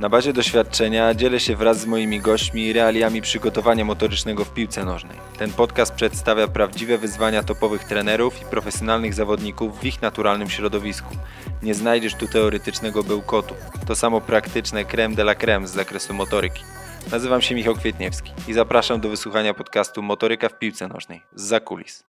Na 0.00 0.08
bazie 0.08 0.32
doświadczenia 0.32 1.14
dzielę 1.14 1.40
się 1.40 1.56
wraz 1.56 1.80
z 1.80 1.86
moimi 1.86 2.20
gośćmi 2.20 2.72
realiami 2.72 3.22
przygotowania 3.22 3.84
motorycznego 3.84 4.44
w 4.44 4.54
piłce 4.54 4.84
nożnej. 4.84 5.18
Ten 5.38 5.52
podcast 5.52 5.94
przedstawia 5.94 6.48
prawdziwe 6.48 6.98
wyzwania 6.98 7.42
topowych 7.42 7.84
trenerów 7.84 8.42
i 8.42 8.44
profesjonalnych 8.44 9.14
zawodników 9.14 9.80
w 9.80 9.84
ich 9.84 10.02
naturalnym 10.02 10.50
środowisku. 10.50 11.14
Nie 11.62 11.74
znajdziesz 11.74 12.14
tu 12.14 12.28
teoretycznego 12.28 13.04
bełkotu. 13.04 13.54
To 13.86 13.96
samo 13.96 14.20
praktyczne 14.20 14.84
creme 14.84 15.14
de 15.14 15.22
la 15.22 15.34
creme 15.34 15.68
z 15.68 15.70
zakresu 15.70 16.14
motoryki. 16.14 16.62
Nazywam 17.10 17.42
się 17.42 17.54
Michał 17.54 17.74
Kwietniewski 17.74 18.32
i 18.48 18.52
zapraszam 18.52 19.00
do 19.00 19.08
wysłuchania 19.08 19.54
podcastu 19.54 20.02
Motoryka 20.02 20.48
w 20.48 20.58
piłce 20.58 20.88
nożnej 20.88 21.22
z 21.34 21.42
zakulis. 21.42 22.09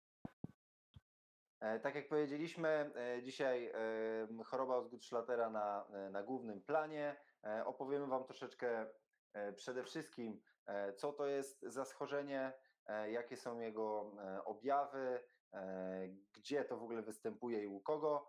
E, 1.66 1.80
Tak 1.80 1.94
jak 1.94 2.08
powiedzieliśmy, 2.08 2.68
e, 2.94 3.22
dzisiaj 3.22 3.66
e, 3.66 4.44
choroba 4.44 4.76
Osgood-Schlatera 4.76 5.50
na, 5.50 5.86
na 6.10 6.22
głównym 6.22 6.62
planie. 6.62 7.16
Opowiemy 7.64 8.06
Wam 8.06 8.24
troszeczkę 8.24 8.86
przede 9.56 9.84
wszystkim, 9.84 10.40
co 10.96 11.12
to 11.12 11.26
jest 11.26 11.62
za 11.62 11.84
schorzenie, 11.84 12.52
jakie 13.08 13.36
są 13.36 13.60
jego 13.60 14.12
objawy, 14.44 15.22
gdzie 16.32 16.64
to 16.64 16.76
w 16.76 16.82
ogóle 16.82 17.02
występuje 17.02 17.62
i 17.62 17.66
u 17.66 17.80
kogo, 17.80 18.28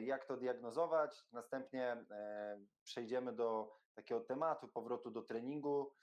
jak 0.00 0.24
to 0.24 0.36
diagnozować. 0.36 1.24
Następnie 1.32 2.04
przejdziemy 2.82 3.32
do 3.32 3.76
takiego 3.94 4.20
tematu 4.20 4.68
powrotu 4.68 5.10
do 5.10 5.22
treningu, 5.22 5.94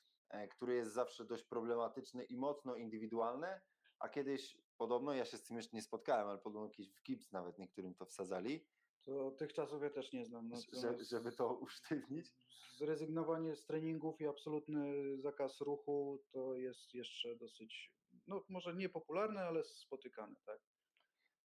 który 0.51 0.75
jest 0.75 0.93
zawsze 0.93 1.25
dość 1.25 1.43
problematyczny 1.43 2.23
i 2.23 2.37
mocno 2.37 2.75
indywidualny, 2.75 3.61
a 3.99 4.09
kiedyś 4.09 4.57
podobno, 4.77 5.13
ja 5.13 5.25
się 5.25 5.37
z 5.37 5.43
tym 5.43 5.57
jeszcze 5.57 5.75
nie 5.77 5.81
spotkałem, 5.81 6.27
ale 6.27 6.37
podobno 6.37 6.67
jakiś 6.67 6.89
w 6.89 7.03
gips 7.03 7.31
nawet 7.31 7.57
niektórym 7.57 7.95
to 7.95 8.05
wsadzali, 8.05 8.65
To 9.05 9.31
tych 9.31 9.53
czasów 9.53 9.83
ja 9.83 9.89
też 9.89 10.13
nie 10.13 10.25
znam. 10.25 10.49
że, 10.49 10.55
natomiast 10.73 11.09
żeby 11.09 11.31
to 11.31 11.53
usztywnić. 11.67 12.33
Zrezygnowanie 12.77 13.55
z 13.55 13.65
treningów 13.65 14.21
i 14.21 14.27
absolutny 14.27 14.93
zakaz 15.17 15.61
ruchu 15.61 16.23
to 16.31 16.55
jest 16.55 16.93
jeszcze 16.93 17.35
dosyć, 17.35 17.93
no 18.27 18.43
może 18.49 18.75
niepopularne, 18.75 19.41
ale 19.41 19.63
spotykane, 19.63 20.35
tak? 20.45 20.59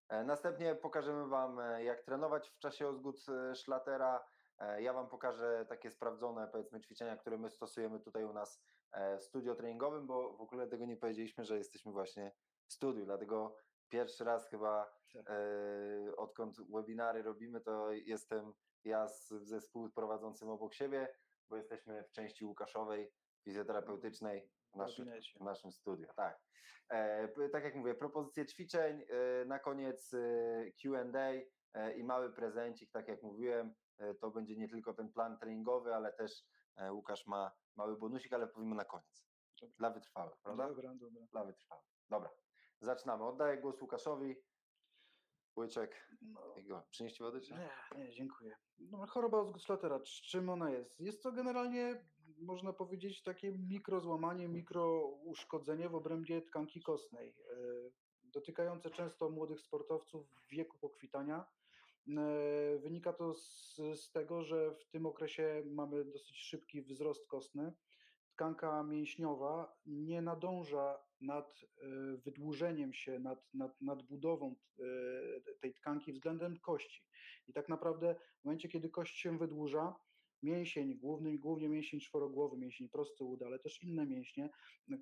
E, 0.08 0.24
Następnie 0.24 0.74
pokażemy 0.74 1.28
Wam, 1.28 1.60
e, 1.60 1.84
jak 1.84 2.02
trenować 2.02 2.50
w 2.50 2.58
czasie 2.58 2.88
Ozgód 2.88 3.16
e, 3.28 3.54
Szlatera. 3.54 4.24
Ja 4.78 4.92
Wam 4.92 5.08
pokażę 5.08 5.66
takie 5.68 5.90
sprawdzone, 5.90 6.48
powiedzmy, 6.52 6.80
ćwiczenia, 6.80 7.16
które 7.16 7.38
my 7.38 7.50
stosujemy 7.50 8.00
tutaj 8.00 8.24
u 8.24 8.32
nas 8.32 8.62
w 9.20 9.22
studio 9.24 9.54
treningowym, 9.54 10.06
bo 10.06 10.36
w 10.36 10.40
ogóle 10.40 10.68
tego 10.68 10.86
nie 10.86 10.96
powiedzieliśmy, 10.96 11.44
że 11.44 11.58
jesteśmy 11.58 11.92
właśnie 11.92 12.32
studiu, 12.72 13.04
dlatego 13.04 13.56
pierwszy 13.88 14.24
raz 14.24 14.48
chyba 14.48 14.92
Tak. 15.12 15.30
e, 15.30 16.16
odkąd 16.16 16.56
webinary 16.70 17.22
robimy, 17.22 17.60
to 17.60 17.92
jestem 17.92 18.52
ja 18.84 19.08
z, 19.08 19.28
ze 19.28 19.60
współprowadzącym 19.60 20.48
obok 20.48 20.74
siebie, 20.74 21.14
bo 21.50 21.56
jesteśmy 21.56 22.04
w 22.04 22.10
części 22.12 22.44
Łukaszowej, 22.44 23.12
fizjoterapeutycznej 23.44 24.48
w 24.72 24.76
naszym, 24.76 25.10
w 25.40 25.44
naszym 25.44 25.72
studiu. 25.72 26.06
Tak. 26.16 26.40
E, 26.90 27.28
tak 27.48 27.64
jak 27.64 27.74
mówię, 27.74 27.94
propozycje 27.94 28.46
ćwiczeń, 28.46 29.04
e, 29.08 29.44
na 29.44 29.58
koniec 29.58 30.14
e, 30.14 30.18
QA 30.82 31.32
i 31.96 32.04
mały 32.04 32.32
prezencik, 32.32 32.90
tak 32.90 33.08
jak 33.08 33.22
mówiłem. 33.22 33.74
To 34.20 34.30
będzie 34.30 34.56
nie 34.56 34.68
tylko 34.68 34.94
ten 34.94 35.12
plan 35.12 35.38
treningowy, 35.38 35.94
ale 35.94 36.12
też 36.12 36.44
Łukasz 36.90 37.26
ma 37.26 37.52
mały 37.76 37.96
bonusik, 37.96 38.32
ale 38.32 38.46
powiemy 38.48 38.74
na 38.74 38.84
koniec. 38.84 39.24
Dobrze. 39.60 39.76
Dla 39.78 39.90
wytrwałych, 39.90 40.36
prawda? 40.42 40.68
Dobra, 40.68 40.94
dobra. 40.94 41.26
Dla 41.32 41.44
wytrwałych. 41.44 41.84
Dobra, 42.10 42.30
zaczynamy. 42.82 43.24
Oddaję 43.24 43.58
głos 43.58 43.80
Łukaszowi. 43.82 44.36
Łyczek, 45.56 46.08
No, 46.22 46.54
jego. 46.56 46.82
Przynieście 46.90 47.24
wody? 47.24 47.40
Czy? 47.40 47.52
nie, 47.54 47.70
nie, 47.98 48.10
dziękuję. 48.10 48.56
No, 48.78 49.06
choroba 49.06 49.38
Osgood-Schlatera, 49.38 49.98
c- 50.00 50.04
czym 50.06 50.48
ona 50.48 50.70
jest? 50.70 51.00
Jest 51.00 51.22
to 51.22 51.32
generalnie, 51.32 52.04
można 52.40 52.72
powiedzieć, 52.72 53.22
takie 53.22 53.52
mikrozłamanie, 53.52 54.48
mikrouszkodzenie 54.48 55.88
w 55.88 55.94
obrębie 55.94 56.42
tkanki 56.42 56.82
kostnej, 56.82 57.28
e, 57.28 57.54
dotykające 58.22 58.90
często 58.90 59.30
młodych 59.30 59.60
sportowców 59.60 60.26
w 60.30 60.48
wieku 60.50 60.78
pokwitania. 60.78 61.44
E, 62.08 62.78
Wynika 62.78 63.12
to 63.12 63.34
z, 63.34 63.76
z 63.94 64.10
tego, 64.12 64.42
że 64.42 64.70
w 64.74 64.84
tym 64.86 65.06
okresie 65.06 65.62
mamy 65.66 66.04
dosyć 66.04 66.36
szybki 66.38 66.82
wzrost 66.82 67.26
kostny. 67.28 67.72
Tkanka 68.30 68.82
mięśniowa 68.82 69.76
nie 69.86 70.22
nadąża 70.22 70.98
nad 71.22 71.60
e, 71.62 71.86
wydłużeniem 72.16 72.92
się, 72.92 73.18
nad, 73.18 73.54
nad, 73.54 73.80
nad 73.80 74.02
budową 74.02 74.54
e, 74.78 74.84
tej 75.60 75.74
tkanki 75.74 76.12
względem 76.12 76.58
kości. 76.60 77.02
I 77.48 77.52
tak 77.52 77.68
naprawdę 77.68 78.16
w 78.40 78.44
momencie, 78.44 78.68
kiedy 78.68 78.90
kość 78.90 79.18
się 79.18 79.38
wydłuża, 79.38 79.94
mięsień, 80.42 80.98
główny, 80.98 81.38
głównie 81.38 81.68
mięsień 81.68 82.00
czworogłowy, 82.00 82.56
mięsień 82.56 82.88
prosty 82.88 83.24
uda, 83.24 83.46
ale 83.46 83.58
też 83.58 83.82
inne 83.82 84.06
mięśnie, 84.06 84.50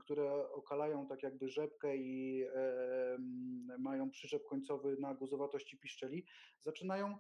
które 0.01 0.51
okalają 0.51 1.07
tak 1.07 1.23
jakby 1.23 1.49
rzepkę 1.49 1.97
i 1.97 2.45
e, 2.55 3.19
mają 3.79 4.11
przyczep 4.11 4.45
końcowy 4.45 4.97
na 5.01 5.15
guzowatości 5.15 5.79
piszczeli, 5.79 6.27
zaczynają 6.65 7.19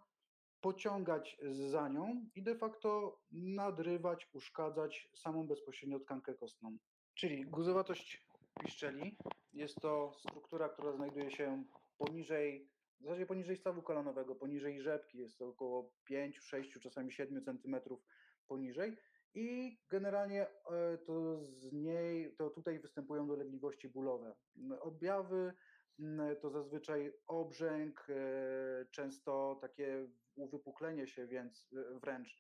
pociągać 0.61 1.39
za 1.51 1.89
nią 1.89 2.27
i 2.35 2.43
de 2.43 2.57
facto 2.57 3.19
nadrywać, 3.33 4.29
uszkadzać 4.33 5.11
samą 5.15 5.47
bezpośrednio 5.47 6.01
tkankę 6.01 6.35
kostną. 6.35 6.79
Czyli 7.15 7.45
guzowatość 7.45 8.27
piszczeli 8.61 9.17
jest 9.53 9.81
to 9.81 10.13
struktura, 10.19 10.69
która 10.69 10.93
znajduje 10.93 11.31
się 11.31 11.65
poniżej, 11.99 12.71
w 13.01 13.03
zasadzie 13.05 13.27
poniżej 13.27 13.57
stawu 13.57 13.83
kolanowego, 13.83 14.35
poniżej 14.35 14.81
rzepki, 14.81 15.19
jest 15.19 15.39
to 15.39 15.49
około 15.49 15.93
5, 16.05 16.39
6, 16.39 16.81
czasami 16.81 17.13
7 17.13 17.43
centymetrów 17.45 18.05
poniżej 18.49 18.97
i 19.35 19.79
generalnie 19.89 20.47
e, 20.47 20.99
to 20.99 21.45
z 21.45 21.73
niej, 21.73 22.35
to 22.37 22.51
tutaj 22.51 22.79
występują 22.79 23.27
dolegliwości 23.27 23.89
bólowe. 23.89 24.35
Objawy 24.81 25.53
to 26.41 26.51
zazwyczaj 26.51 27.13
obrzęk, 27.27 28.07
e, 28.11 28.87
często 28.91 29.59
takie 29.61 30.09
uwypuklenie 30.37 31.07
się 31.07 31.27
więc 31.27 31.69
e, 31.77 31.99
wręcz. 32.01 32.37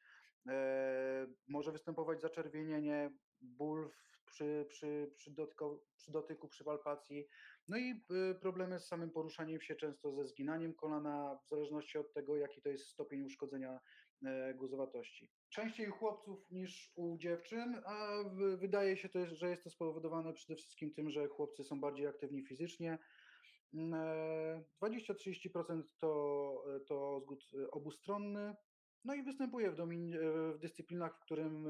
Może 1.48 1.72
występować 1.72 2.20
zaczerwienienie, 2.20 3.10
ból 3.40 3.88
w- 3.88 4.09
przy, 4.30 4.66
przy, 4.68 5.12
przy, 5.16 5.30
dotyku, 5.30 5.80
przy 5.96 6.12
dotyku, 6.12 6.48
przy 6.48 6.64
palpacji. 6.64 7.28
No 7.68 7.78
i 7.78 7.90
y, 8.30 8.34
problemy 8.34 8.78
z 8.78 8.86
samym 8.86 9.10
poruszaniem 9.10 9.60
się, 9.60 9.74
często 9.76 10.12
ze 10.12 10.26
zginaniem 10.26 10.74
kolana, 10.74 11.38
w 11.44 11.48
zależności 11.48 11.98
od 11.98 12.12
tego, 12.12 12.36
jaki 12.36 12.62
to 12.62 12.68
jest 12.68 12.88
stopień 12.88 13.22
uszkodzenia 13.22 13.80
e, 14.24 14.54
guzowatości. 14.54 15.30
Częściej 15.48 15.88
u 15.88 15.92
chłopców 15.92 16.50
niż 16.50 16.92
u 16.96 17.18
dziewczyn, 17.18 17.82
a 17.86 18.24
wydaje 18.56 18.96
się, 18.96 19.08
to, 19.08 19.26
że 19.26 19.50
jest 19.50 19.64
to 19.64 19.70
spowodowane 19.70 20.32
przede 20.32 20.56
wszystkim 20.56 20.94
tym, 20.94 21.10
że 21.10 21.28
chłopcy 21.28 21.64
są 21.64 21.80
bardziej 21.80 22.06
aktywni 22.06 22.46
fizycznie. 22.46 22.98
Mm, 23.74 23.94
e, 23.94 24.64
20-30% 24.82 25.82
to, 25.98 26.64
to 26.86 27.20
zgód 27.20 27.44
e, 27.54 27.70
obustronny, 27.70 28.54
no 29.04 29.14
i 29.14 29.22
występuje 29.22 29.70
w, 29.70 29.76
domin- 29.76 30.18
w 30.54 30.58
dyscyplinach, 30.58 31.16
w 31.16 31.20
którym 31.20 31.66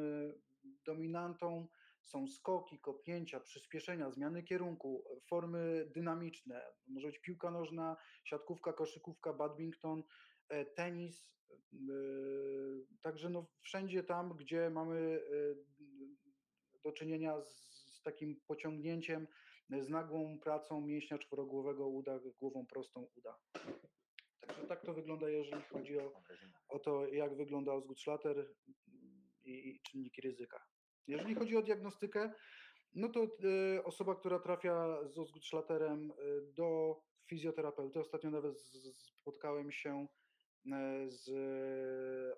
dominantą 0.85 1.69
są 2.05 2.29
skoki, 2.29 2.79
kopnięcia, 2.79 3.41
przyspieszenia, 3.41 4.11
zmiany 4.11 4.43
kierunku, 4.43 5.05
formy 5.29 5.91
dynamiczne. 5.95 6.63
Może 6.87 7.07
być 7.07 7.19
piłka 7.19 7.51
nożna, 7.51 7.97
siatkówka, 8.25 8.73
koszykówka, 8.73 9.33
badminton, 9.33 10.03
e, 10.49 10.65
tenis. 10.65 11.33
e, 11.51 11.57
Także 13.03 13.31
no 13.31 13.47
wszędzie 13.63 14.03
tam, 14.03 14.37
gdzie 14.37 14.71
mamy 14.71 15.21
e, 15.31 15.55
do 16.85 16.93
czynienia 16.93 17.41
z, 17.41 18.03
takim 18.05 18.41
pociągnięciem, 18.47 19.27
z 19.81 19.89
nagłą 19.89 20.39
pracą 20.39 20.81
mięśnia 20.81 21.19
czworogłowego 21.19 21.89
uda, 21.89 22.21
głową 22.41 22.67
prostą 22.67 23.07
uda. 23.17 23.37
Także 24.41 24.67
tak 24.67 24.87
to 24.87 24.95
wygląda, 24.95 25.29
jeżeli 25.29 25.63
chodzi 25.63 25.99
o, 25.99 26.13
o 26.69 26.79
to, 26.79 27.07
jak 27.07 27.37
wygląda 27.37 27.73
Osgood-Schlatter 27.73 28.47
i, 29.45 29.69
i 29.69 29.81
czynniki 29.81 30.21
ryzyka. 30.21 30.70
Jeżeli 31.07 31.35
chodzi 31.35 31.57
o 31.57 31.63
diagnostykę, 31.63 32.33
no 32.95 33.09
to 33.09 33.21
e, 33.25 33.85
osoba, 33.85 34.15
która 34.15 34.39
trafia 34.39 35.05
z 35.05 35.19
Osgood-Schlatterem 35.19 36.11
e, 36.11 36.15
do 36.57 37.01
fizjoterapeuty, 37.27 38.01
ostatnio 38.01 38.31
nawet 38.31 38.61
spotkałem 38.93 39.73
się 39.73 40.07
e, 40.73 41.11
z 41.11 41.31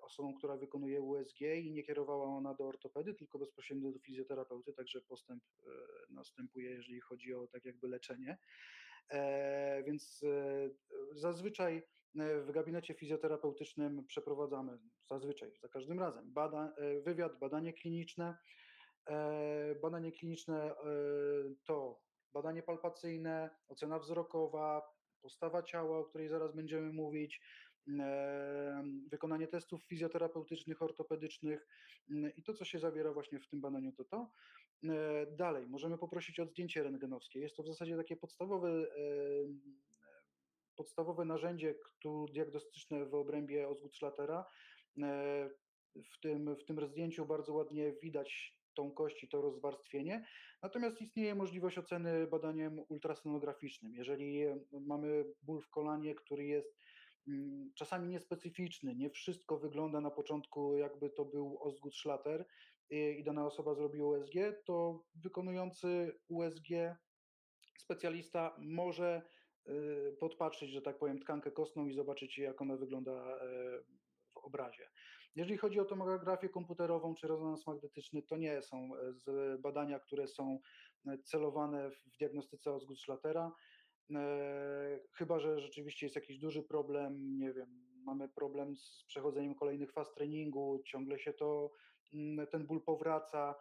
osobą, 0.01 0.33
która 0.37 0.57
wykonuje 0.57 1.01
USG 1.01 1.41
i 1.41 1.71
nie 1.71 1.83
kierowała 1.83 2.25
ona 2.25 2.53
do 2.53 2.67
ortopedy, 2.67 3.13
tylko 3.13 3.39
bezpośrednio 3.39 3.91
do 3.91 3.99
fizjoterapeuty, 3.99 4.73
także 4.73 5.01
postęp 5.01 5.43
następuje, 6.09 6.69
jeżeli 6.71 7.01
chodzi 7.01 7.33
o 7.33 7.47
tak 7.47 7.65
jakby 7.65 7.87
leczenie. 7.87 8.37
E, 9.09 9.83
Więc 9.83 10.21
zazwyczaj 11.11 11.83
w 12.15 12.51
gabinecie 12.51 12.93
fizjoterapeutycznym 12.93 14.05
przeprowadzamy, 14.07 14.77
zazwyczaj, 15.09 15.51
za 15.61 15.69
każdym 15.69 15.99
razem, 15.99 16.33
bada, 16.33 16.73
e, 16.77 17.01
wywiad, 17.01 17.39
badanie 17.39 17.73
kliniczne. 17.73 18.37
E, 19.09 19.75
Badanie 19.81 20.11
kliniczne 20.11 20.71
e, 20.71 20.75
to 21.65 22.01
badanie 22.33 22.63
palpacyjne, 22.63 23.49
ocena 23.67 23.99
wzrokowa, 23.99 24.81
postawa 25.21 25.63
ciała, 25.63 25.99
o 25.99 26.03
której 26.05 26.29
zaraz 26.29 26.55
będziemy 26.55 26.93
mówić, 26.93 27.41
e, 27.99 28.83
wykonanie 29.11 29.47
testów 29.47 29.83
fizjoterapeutycznych, 29.83 30.81
ortopedycznych 30.81 31.67
mm, 32.11 32.31
i 32.35 32.43
to, 32.43 32.53
co 32.53 32.65
się 32.65 32.79
zawiera 32.79 33.13
właśnie 33.13 33.39
w 33.39 33.47
tym 33.47 33.61
badaniu, 33.61 33.91
to 33.91 34.05
to. 34.05 34.31
E, 34.83 35.25
Dalej, 35.31 35.67
możemy 35.67 35.97
poprosić 35.97 36.39
o 36.39 36.45
zdjęcie 36.45 36.83
rentgenowskie. 36.83 37.39
Jest 37.39 37.55
to 37.55 37.63
w 37.63 37.67
zasadzie 37.67 37.97
takie 37.97 38.15
podstawowe, 38.15 38.87
podstawowe 40.75 41.25
narzędzie 41.25 41.75
diagnostyczne 42.33 43.05
w 43.05 43.13
obrębie 43.15 43.67
Osgood-Schlatera. 43.67 44.45
E, 45.03 45.49
W 46.13 46.19
tym, 46.19 46.55
w 46.55 46.65
tym 46.65 46.87
zdjęciu 46.87 47.25
bardzo 47.25 47.53
ładnie 47.53 47.93
widać 48.01 48.57
tą 48.73 48.91
kość 48.91 49.23
i 49.23 49.27
to 49.27 49.41
rozwarstwienie. 49.41 50.25
Natomiast 50.61 51.01
istnieje 51.01 51.35
możliwość 51.35 51.77
oceny 51.77 52.27
badaniem 52.27 52.79
ultrasonograficznym. 52.89 53.93
Jeżeli 53.93 54.41
e, 54.41 54.59
mamy 54.71 55.25
ból 55.41 55.61
w 55.61 55.69
kolanie, 55.69 56.15
który 56.15 56.45
jest 56.45 56.77
mm, 57.27 57.71
czasami 57.75 58.07
niespecyficzny, 58.07 58.95
nie 58.95 59.09
wszystko 59.09 59.59
wygląda 59.59 60.01
na 60.01 60.11
początku, 60.11 60.77
jakby 60.77 61.09
to 61.09 61.25
był 61.25 61.57
Osgood-Schlatter 61.61 62.45
i, 62.89 62.97
i 63.19 63.23
dana 63.23 63.45
osoba 63.45 63.75
zrobiła 63.75 64.17
USG, 64.17 64.33
to 64.65 65.03
wykonujący 65.15 66.19
USG 66.27 66.69
specjalista 67.77 68.55
może 68.59 69.21
podpatrzeć, 70.19 70.69
że 70.69 70.81
tak 70.81 70.97
powiem, 70.97 71.19
tkankę 71.19 71.51
kostną 71.51 71.87
i 71.87 71.93
zobaczyć, 71.93 72.37
jak 72.37 72.61
ona 72.61 72.77
wygląda 72.77 73.11
e, 73.11 73.79
w 74.33 74.37
obrazie. 74.37 74.89
Jeżeli 75.35 75.57
chodzi 75.57 75.79
o 75.79 75.85
tomografię 75.85 76.49
komputerową 76.49 77.15
czy 77.15 77.27
rezonans 77.27 77.67
magnetyczny, 77.67 78.21
to 78.21 78.37
nie 78.37 78.61
są 78.61 78.89
e, 78.95 79.57
badania, 79.57 79.99
które 79.99 80.27
są 80.27 80.59
e, 81.07 81.17
celowane 81.17 81.91
w 81.91 82.17
diagnostyce 82.19 82.71
Osgood-Schlatera. 82.71 83.51
E, 84.15 84.99
Chyba, 85.13 85.39
że 85.39 85.59
rzeczywiście 85.59 86.05
jest 86.05 86.15
jakiś 86.15 86.39
duży 86.39 86.63
problem, 86.63 87.37
nie 87.37 87.53
wiem, 87.53 87.83
mamy 88.05 88.29
problem 88.29 88.75
z 88.75 89.03
przechodzeniem 89.07 89.55
kolejnych 89.55 89.91
faz 89.91 90.13
treningu, 90.13 90.83
ciągle 90.85 91.19
się 91.19 91.33
to, 91.33 91.71
mm, 92.13 92.47
ten 92.47 92.67
ból 92.67 92.83
powraca, 92.83 93.55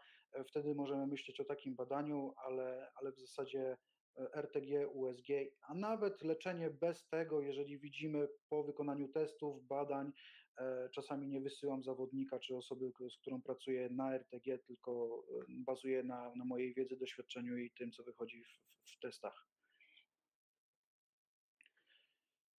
wtedy 0.48 0.74
możemy 0.74 1.06
myśleć 1.06 1.40
o 1.40 1.44
takim 1.44 1.74
badaniu, 1.74 2.34
ale, 2.36 2.90
ale 2.94 3.12
w 3.12 3.20
zasadzie 3.20 3.76
RTG, 4.16 4.88
USG, 4.88 5.28
a 5.62 5.74
nawet 5.74 6.22
leczenie 6.22 6.70
bez 6.70 7.08
tego, 7.08 7.40
jeżeli 7.40 7.78
widzimy 7.78 8.28
po 8.48 8.64
wykonaniu 8.64 9.08
testów, 9.08 9.66
badań, 9.66 10.12
e, 10.58 10.88
czasami 10.94 11.28
nie 11.28 11.40
wysyłam 11.40 11.82
zawodnika 11.82 12.38
czy 12.38 12.56
osoby, 12.56 12.92
z 13.10 13.18
którą 13.18 13.42
pracuję 13.42 13.90
na 13.90 14.14
RTG, 14.14 14.58
tylko 14.58 15.22
e, 15.40 15.44
bazuję 15.48 16.02
na, 16.02 16.32
na 16.36 16.44
mojej 16.44 16.74
wiedzy, 16.74 16.96
doświadczeniu 16.96 17.56
i 17.56 17.70
tym, 17.70 17.92
co 17.92 18.02
wychodzi 18.02 18.44
w, 18.44 18.90
w, 18.90 18.98
testach. 18.98 19.46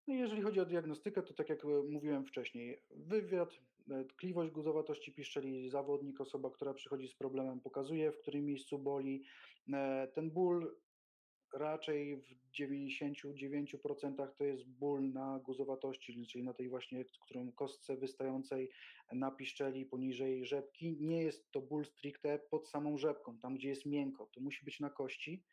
No 0.06 0.14
jeżeli 0.14 0.43
chodzi 0.43 0.60
o 0.60 0.66
diagnostykę, 0.66 1.22
to 1.22 1.34
tak 1.34 1.48
jak 1.48 1.64
e, 1.64 1.69
mówiłem 1.69 2.25
wcześniej, 2.25 2.82
wywiad, 2.90 3.58
tkliwość 4.08 4.52
guzowatości 4.52 5.12
piszczeli, 5.12 5.70
zawodnik, 5.70 6.20
osoba, 6.20 6.50
która 6.50 6.75
przychodzi 6.75 7.08
z 7.08 7.14
problemem, 7.14 7.60
pokazuje, 7.60 8.12
w 8.12 8.19
którym 8.19 8.44
miejscu 8.44 8.78
boli. 8.78 9.25
Ten 10.14 10.31
ból 10.31 10.76
raczej 11.54 12.16
w 12.16 12.50
99% 12.60 14.28
to 14.38 14.44
jest 14.44 14.69
ból 14.69 15.12
na 15.12 15.38
guzowatości, 15.38 16.26
czyli 16.26 16.44
na 16.44 16.54
tej 16.54 16.69
właśnie, 16.69 17.04
którą 17.25 17.52
kostce 17.52 17.96
wystającej 17.96 18.70
na 19.12 19.31
piszczeli 19.31 19.87
poniżej 19.87 20.46
rzepki. 20.46 20.96
Nie 21.00 21.22
jest 21.22 21.50
to 21.50 21.60
ból 21.60 21.84
stricte 21.84 22.38
pod 22.38 22.69
samą 22.69 22.99
rzepką, 22.99 23.38
tam 23.38 23.54
gdzie 23.54 23.69
jest 23.69 23.87
miękko. 23.87 24.26
To 24.26 24.40
musi 24.40 24.64
być 24.64 24.81
na 24.81 24.90
kości 24.90 25.44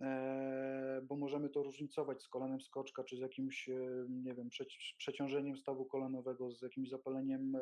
e, 0.00 1.00
bo 1.08 1.16
możemy 1.16 1.48
to 1.48 1.62
różnicować 1.62 2.22
z 2.22 2.28
kolanem 2.28 2.60
skoczka, 2.60 3.04
czy 3.04 3.16
z 3.16 3.20
jakimś, 3.20 3.68
e, 3.68 4.06
nie 4.08 4.34
wiem, 4.34 4.48
przeci- 4.48 4.96
przeciążeniem 4.98 5.56
stawu 5.56 5.84
kolanowego, 5.84 6.50
z 6.52 6.62
jakimś 6.62 6.88
zapaleniem 6.88 7.56
e, 7.56 7.60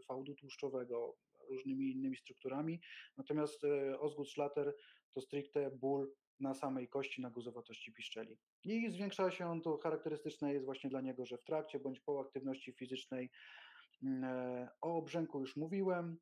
fałdu 0.00 0.34
tłuszczowego, 0.34 1.16
różnymi 1.48 1.90
innymi 1.90 2.16
strukturami. 2.16 2.80
Natomiast 3.16 3.64
e, 3.64 3.98
Osgood-Schlatter 4.00 4.72
to 5.14 5.20
stricte 5.20 5.70
ból 5.70 6.12
na 6.40 6.54
samej 6.54 6.88
kości, 6.88 7.22
na 7.22 7.30
guzowatości 7.30 7.92
piszczeli. 7.92 8.36
I 8.64 8.90
zwiększa 8.90 9.30
się 9.30 9.46
on, 9.46 9.62
to 9.62 9.78
charakterystyczne 9.78 10.52
jest 10.52 10.64
właśnie 10.64 10.90
dla 10.90 11.00
niego, 11.00 11.26
że 11.26 11.38
w 11.38 11.44
trakcie 11.44 11.80
bądź 11.80 12.00
po 12.00 12.20
aktywności 12.20 12.72
fizycznej, 12.72 13.30
mm, 14.02 14.24
e, 14.24 14.68
o 14.80 14.96
obrzęku 14.96 15.40
już 15.40 15.56
mówiłem, 15.56 16.18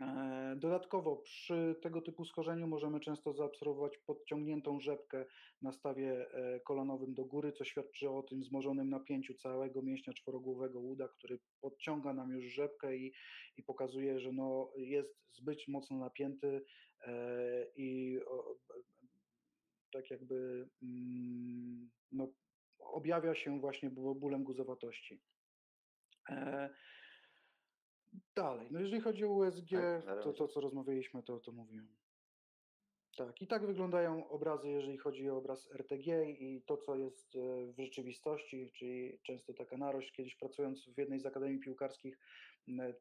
E, 0.00 0.56
Dodatkowo 0.56 1.16
przy 1.16 1.76
tego 1.82 2.02
typu 2.02 2.24
schorzeniu 2.24 2.66
możemy 2.66 3.00
często 3.00 3.32
zaobserwować 3.32 3.98
podciągniętą 3.98 4.80
rzepkę 4.80 5.24
na 5.62 5.72
stawie 5.72 6.30
e, 6.30 6.60
kolanowym 6.60 7.14
do 7.14 7.24
góry, 7.24 7.52
co 7.52 7.64
świadczy 7.64 8.10
o 8.10 8.22
tym 8.22 8.40
wzmożonym 8.40 8.90
napięciu 8.90 9.34
całego 9.34 9.82
mięśnia 9.82 10.12
czworogłowego 10.12 10.80
uda, 10.80 11.08
który 11.08 11.38
podciąga 11.60 12.12
nam 12.12 12.30
już 12.30 12.44
rzepkę 12.44 12.96
i, 12.96 13.12
i 13.56 13.62
pokazuje, 13.62 14.20
że 14.20 14.32
no 14.32 14.72
jest 14.76 15.16
zbyt 15.32 15.68
mocno 15.68 15.98
napięty 15.98 16.64
i 17.76 18.18
tak 19.92 20.10
jakby 20.10 20.68
mm, 20.82 21.90
no, 22.12 22.32
objawia 22.78 23.34
się 23.34 23.60
właśnie 23.60 23.90
ból- 23.90 24.14
bólem 24.18 24.44
guzowatości. 24.44 25.20
E, 26.30 26.70
Dalej, 28.34 28.68
no 28.70 28.80
jeżeli 28.80 29.00
chodzi 29.00 29.24
o 29.24 29.28
USG, 29.28 29.70
Tak, 30.06 30.22
to 30.24 30.32
to, 30.32 30.48
co 30.48 30.60
rozmawialiśmy, 30.60 31.22
to, 31.22 31.40
to 31.40 31.52
mówiłem. 31.52 31.96
Tak, 33.16 33.42
i 33.42 33.46
tak 33.46 33.66
wyglądają 33.66 34.28
obrazy, 34.28 34.70
jeżeli 34.70 34.98
chodzi 34.98 35.30
o 35.30 35.36
obraz 35.36 35.70
RTG 35.74 36.30
i 36.30 36.62
to, 36.66 36.76
co 36.76 36.96
jest 36.96 37.36
e, 37.36 37.38
w 37.72 37.80
rzeczywistości, 37.80 38.70
czyli 38.72 39.20
często 39.22 39.54
taka 39.54 39.76
narość. 39.76 40.12
Kiedyś 40.12 40.36
pracując 40.36 40.88
w 40.94 40.98
jednej 40.98 41.20
z 41.20 41.26
akademii 41.26 41.58
piłkarskich, 41.60 42.18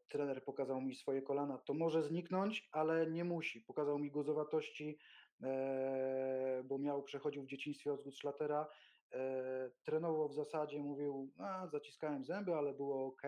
trener 0.07 0.43
pokazał 0.43 0.81
mi 0.81 0.95
swoje 0.95 1.21
kolana. 1.21 1.57
To 1.57 1.73
może 1.73 2.03
zniknąć, 2.03 2.69
ale 2.71 3.11
nie 3.11 3.23
musi. 3.23 3.61
Pokazał 3.61 3.99
mi 3.99 4.11
guzowatości, 4.11 4.97
bo 6.63 6.77
miał, 6.77 7.03
przechodził 7.03 7.43
w 7.43 7.47
dzieciństwie 7.47 7.93
od 7.93 8.15
Schlatera. 8.15 8.67
E, 9.13 9.71
trenował 9.83 10.29
w 10.29 10.33
zasadzie, 10.33 10.79
mówił, 10.79 11.31
a 11.37 11.67
zaciskałem 11.67 12.25
zęby, 12.25 12.55
ale 12.55 12.73
było 12.73 13.05
ok. 13.05 13.21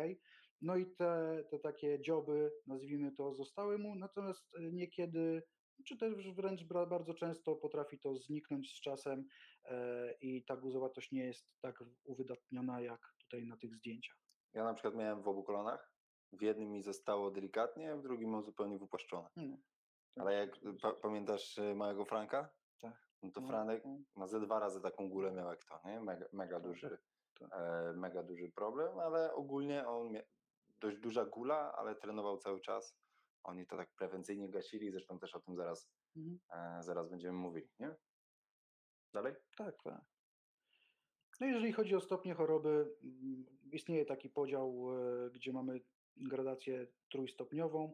No 0.61 0.75
i 0.75 0.85
te, 0.85 1.43
te 1.49 1.59
takie 1.59 2.01
dzioby, 2.01 2.51
nazwijmy 2.67 3.11
to, 3.11 3.33
zostały 3.33 3.77
mu, 3.77 3.95
natomiast 3.95 4.55
e, 4.55 4.61
niekiedy, 4.61 5.43
czy 5.85 5.97
też 5.97 6.31
wręcz 6.31 6.63
bardzo 6.63 7.13
często 7.13 7.55
potrafi 7.55 7.99
to 7.99 8.15
zniknąć 8.15 8.77
z 8.77 8.81
czasem 8.81 9.27
e, 9.65 10.13
i 10.21 10.43
ta 10.43 10.57
guzowatość 10.57 11.11
nie 11.11 11.25
jest 11.25 11.47
tak 11.61 11.83
uwydatniona 12.03 12.81
jak 12.81 13.15
tutaj 13.19 13.45
na 13.45 13.57
tych 13.57 13.75
zdjęciach. 13.75 14.17
Ja 14.53 14.63
na 14.63 14.73
przykład 14.73 14.95
miałem 14.95 15.21
w 15.21 15.27
obu 15.27 15.43
kolanach. 15.43 15.91
W 16.31 16.41
jednym 16.41 16.71
mi 16.71 16.83
zostało 16.83 17.31
delikatnie, 17.31 17.95
w 17.95 18.01
drugim 18.01 18.29
mam 18.29 18.43
zupełnie 18.43 18.77
wypłaszczone. 18.77 19.29
No. 19.35 19.57
Ale 20.19 20.33
jak 20.33 20.59
pa, 20.81 20.93
pamiętasz 20.93 21.57
e, 21.59 21.75
małego 21.75 22.05
Franka? 22.05 22.49
Tak. 22.81 23.07
No 23.23 23.31
to 23.31 23.41
No, 23.41 23.47
Franek 23.47 23.85
no. 23.85 23.97
ma 24.15 24.27
ze 24.27 24.39
dwa 24.39 24.59
razy 24.59 24.81
taką 24.81 25.09
gulę 25.09 25.31
miał 25.31 25.49
jak 25.49 25.65
to, 25.65 25.79
nie? 25.85 25.99
Mega, 26.01 26.25
mega 26.33 26.55
Tak, 26.59 26.67
duży, 26.67 26.97
tak. 27.39 27.49
e, 27.51 27.93
mega 27.93 28.23
duży 28.23 28.51
problem, 28.51 28.99
ale 28.99 29.33
ogólnie 29.33 29.87
on 29.87 30.13
dość 30.79 30.97
duża 30.97 31.25
gula, 31.25 31.73
ale 31.77 31.95
trenował 31.95 32.37
cały 32.37 32.61
czas. 32.61 32.97
Oni 33.43 33.67
to 33.67 33.77
tak 33.77 33.89
prewencyjnie 33.95 34.49
gasili, 34.49 34.91
zresztą 34.91 35.19
też 35.19 35.35
o 35.35 35.39
tym 35.39 35.55
zaraz, 35.55 35.89
Mhm. 36.15 36.39
e, 36.79 36.83
zaraz 36.83 37.09
będziemy 37.09 37.33
mówili, 37.37 37.69
nie? 37.79 37.95
Dalej? 39.13 39.33
Tak, 39.57 39.75
tak. 39.83 40.01
No 41.39 41.47
jeżeli 41.47 41.73
chodzi 41.73 41.95
o 41.95 41.99
stopnie 42.01 42.33
choroby, 42.33 42.95
mm, 43.03 43.45
istnieje 43.71 44.05
taki 44.05 44.29
podział, 44.29 44.87
e, 45.25 45.29
gdzie 45.29 45.53
mamy 45.53 45.81
gradację 46.15 46.87
trójstopniową. 47.11 47.93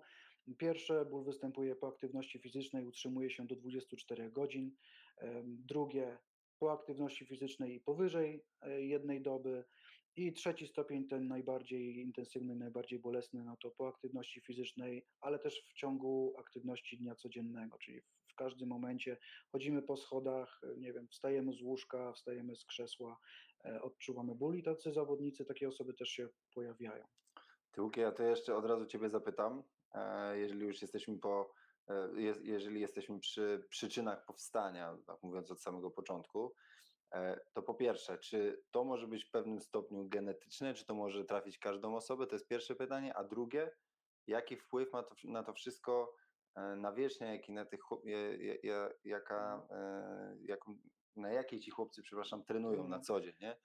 Pierwsze, 0.58 1.06
ból 1.06 1.24
występuje 1.24 1.76
po 1.76 1.88
aktywności 1.88 2.40
fizycznej, 2.40 2.86
utrzymuje 2.86 3.30
się 3.30 3.48
do 3.48 3.56
24 3.56 4.32
godzin. 4.32 4.76
Drugie, 5.44 6.18
po 6.64 6.72
aktywności 6.72 7.26
fizycznej 7.26 7.76
i 7.76 7.80
powyżej 7.80 8.44
e, 8.62 8.82
jednej 8.82 9.22
doby. 9.22 9.64
I 10.16 10.34
trzeci 10.34 10.68
stopień, 10.68 11.08
ten 11.08 11.28
najbardziej 11.28 11.98
intensywny, 11.98 12.56
najbardziej 12.56 13.00
bolesny, 13.00 13.44
no 13.44 13.58
to 13.58 13.72
po 13.72 13.88
aktywności 13.88 14.42
fizycznej, 14.42 15.06
ale 15.22 15.40
też 15.40 15.66
w 15.70 15.74
ciągu 15.74 16.34
aktywności 16.40 16.98
dnia 16.98 17.16
codziennego, 17.16 17.78
czyli 17.78 18.02
w, 18.02 18.36
każdym 18.36 18.70
momencie 18.70 19.18
chodzimy 19.52 19.82
po 19.82 19.98
schodach, 19.98 20.62
e, 20.64 20.78
nie 20.78 20.94
wiem, 20.94 21.08
wstajemy 21.08 21.54
z 21.54 21.62
łóżka, 21.62 22.14
wstajemy 22.14 22.56
z 22.56 22.66
krzesła, 22.66 23.20
e, 23.66 23.82
odczuwamy 23.82 24.36
ból 24.36 24.58
i 24.58 24.64
tacy 24.64 24.94
zawodnicy, 24.94 25.46
takie 25.46 25.68
osoby 25.68 25.94
też 25.94 26.10
się 26.10 26.28
pojawiają. 26.54 27.06
Tyłki, 27.72 28.02
ja 28.02 28.12
to 28.12 28.24
jeszcze 28.24 28.56
od 28.56 28.66
razu 28.66 28.86
Ciebie 28.86 29.10
zapytam, 29.10 29.64
jeżeli 30.36 30.66
już 30.66 30.82
jesteśmy 30.82 31.20
po, 31.20 31.54
e, 31.90 32.22
je, 32.22 32.36
jeżeli 32.42 32.82
jesteśmy 32.82 33.20
przy 33.20 33.66
przyczynach 33.70 34.26
powstania, 34.26 34.98
tak 35.08 35.24
mówiąc 35.24 35.52
od 35.52 35.62
samego 35.62 35.92
początku, 35.92 36.54
e, 37.12 37.40
to 37.54 37.62
po 37.64 37.74
pierwsze, 37.74 38.18
czy 38.18 38.64
to 38.72 38.84
może 38.84 39.08
być 39.08 39.26
w 39.26 39.32
pewnym 39.32 39.60
stopniu 39.62 40.10
genetyczne, 40.10 40.74
czy 40.74 40.86
to 40.86 40.94
może 40.94 41.26
trafić 41.26 41.60
każdą 41.60 41.96
osobę? 41.96 42.28
To 42.28 42.36
jest 42.36 42.48
pierwsze 42.48 42.76
pytanie, 42.76 43.18
a 43.18 43.24
drugie, 43.24 43.72
jaki 44.28 44.58
wpływ 44.58 44.94
ma 44.94 45.04
to, 45.04 45.16
na 45.24 45.44
to 45.44 45.54
wszystko 45.54 46.16
e, 46.56 46.62
nawierzchnia, 46.76 47.34
jak 47.34 47.50
i 47.50 47.52
na 47.54 47.66
tych, 47.66 47.80
jaka, 49.04 49.68
e, 49.70 50.38
jaką, 50.42 50.78
na 51.16 51.32
jakiej 51.32 51.60
ci 51.60 51.72
chłopcy, 51.72 52.02
przepraszam, 52.02 52.44
trenują 52.44 52.78
na 52.78 52.84
Mhm. 52.84 53.02
co 53.04 53.22
dzień, 53.22 53.34
nie? 53.42 53.56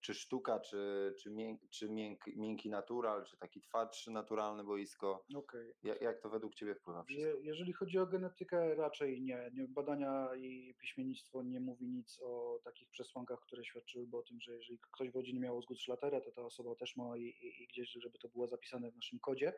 Czy 0.00 0.14
sztuka, 0.14 0.60
czy, 0.60 1.14
czy, 1.22 1.30
mięk, 1.30 1.60
czy 1.70 1.90
miękki, 1.90 2.38
miękki 2.38 2.70
natural, 2.70 3.24
czy 3.24 3.36
taki 3.36 3.60
twardszy 3.60 4.10
naturalny 4.10 4.64
boisko? 4.64 5.24
Okej. 5.34 5.72
Jak, 5.82 6.00
jak 6.00 6.20
to 6.20 6.30
według 6.30 6.54
ciebie 6.54 6.74
wpływa 6.74 7.04
wszystko? 7.04 7.26
Je, 7.26 7.34
jeżeli 7.42 7.72
chodzi 7.72 7.98
o 7.98 8.06
genetykę, 8.06 8.74
raczej 8.74 9.22
nie. 9.22 9.50
Badania 9.68 10.28
i 10.36 10.74
piśmiennictwo 10.80 11.42
nie 11.42 11.60
mówi 11.60 11.88
nic 11.88 12.18
o 12.22 12.60
takich 12.64 12.90
przesłankach, 12.90 13.40
które 13.40 13.64
świadczyłyby 13.64 14.16
o 14.16 14.22
tym, 14.22 14.40
że 14.40 14.52
jeżeli 14.52 14.78
ktoś 14.92 15.10
w 15.10 15.14
rodzinie 15.14 15.40
miał 15.40 15.62
zgód 15.62 15.80
Schlatera, 15.80 16.20
to 16.20 16.32
ta 16.32 16.42
osoba 16.42 16.74
też 16.74 16.96
ma 16.96 17.16
i, 17.16 17.22
i, 17.22 17.62
i 17.62 17.66
gdzieś, 17.66 17.92
żeby 17.92 18.18
to 18.18 18.28
było 18.28 18.46
zapisane 18.46 18.90
w 18.90 18.96
naszym 18.96 19.18
kodzie. 19.18 19.52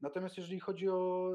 Natomiast 0.00 0.38
jeżeli 0.38 0.60
chodzi 0.60 0.88
o 0.88 1.30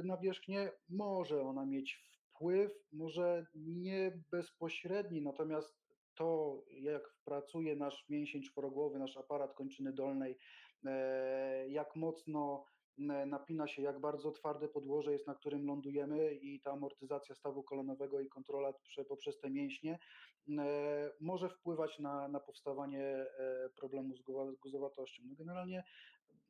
y, 0.00 0.02
nawierzchnię, 0.04 0.72
może 0.88 1.42
ona 1.42 1.66
mieć 1.66 1.94
wpływ, 1.94 2.72
może 2.92 3.46
nie 3.54 4.22
bezpośredni, 4.30 5.22
natomiast 5.22 5.83
to, 6.14 6.58
jak 6.70 7.02
pracuje 7.24 7.76
nasz 7.76 8.08
mięsień 8.08 8.42
czworogłowy, 8.42 8.98
nasz 8.98 9.16
aparat 9.16 9.54
kończyny 9.54 9.92
dolnej, 9.92 10.38
e, 10.84 11.68
jak 11.68 11.96
mocno 11.96 12.64
napina 13.26 13.66
się, 13.66 13.82
jak 13.82 14.00
bardzo 14.00 14.30
twarde 14.30 14.68
podłoże 14.68 15.12
jest, 15.12 15.26
na 15.26 15.34
którym 15.34 15.66
lądujemy 15.66 16.34
i 16.34 16.60
ta 16.60 16.72
amortyzacja 16.72 17.34
stawu 17.34 17.62
kolanowego 17.62 18.20
i 18.20 18.28
kontrola 18.28 18.72
prze, 18.72 19.04
poprzez 19.04 19.38
te 19.38 19.50
mięśnie 19.50 19.98
e, 20.58 21.10
może 21.20 21.48
wpływać 21.48 21.98
na, 21.98 22.28
na 22.28 22.40
powstawanie 22.40 23.04
e, 23.04 23.26
problemu 23.76 24.16
z 24.16 24.22
guzowatością. 24.60 25.22
No 25.26 25.34
generalnie 25.34 25.84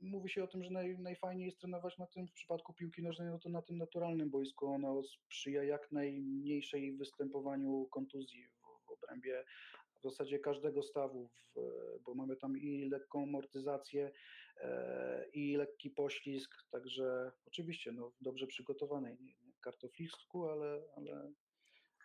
mówi 0.00 0.28
się 0.28 0.44
o 0.44 0.46
tym, 0.46 0.62
że 0.62 0.70
naj, 0.70 0.98
najfajniej 0.98 1.46
jest 1.46 1.58
trenować 1.58 1.98
na 1.98 2.06
tym 2.06 2.26
w 2.28 2.32
przypadku 2.32 2.72
piłki 2.72 3.02
nożnej, 3.02 3.28
no 3.28 3.38
to 3.38 3.48
na 3.48 3.62
tym 3.62 3.78
naturalnym 3.78 4.30
boisku. 4.30 4.66
Ono 4.66 5.02
sprzyja 5.02 5.64
jak 5.64 5.92
najmniejszej 5.92 6.96
występowaniu 6.96 7.86
kontuzji 7.90 8.48
obrębie 8.94 9.44
w 9.98 10.02
zasadzie 10.02 10.38
każdego 10.38 10.82
stawu, 10.82 11.28
w, 11.28 11.54
bo 12.04 12.14
mamy 12.14 12.36
tam 12.36 12.58
i 12.58 12.88
lekką 12.88 13.22
amortyzację, 13.22 14.12
e, 14.60 15.28
i 15.32 15.56
lekki 15.56 15.90
poślizg, 15.90 16.50
także 16.70 17.32
oczywiście 17.46 17.92
no, 17.92 18.12
dobrze 18.20 18.46
przygotowanej, 18.46 19.16
nie, 19.20 19.34
nie 19.46 19.52
kartoflisku, 19.60 20.48
ale, 20.48 20.82
ale, 20.96 21.32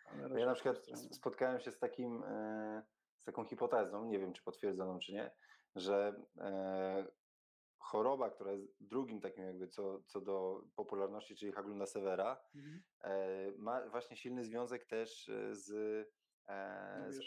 ale 0.06 0.40
Ja 0.40 0.46
na 0.46 0.54
przykład 0.54 0.86
spotkałem 1.12 1.60
się 1.60 1.70
z 1.72 1.78
takim, 1.78 2.22
e, 2.24 2.82
z 3.18 3.24
taką 3.24 3.44
hipotezą, 3.44 4.04
nie 4.04 4.18
wiem 4.18 4.32
czy 4.32 4.42
potwierdzoną 4.42 4.98
czy 4.98 5.12
nie, 5.12 5.30
że 5.76 6.14
e, 6.38 7.06
choroba, 7.78 8.30
która 8.30 8.52
jest 8.52 8.88
drugim 8.88 9.20
takim 9.20 9.44
jakby 9.44 9.68
co, 9.68 10.02
co 10.06 10.20
do 10.20 10.64
popularności, 10.76 11.36
czyli 11.36 11.52
Haglunda 11.52 11.86
severa, 11.86 12.40
Mhm. 12.54 12.82
e, 13.02 13.52
ma 13.58 13.88
właśnie 13.88 14.16
silny 14.16 14.44
związek 14.44 14.84
też 14.86 15.28
e, 15.28 15.54
z, 15.54 15.72
e, 16.48 17.12
z. 17.12 17.20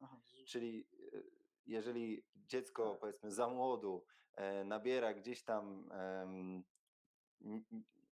Aha, 0.00 0.20
z- 0.24 0.44
Czyli 0.44 0.88
e, 1.14 1.22
jeżeli 1.66 2.24
dziecko 2.34 2.96
powiedzmy 3.00 3.30
za 3.30 3.48
młodu 3.48 4.04
e, 4.34 4.64
nabiera 4.64 5.14
gdzieś 5.14 5.44
tam 5.44 5.88
n- 7.40 7.64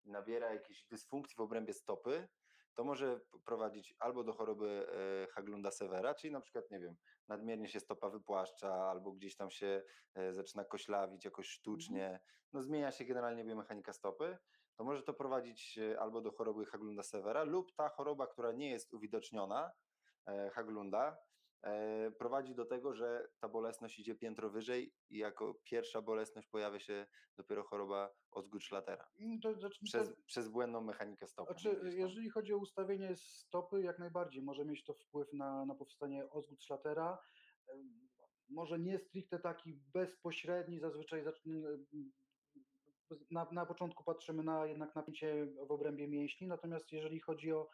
nabiera 0.04 0.52
jakiejś 0.54 0.84
dysfunkcji 0.84 1.36
w 1.36 1.40
obrębie 1.40 1.72
stopy, 1.72 2.28
to 2.74 2.84
może 2.84 3.20
prowadzić 3.44 3.94
albo 3.98 4.24
do 4.24 4.32
choroby 4.32 4.86
e, 4.88 5.26
Haglunda 5.32 5.70
severa, 5.70 6.14
czyli 6.14 6.32
na 6.32 6.40
przykład, 6.40 6.70
nie 6.70 6.78
wiem, 6.80 6.96
nadmiernie 7.28 7.68
się 7.68 7.80
stopa 7.80 8.10
wypłaszcza, 8.10 8.74
albo 8.74 9.12
gdzieś 9.12 9.36
tam 9.36 9.50
się 9.50 9.82
e, 10.14 10.32
zaczyna 10.32 10.64
koślawić 10.64 11.24
jakoś 11.24 11.48
sztucznie, 11.48 12.20
no 12.52 12.62
zmienia 12.62 12.92
się 12.92 13.04
generalnie 13.04 13.44
biomechanika 13.44 13.92
stopy, 13.92 14.38
to 14.76 14.84
może 14.84 15.02
to 15.02 15.14
prowadzić 15.14 15.78
e, 15.78 16.00
albo 16.00 16.20
do 16.20 16.30
choroby 16.32 16.66
Haglunda 16.66 17.02
severa, 17.02 17.42
lub 17.44 17.72
ta 17.74 17.88
choroba, 17.88 18.26
która 18.26 18.52
nie 18.52 18.70
jest 18.70 18.94
uwidoczniona, 18.94 19.66
e, 19.66 19.72
Haglunda, 20.50 21.18
e, 21.62 22.10
prowadzi 22.10 22.54
do 22.54 22.64
tego, 22.64 22.94
że 22.94 23.28
ta 23.40 23.48
bolesność 23.48 23.98
idzie 23.98 24.14
piętro 24.14 24.50
wyżej 24.50 24.94
i 25.10 25.18
jako 25.18 25.54
pierwsza 25.64 26.02
bolesność 26.02 26.48
pojawia 26.48 26.80
się 26.80 27.06
dopiero 27.36 27.62
choroba 27.64 28.14
Osgood-Schlattera. 28.30 29.04
Mm, 29.20 29.40
to, 29.40 29.54
znaczy, 29.54 29.78
to, 29.78 29.84
Przez, 29.84 30.12
przez 30.26 30.48
błędną 30.48 30.80
mechanikę 30.80 31.26
stopy. 31.26 31.52
Znaczy, 31.52 31.80
jeżeli 31.96 32.30
chodzi 32.30 32.54
o 32.54 32.58
ustawienie 32.58 33.16
stopy, 33.16 33.82
jak 33.82 33.98
najbardziej 33.98 34.42
może 34.42 34.64
mieć 34.64 34.84
to 34.84 34.94
wpływ 34.94 35.32
na, 35.32 35.64
na 35.66 35.74
powstanie. 35.74 36.24
Em, 37.68 38.08
Może 38.48 38.78
nie 38.78 38.98
stricte 38.98 39.38
taki 39.38 39.74
bezpośredni, 39.94 40.80
zazwyczaj 40.80 41.24
na, 43.30 43.48
na 43.52 43.66
początku 43.66 44.04
patrzymy 44.04 44.42
na 44.42 44.66
jednak 44.66 44.94
napięcie 44.94 45.46
w 45.46 45.70
obrębie 45.70 46.08
mięśni, 46.08 46.46
natomiast 46.46 46.92
jeżeli 46.92 47.20
chodzi 47.20 47.52
o 47.52 47.62
e, 47.62 47.68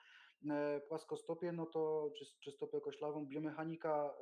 płaskostopie, 0.89 1.53
no 1.53 1.67
to 1.67 2.11
czy, 2.19 2.25
czy 2.41 2.51
stopę 2.53 2.81
koślawą, 2.81 3.27
biomechanika 3.27 4.15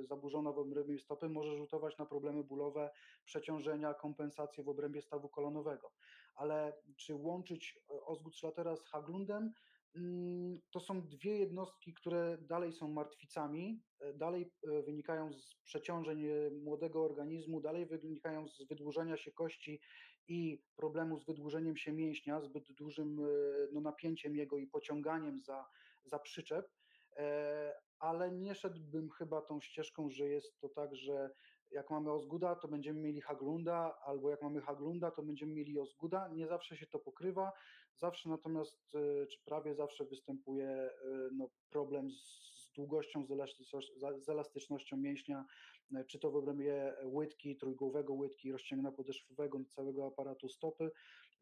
e, 0.00 0.02
zaburzona 0.02 0.52
w 0.52 0.58
obrębie 0.58 0.98
stopy 0.98 1.28
może 1.28 1.56
rzutować 1.56 1.98
na 1.98 2.06
problemy 2.06 2.44
bólowe, 2.44 2.90
przeciążenia, 3.24 3.94
kompensacje 3.94 4.64
w 4.64 4.68
obrębie 4.68 5.02
stawu 5.02 5.28
kolonowego. 5.28 5.92
Ale 6.34 6.72
czy 6.96 7.14
łączyć 7.14 7.78
e, 7.90 8.04
Osgood 8.04 8.36
Schlatera 8.36 8.76
z 8.76 8.84
Haglundem? 8.84 9.52
Mm, 9.96 10.60
To 10.70 10.80
są 10.80 11.08
dwie 11.08 11.38
jednostki, 11.38 11.94
które 11.94 12.38
dalej 12.40 12.72
są 12.72 12.88
martwicami, 12.88 13.82
e, 14.00 14.14
dalej 14.14 14.52
e, 14.62 14.82
wynikają 14.82 15.32
z 15.32 15.54
przeciążeń 15.64 16.24
e, 16.26 16.50
młodego 16.50 17.04
organizmu, 17.04 17.60
dalej 17.60 17.86
wynikają 17.86 18.48
z 18.48 18.68
wydłużenia 18.68 19.16
się 19.16 19.32
kości 19.32 19.80
i 20.28 20.62
problemu 20.76 21.18
z 21.18 21.24
wydłużeniem 21.24 21.76
się 21.76 21.92
mięśnia, 21.92 22.40
zbyt 22.40 22.72
dużym 22.72 23.20
e, 23.20 23.28
no, 23.72 23.80
napięciem 23.80 24.36
jego 24.36 24.58
i 24.58 24.66
pociąganiem 24.66 25.40
za, 25.40 25.66
za 26.04 26.18
przyczep, 26.18 26.70
e, 27.16 27.74
ale 27.98 28.30
nie 28.30 28.54
szedłbym 28.54 29.10
chyba 29.10 29.42
tą 29.42 29.60
ścieżką, 29.60 30.10
że 30.10 30.28
jest 30.28 30.60
to 30.60 30.68
tak, 30.68 30.94
że 30.96 31.30
jak 31.70 31.90
mamy 31.90 32.12
Osguda, 32.12 32.54
to 32.56 32.68
będziemy 32.68 33.00
mieli 33.00 33.20
Haglunda, 33.20 33.98
albo 34.04 34.30
jak 34.30 34.42
mamy 34.42 34.60
Haglunda, 34.60 35.10
to 35.10 35.22
będziemy 35.22 35.52
mieli 35.52 35.78
Osguda. 35.78 36.28
Nie 36.28 36.46
zawsze 36.46 36.76
się 36.76 36.86
to 36.86 36.98
pokrywa, 36.98 37.52
zawsze 37.96 38.28
natomiast, 38.28 38.94
e, 38.94 39.26
czy 39.26 39.44
prawie 39.44 39.74
zawsze 39.74 40.04
występuje 40.04 40.90
no, 41.32 41.48
problem 41.70 42.10
z 42.10 42.59
z 43.26 43.30
elastycznością, 43.30 43.94
z 44.20 44.28
elastycznością 44.28 44.96
mięśnia, 44.96 45.44
e, 45.94 46.04
czy 46.04 46.18
to 46.18 46.30
w 46.30 46.36
obrębie 46.36 46.94
łydki, 47.04 47.56
trójgłowego 47.56 48.14
łydki, 48.14 48.52
rozciągna 48.52 48.92
podeszwowego, 48.92 49.58
całego 49.70 50.06
aparatu 50.06 50.48
stopy, 50.48 50.90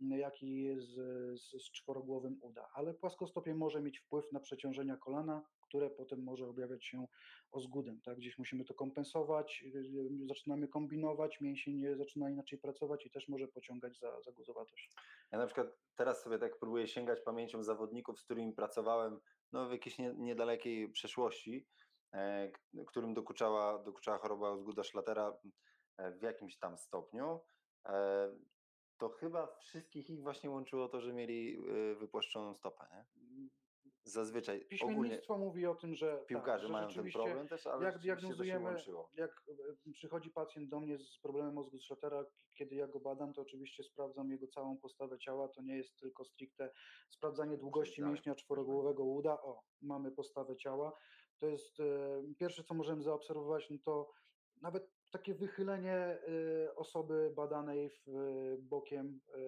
jak 0.01 0.43
i 0.43 0.71
z, 0.77 0.95
z, 1.41 1.51
z 1.51 1.71
czworogłowym 1.73 2.39
uda. 2.41 2.69
Ale 2.75 2.95
płaskostopie 2.95 3.55
może 3.55 3.81
mieć 3.81 3.99
wpływ 3.99 4.33
na 4.33 4.41
przeciążenia 4.41 4.97
kolana, 4.97 5.43
które 5.69 5.91
potem 5.91 6.23
może 6.23 6.47
objawiać 6.47 6.85
się 6.85 7.07
ozgudem. 7.51 8.01
Tak? 8.01 8.19
Gdzieś 8.19 8.39
musimy 8.39 8.65
to 8.65 8.75
kompensować, 8.75 9.65
y, 9.75 9.79
y, 9.79 10.27
zaczynamy 10.27 10.69
kombinować, 10.69 11.41
mięsień 11.41 11.97
zaczyna 11.97 12.31
inaczej 12.31 12.59
pracować 12.59 13.07
i 13.07 13.11
też 13.11 13.29
może 13.29 13.49
pociągać 13.49 13.99
za, 13.99 14.21
za 14.21 14.33
guzowatość. 14.33 14.91
Ja 15.33 15.39
na 15.39 15.47
przykład 15.47 15.69
teraz 15.97 16.23
sobie 16.23 16.39
tak 16.39 16.59
próbuję 16.59 16.89
sięgać 16.89 17.21
pamięcią 17.21 17.63
zawodników, 17.65 18.19
z 18.19 18.25
którymi 18.25 18.53
pracowałem 18.53 19.21
no, 19.53 19.69
w 19.69 19.73
jakiejś 19.73 19.99
nie, 19.99 20.15
niedalekiej 20.15 20.89
przeszłości, 20.89 21.67
e, 22.13 22.53
którym 22.87 23.15
dokuczała, 23.15 23.79
dokuczała 23.79 24.19
choroba 24.19 24.51
Osguda 24.51 24.85
Schlatera 24.85 25.39
e, 25.97 26.13
w 26.13 26.23
jakimś 26.23 26.59
tam 26.59 26.79
stopniu. 26.79 27.41
E, 27.87 28.31
to 28.99 29.09
chyba 29.09 29.47
wszystkich 29.47 30.11
ich 30.11 30.23
właśnie 30.23 30.51
łączyło 30.51 30.89
to, 30.89 31.01
że 31.01 31.13
mieli 31.13 31.57
e, 31.57 31.95
wypłaszczoną 31.95 32.55
stopę. 32.55 32.87
Nie? 32.93 33.05
Zazwyczaj 34.09 34.57
ogólnie 34.57 34.69
Piśmiennictwo 34.69 35.39
mówi 35.39 35.67
o 35.67 35.75
tym, 35.75 35.95
że 35.95 36.25
piłkarze 36.27 36.59
tak, 36.59 36.67
że 36.67 36.73
mają 36.73 36.89
ten 36.89 37.11
problem 37.13 37.49
też, 37.49 37.67
ale 37.67 37.85
jak 37.85 37.95
rzeczywiście 37.95 38.15
to 38.15 38.45
się 38.45 38.45
diagnozujemy, 38.45 38.77
jak 39.15 39.31
e, 39.89 39.93
przychodzi 39.93 40.31
pacjent 40.31 40.69
do 40.69 40.81
mnie 40.81 40.99
z 40.99 41.19
problemem 41.19 41.55
mózgu 41.55 41.79
Schrottera, 41.79 42.25
kiedy 42.55 42.75
ja 42.75 42.87
go 42.87 43.01
badam, 43.01 43.33
to 43.33 43.43
oczywiście 43.43 43.83
sprawdzam 43.85 44.31
jego 44.31 44.47
całą 44.47 44.79
postawę 44.79 45.19
ciała, 45.19 45.49
to 45.49 45.63
nie 45.63 45.77
jest 45.77 45.97
tylko 45.97 46.25
stricte 46.25 46.71
sprawdzanie 47.11 47.57
długości 47.57 48.03
mięśnia 48.03 48.35
czworogłowego 48.35 49.05
uda, 49.05 49.33
o, 49.43 49.63
mamy 49.83 50.11
postawę 50.11 50.57
ciała. 50.57 50.93
To 51.39 51.47
jest 51.47 51.81
e, 51.81 51.85
pierwsze, 52.39 52.65
co 52.65 52.75
możemy 52.75 53.03
zaobserwować, 53.03 53.71
no 53.71 53.79
to 53.85 54.11
nawet 54.63 54.91
takie 55.11 55.35
wychylenie 55.35 55.95
e, 55.95 56.19
osoby 56.77 57.33
badanej 57.37 57.91
w, 57.91 58.07
bokiem, 58.61 59.21
e, 59.35 59.39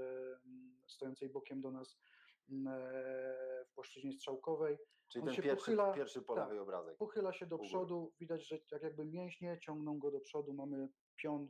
stojącej 0.87 1.29
bokiem 1.29 1.61
do 1.61 1.71
nas 1.71 2.01
w 3.71 3.75
płaszczyźnie 3.75 4.13
strzałkowej, 4.13 4.77
Czyli 5.09 5.23
on 5.23 5.27
ten 5.27 5.35
się 5.37 5.43
pierwszy, 5.43 5.71
pochyla- 5.71 5.95
pierwszy 5.95 6.23
po 6.23 6.35
tak. 6.35 6.45
lewej 6.45 6.59
obrazek. 6.59 6.97
pochyla 6.97 7.33
się 7.33 7.47
do 7.47 7.59
przodu, 7.59 8.13
widać, 8.21 8.49
że 8.49 8.59
tak 8.71 8.83
jakby 8.83 9.05
mięśnie 9.05 9.59
ciągną 9.63 9.99
go 9.99 10.11
do 10.11 10.21
przodu, 10.21 10.53
mamy 10.55 10.89
pion 11.17 11.49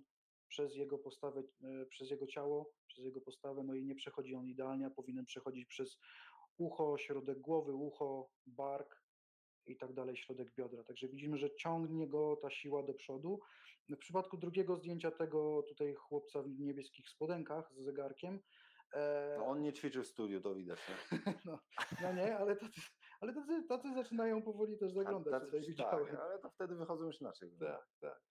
przez 0.48 0.76
jego 0.76 0.98
postawę, 0.98 1.42
e, 1.64 1.86
przez 1.86 2.10
jego 2.10 2.26
ciało, 2.26 2.72
przez 2.86 3.04
jego 3.04 3.20
postawę, 3.20 3.62
no 3.62 3.74
i 3.74 3.84
nie 3.84 3.94
przechodzi 3.94 4.34
on 4.34 4.46
idealnie, 4.46 4.86
a 4.86 4.90
powinien 4.90 5.24
przechodzić 5.24 5.66
przez 5.66 5.98
ucho, 6.58 6.98
środek 6.98 7.38
głowy, 7.40 7.74
ucho, 7.74 8.30
bark 8.46 9.02
i 9.66 9.76
tak 9.76 9.92
dalej, 9.94 10.16
środek 10.16 10.54
biodra. 10.54 10.84
Także 10.84 11.08
widzimy, 11.08 11.38
że 11.38 11.54
ciągnie 11.54 12.08
go 12.08 12.36
ta 12.36 12.50
siła 12.50 12.82
do 12.82 12.94
przodu. 12.94 13.40
W 13.88 13.96
przypadku 13.96 14.36
drugiego 14.36 14.76
zdjęcia 14.76 15.10
tego 15.10 15.62
tutaj 15.68 15.94
chłopca 15.94 16.42
w 16.42 16.48
niebieskich 16.48 17.08
spodenkach 17.08 17.72
z 17.74 17.84
zegarkiem, 17.84 18.40
No, 19.38 19.46
on 19.46 19.62
nie 19.62 19.72
ćwiczył 19.72 20.02
w 20.02 20.06
studiu, 20.06 20.40
to 20.40 20.54
widać. 20.54 20.78
Nie? 20.88 21.18
no, 21.46 21.58
no 22.02 22.12
nie, 22.12 22.38
ale 22.38 22.56
to, 22.56 22.66
Ale 23.20 23.34
tacy, 23.34 23.62
tacy 23.68 23.94
zaczynają 23.94 24.42
powoli 24.42 24.78
też 24.78 24.92
zaglądać, 24.92 25.32
Tacy- 25.32 25.44
tutaj 25.46 25.76
tak, 25.76 26.20
ale 26.20 26.38
to 26.38 26.50
wtedy 26.50 26.74
wychodzą 26.74 27.04
już 27.06 27.20
inaczej. 27.20 27.50
Tak, 27.60 27.88
tak. 28.00 28.22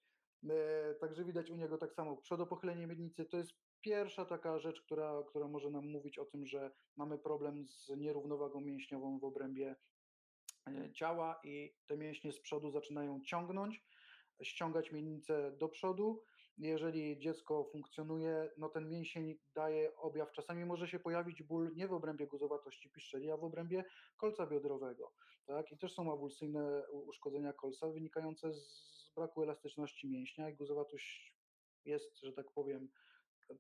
E, 0.50 0.96
Także 0.96 1.25
widać 1.25 1.50
u 1.51 1.56
niego 1.56 1.78
tak 1.78 1.94
samo. 1.94 2.18
Przodopochylenie 2.18 2.88
miednicy 2.88 3.25
to 3.25 3.38
jest 3.38 3.51
pierwsza 3.82 4.25
taka 4.25 4.60
rzecz, 4.60 4.82
która, 4.82 5.24
która 5.28 5.48
może 5.48 5.70
nam 5.70 5.86
mówić 5.86 6.20
o 6.20 6.25
tym, 6.25 6.46
że 6.46 6.72
mamy 6.98 7.18
problem 7.18 7.68
z 7.68 7.89
nierównowagą 7.98 8.62
mięśniową 8.62 9.20
w 9.20 9.24
obrębie 9.24 9.75
e, 10.68 10.92
ciała 10.94 11.39
i 11.44 11.75
te 11.88 11.98
mięśnie 11.98 12.32
z 12.32 12.42
przodu 12.42 12.72
zaczynają 12.72 13.22
ciągnąć, 13.22 13.86
ściągać 14.42 14.92
miednicę 14.92 15.51
do 15.51 15.70
przodu. 15.70 16.24
Jeżeli 16.60 17.20
dziecko 17.20 17.63
funkcjonuje, 17.72 18.51
no 18.58 18.70
ten 18.70 18.89
mięsień 18.89 19.39
daje 19.56 19.96
objaw. 19.96 20.32
Czasami 20.32 20.66
może 20.66 20.88
się 20.88 21.00
pojawić 21.00 21.44
ból 21.44 21.75
nie 21.75 21.88
w 21.88 21.94
obrębie 21.94 22.28
guzowatości 22.28 22.89
piszczeli, 22.89 23.32
a 23.32 23.38
w 23.38 23.44
obrębie 23.44 23.86
kolca 24.18 24.48
biodrowego. 24.48 25.13
Tak? 25.46 25.72
I 25.72 25.78
też 25.78 25.94
są 25.94 26.12
awulsyjne 26.12 26.89
uszkodzenia 26.92 27.54
kolca 27.54 27.88
wynikające 27.88 28.54
z 28.54 29.12
braku 29.16 29.44
elastyczności 29.44 30.10
mięśnia 30.10 30.50
i 30.50 30.56
guzowatość 30.56 31.36
jest, 31.86 32.20
że 32.20 32.34
tak 32.34 32.51
powiem, 32.51 32.89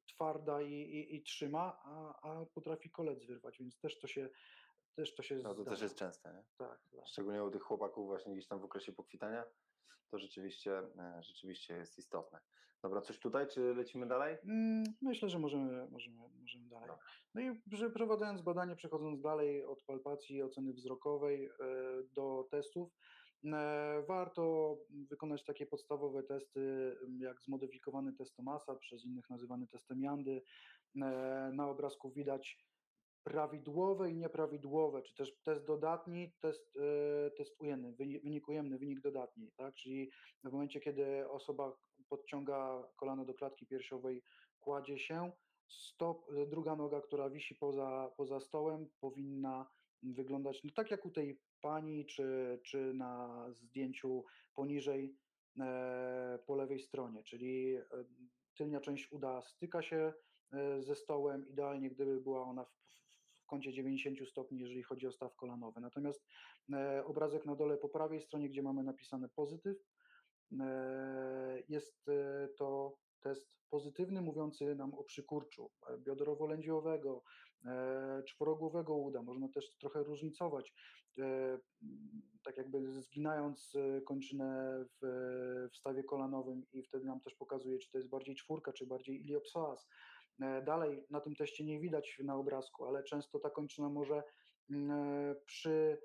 twarda 0.07 0.61
i, 0.61 0.73
i, 0.73 1.15
i 1.15 1.21
trzyma, 1.23 1.79
a, 1.83 2.21
a 2.21 2.45
potrafi 2.45 2.89
kolec 2.89 3.25
wyrwać, 3.25 3.57
więc 3.59 3.79
też 3.79 3.99
to 3.99 4.07
się 4.07 4.29
też 4.95 5.15
to 5.15 5.23
się 5.23 5.35
No 5.35 5.41
to 5.43 5.53
zdarza. 5.53 5.69
też 5.69 5.81
jest 5.81 5.95
częste, 5.95 6.33
nie? 6.33 6.43
Tak, 6.57 6.79
tak. 6.95 7.07
Szczególnie 7.07 7.43
u 7.43 7.51
tych 7.51 7.61
chłopaków 7.61 8.07
właśnie 8.07 8.33
gdzieś 8.33 8.47
tam 8.47 8.59
w 8.59 8.63
okresie 8.63 8.91
pokwitania, 8.91 9.45
to 10.11 10.19
rzeczywiście, 10.19 10.77
e, 10.77 11.23
rzeczywiście 11.23 11.73
jest 11.73 11.97
istotne. 11.97 12.39
Dobra, 12.83 13.01
coś 13.01 13.19
tutaj, 13.19 13.47
czy 13.47 13.73
lecimy 13.73 14.07
dalej? 14.07 14.37
Mm, 14.43 14.83
Myślę, 15.01 15.29
że 15.29 15.39
możemy, 15.39 15.87
możemy, 15.91 16.17
możemy 16.41 16.69
dalej. 16.69 16.87
Dobra. 16.87 17.03
No 17.35 17.41
i 17.41 17.61
przeprowadzając 17.69 18.41
badanie, 18.41 18.75
przechodząc 18.75 19.21
dalej 19.21 19.65
od 19.65 19.83
palpacji, 19.83 20.43
oceny 20.43 20.73
wzrokowej 20.73 21.45
e, 21.45 21.51
do 22.15 22.47
testów, 22.51 22.89
e, 23.45 24.03
warto 24.07 24.77
wykonać 24.89 25.43
takie 25.43 25.65
podstawowe 25.65 26.23
testy, 26.23 26.95
jak 27.19 27.41
zmodyfikowany 27.41 28.13
test 28.13 28.35
Tomasa, 28.35 28.75
przez 28.75 29.05
innych 29.05 29.29
nazywany 29.29 29.67
testem 29.67 30.01
Jandy. 30.01 30.41
Na 31.53 31.69
obrazku 31.69 32.11
widać 32.11 32.57
prawidłowe 33.29 34.11
i 34.11 34.15
nieprawidłowe, 34.15 35.01
czy 35.01 35.15
też 35.15 35.37
test 35.43 35.65
dodatni, 35.65 36.31
test, 36.39 36.77
e, 36.77 37.31
test 37.31 37.61
ujemny, 37.61 37.93
wyni- 37.93 38.19
wynik 38.19 38.47
ujemny, 38.47 38.77
wynik 38.77 39.01
dodatni, 39.01 39.51
tak? 39.51 39.75
Czyli 39.75 40.11
w 40.43 40.51
momencie, 40.51 40.79
kiedy 40.79 41.29
osoba 41.29 41.77
podciąga 42.09 42.83
kolano 42.95 43.25
do 43.25 43.33
klatki 43.33 43.65
piersiowej, 43.67 44.23
kładzie 44.59 44.99
się, 44.99 45.31
stop, 45.67 46.25
druga 46.47 46.75
noga, 46.75 47.01
która 47.01 47.29
wisi 47.29 47.55
poza, 47.55 48.11
poza 48.17 48.39
stołem, 48.39 48.89
powinna 48.99 49.69
wyglądać 50.03 50.63
no, 50.63 50.71
tak 50.75 50.91
jak 50.91 51.05
u 51.05 51.11
tej 51.11 51.39
pani, 51.61 52.05
czy, 52.05 52.59
czy 52.63 52.93
na 52.93 53.45
zdjęciu 53.51 54.23
poniżej 54.53 55.15
e, 55.59 56.39
po 56.45 56.55
lewej 56.55 56.79
stronie, 56.79 57.23
czyli 57.23 57.75
e, 57.75 57.83
tylnia 58.57 58.79
część 58.81 59.11
uda 59.11 59.41
styka 59.41 59.81
się 59.81 60.13
e, 60.53 60.81
ze 60.81 60.95
stołem, 60.95 61.47
idealnie 61.47 61.89
gdyby 61.89 62.21
była 62.21 62.43
ona 62.43 62.65
w 62.65 62.79
kącie 63.49 63.73
90 63.73 64.29
stopni, 64.29 64.59
jeżeli 64.59 64.83
chodzi 64.83 65.07
o 65.07 65.11
staw 65.11 65.35
kolanowy. 65.35 65.81
Natomiast 65.81 66.25
e, 66.73 67.05
obrazek 67.05 67.45
na 67.45 67.55
dole 67.55 67.77
po 67.77 67.89
prawej 67.89 68.21
stronie, 68.21 68.49
gdzie 68.49 68.63
mamy 68.63 68.83
napisane 68.83 69.29
pozytyw, 69.29 69.77
e, 70.59 71.63
jest 71.69 72.09
e, 72.09 72.47
to 72.57 72.97
test 73.19 73.49
pozytywny, 73.69 74.21
mówiący 74.21 74.75
nam 74.75 74.93
o 74.93 75.03
przykurczu 75.03 75.71
biodrowo-lędźwiowego, 75.99 77.21
e, 77.65 78.23
czworogłowego 78.23 78.95
uda. 78.95 79.21
Można 79.21 79.49
też 79.49 79.75
trochę 79.77 80.03
różnicować, 80.03 80.73
tak 82.43 82.57
jakby 82.57 83.01
zginając 83.01 83.73
kończynę 84.05 84.79
w, 85.01 85.07
w 85.73 85.77
stawie 85.77 86.03
kolanowym 86.03 86.65
i 86.73 86.83
wtedy 86.83 87.05
nam 87.05 87.19
też 87.21 87.35
pokazuje, 87.35 87.79
czy 87.79 87.91
to 87.91 87.97
jest 87.97 88.09
bardziej 88.09 88.35
czwórka, 88.35 88.73
czy 88.73 88.85
bardziej 88.85 89.21
iliopsoas. 89.21 89.87
E, 90.41 90.61
Dalej 90.61 91.05
na 91.09 91.21
tym 91.21 91.35
teście 91.35 91.63
nie 91.63 91.79
widać 91.79 92.19
na 92.23 92.35
obrazku, 92.35 92.85
ale 92.85 93.03
często 93.03 93.39
ta 93.39 93.49
kończyna 93.49 93.89
może 93.89 94.23
mm, 94.69 94.91
e, 94.91 95.35
przy 95.45 95.97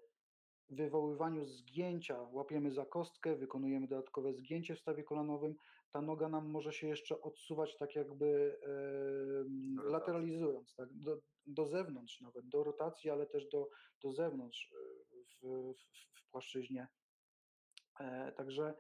wywoływaniu 0.71 1.45
zgięcia 1.45 2.23
łapiemy 2.33 2.71
za 2.71 2.87
kostkę, 2.87 3.37
wykonujemy 3.37 3.89
dodatkowe 3.89 4.33
zgięcie 4.33 4.75
w 4.75 4.81
stawie 4.81 5.05
kolanowym, 5.05 5.55
ta 5.91 6.01
noga 6.03 6.29
nam 6.29 6.51
może 6.51 6.73
się 6.73 6.89
jeszcze 6.89 7.21
odsuwać 7.21 7.77
tak 7.77 7.95
jakby 7.95 8.59
rotacji. 8.63 9.91
lateralizując, 9.93 10.75
tak, 10.75 10.89
do, 10.93 11.21
do 11.47 11.67
zewnątrz 11.67 12.21
nawet, 12.21 12.49
do 12.49 12.65
rotacji, 12.65 13.11
ale 13.11 13.27
też 13.27 13.49
do, 13.49 13.69
do 14.03 14.13
zewnątrz 14.13 14.73
e, 14.73 14.77
w, 15.43 15.73
w, 15.73 16.21
w 16.21 16.31
płaszczyźnie. 16.31 16.89
E, 18.01 18.33
Także 18.33 18.65
e, 18.65 18.75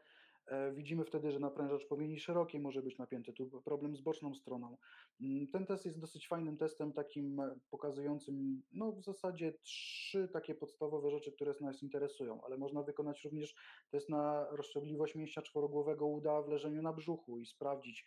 widzimy 0.75 1.05
wtedy, 1.05 1.33
że 1.33 1.39
naprężacz 1.41 1.87
powieni 1.87 2.19
szerokiej 2.19 2.61
może 2.61 2.83
być 2.83 2.99
napięty, 2.99 3.33
tu 3.33 3.63
problem 3.63 3.97
z 3.97 4.01
boczną 4.01 4.35
stroną. 4.35 4.77
Mm, 5.21 5.47
Ten 5.49 5.67
test 5.67 5.85
jest 5.85 6.01
dosyć 6.01 6.29
fajnym 6.29 6.57
testem, 6.57 6.93
takim 6.93 7.41
e, 7.41 7.59
pokazującym 7.71 8.63
no, 8.73 8.93
w 8.93 9.03
zasadzie 9.03 9.53
trzy 9.63 10.29
takie 10.29 10.55
podstawowe 10.55 11.11
rzeczy, 11.11 11.33
które 11.33 11.55
nas 11.61 11.83
interesują, 11.83 12.41
ale 12.45 12.59
można 12.59 12.83
wykonać 12.83 13.25
również 13.25 13.55
test 13.91 14.09
na 14.09 14.47
rozciągliwość 14.51 15.15
mięśnia 15.15 15.43
czworogłowego 15.43 16.07
uda 16.07 16.43
w 16.43 16.49
leżeniu 16.49 16.83
na 16.83 16.93
brzuchu 16.93 17.39
i 17.39 17.47
sprawdzić. 17.47 18.05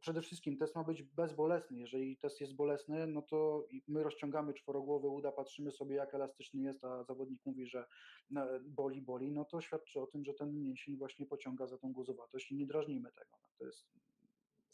Przede 0.00 0.22
wszystkim 0.22 0.56
test 0.56 0.74
ma 0.74 0.84
być 0.84 1.02
bezbolesny. 1.02 1.78
Jeżeli 1.78 2.16
test 2.16 2.40
jest 2.40 2.54
bolesny, 2.56 3.06
no 3.06 3.22
to 3.22 3.66
my 3.88 4.02
rozciągamy 4.02 4.54
czworogłowy 4.54 5.08
uda, 5.08 5.32
patrzymy 5.32 5.70
sobie 5.72 5.96
jak 5.96 6.14
elastyczny 6.14 6.62
jest, 6.62 6.84
a 6.84 7.04
zawodnik 7.04 7.40
mówi, 7.46 7.66
że 7.66 7.84
no, 8.30 8.46
boli, 8.62 9.02
boli, 9.02 9.32
no 9.32 9.44
to 9.44 9.60
świadczy 9.60 10.00
o 10.00 10.06
tym, 10.06 10.24
że 10.24 10.34
ten 10.34 10.60
mięsień 10.60 10.96
właśnie 10.96 11.26
pociąga 11.26 11.66
za 11.66 11.78
tą 11.78 11.92
guzowatość 11.92 12.52
i 12.52 12.56
nie 12.56 12.66
drażnimy 12.66 13.12
tego. 13.12 13.30
No, 13.42 13.48
to 13.58 13.64
jest 13.66 13.86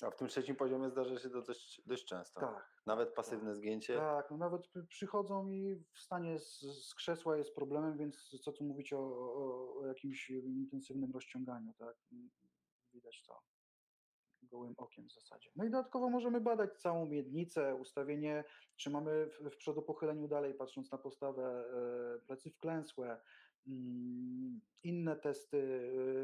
A 0.03 0.11
w 0.11 0.17
tym 0.17 0.29
trzecim 0.29 0.57
poziomie 0.57 0.91
zdarza 0.91 1.19
się 1.19 1.31
to 1.31 1.43
dość, 1.43 1.83
dość 1.87 2.05
często. 2.05 2.41
tak. 2.41 2.83
Nawet 2.87 3.15
pasywne 3.15 3.55
zgięcie. 3.55 3.97
Tak, 3.97 4.31
no 4.31 4.37
nawet 4.37 4.63
przy- 4.67 4.87
przychodzą 4.87 5.49
i 5.49 5.83
wstanie 5.93 6.39
z, 6.39 6.61
z 6.61 6.95
krzesła 6.95 7.37
jest 7.37 7.55
problemem, 7.55 7.97
więc 7.99 8.41
co 8.43 8.53
tu 8.53 8.65
mówić 8.65 8.93
o, 8.93 8.99
o, 8.99 9.75
o 9.81 9.87
jakimś 9.87 10.31
intensywnym 10.31 11.13
rozciąganiu, 11.13 11.73
tak? 11.79 11.97
Widać 12.93 13.23
to 13.23 13.41
gołym 14.55 14.75
okiem 14.77 15.09
w 15.09 15.13
zasadzie. 15.13 15.51
No 15.57 15.65
i 15.65 15.71
dodatkowo 15.71 16.11
możemy 16.11 16.41
badać 16.41 16.81
całą 16.81 17.07
miednicę, 17.07 17.75
ustawienie, 17.75 18.45
czy 18.77 18.91
mamy 18.91 19.27
w, 19.27 19.51
w 19.51 19.57
przodopochyleniu 19.57 20.29
dalej, 20.29 20.55
patrząc 20.55 20.93
na 20.93 20.99
postawę, 20.99 21.65
e, 22.17 22.27
plecy 22.27 22.51
wklęsłe, 22.51 23.21
mm, 23.67 24.61
inne 24.83 25.17
testy, 25.17 25.59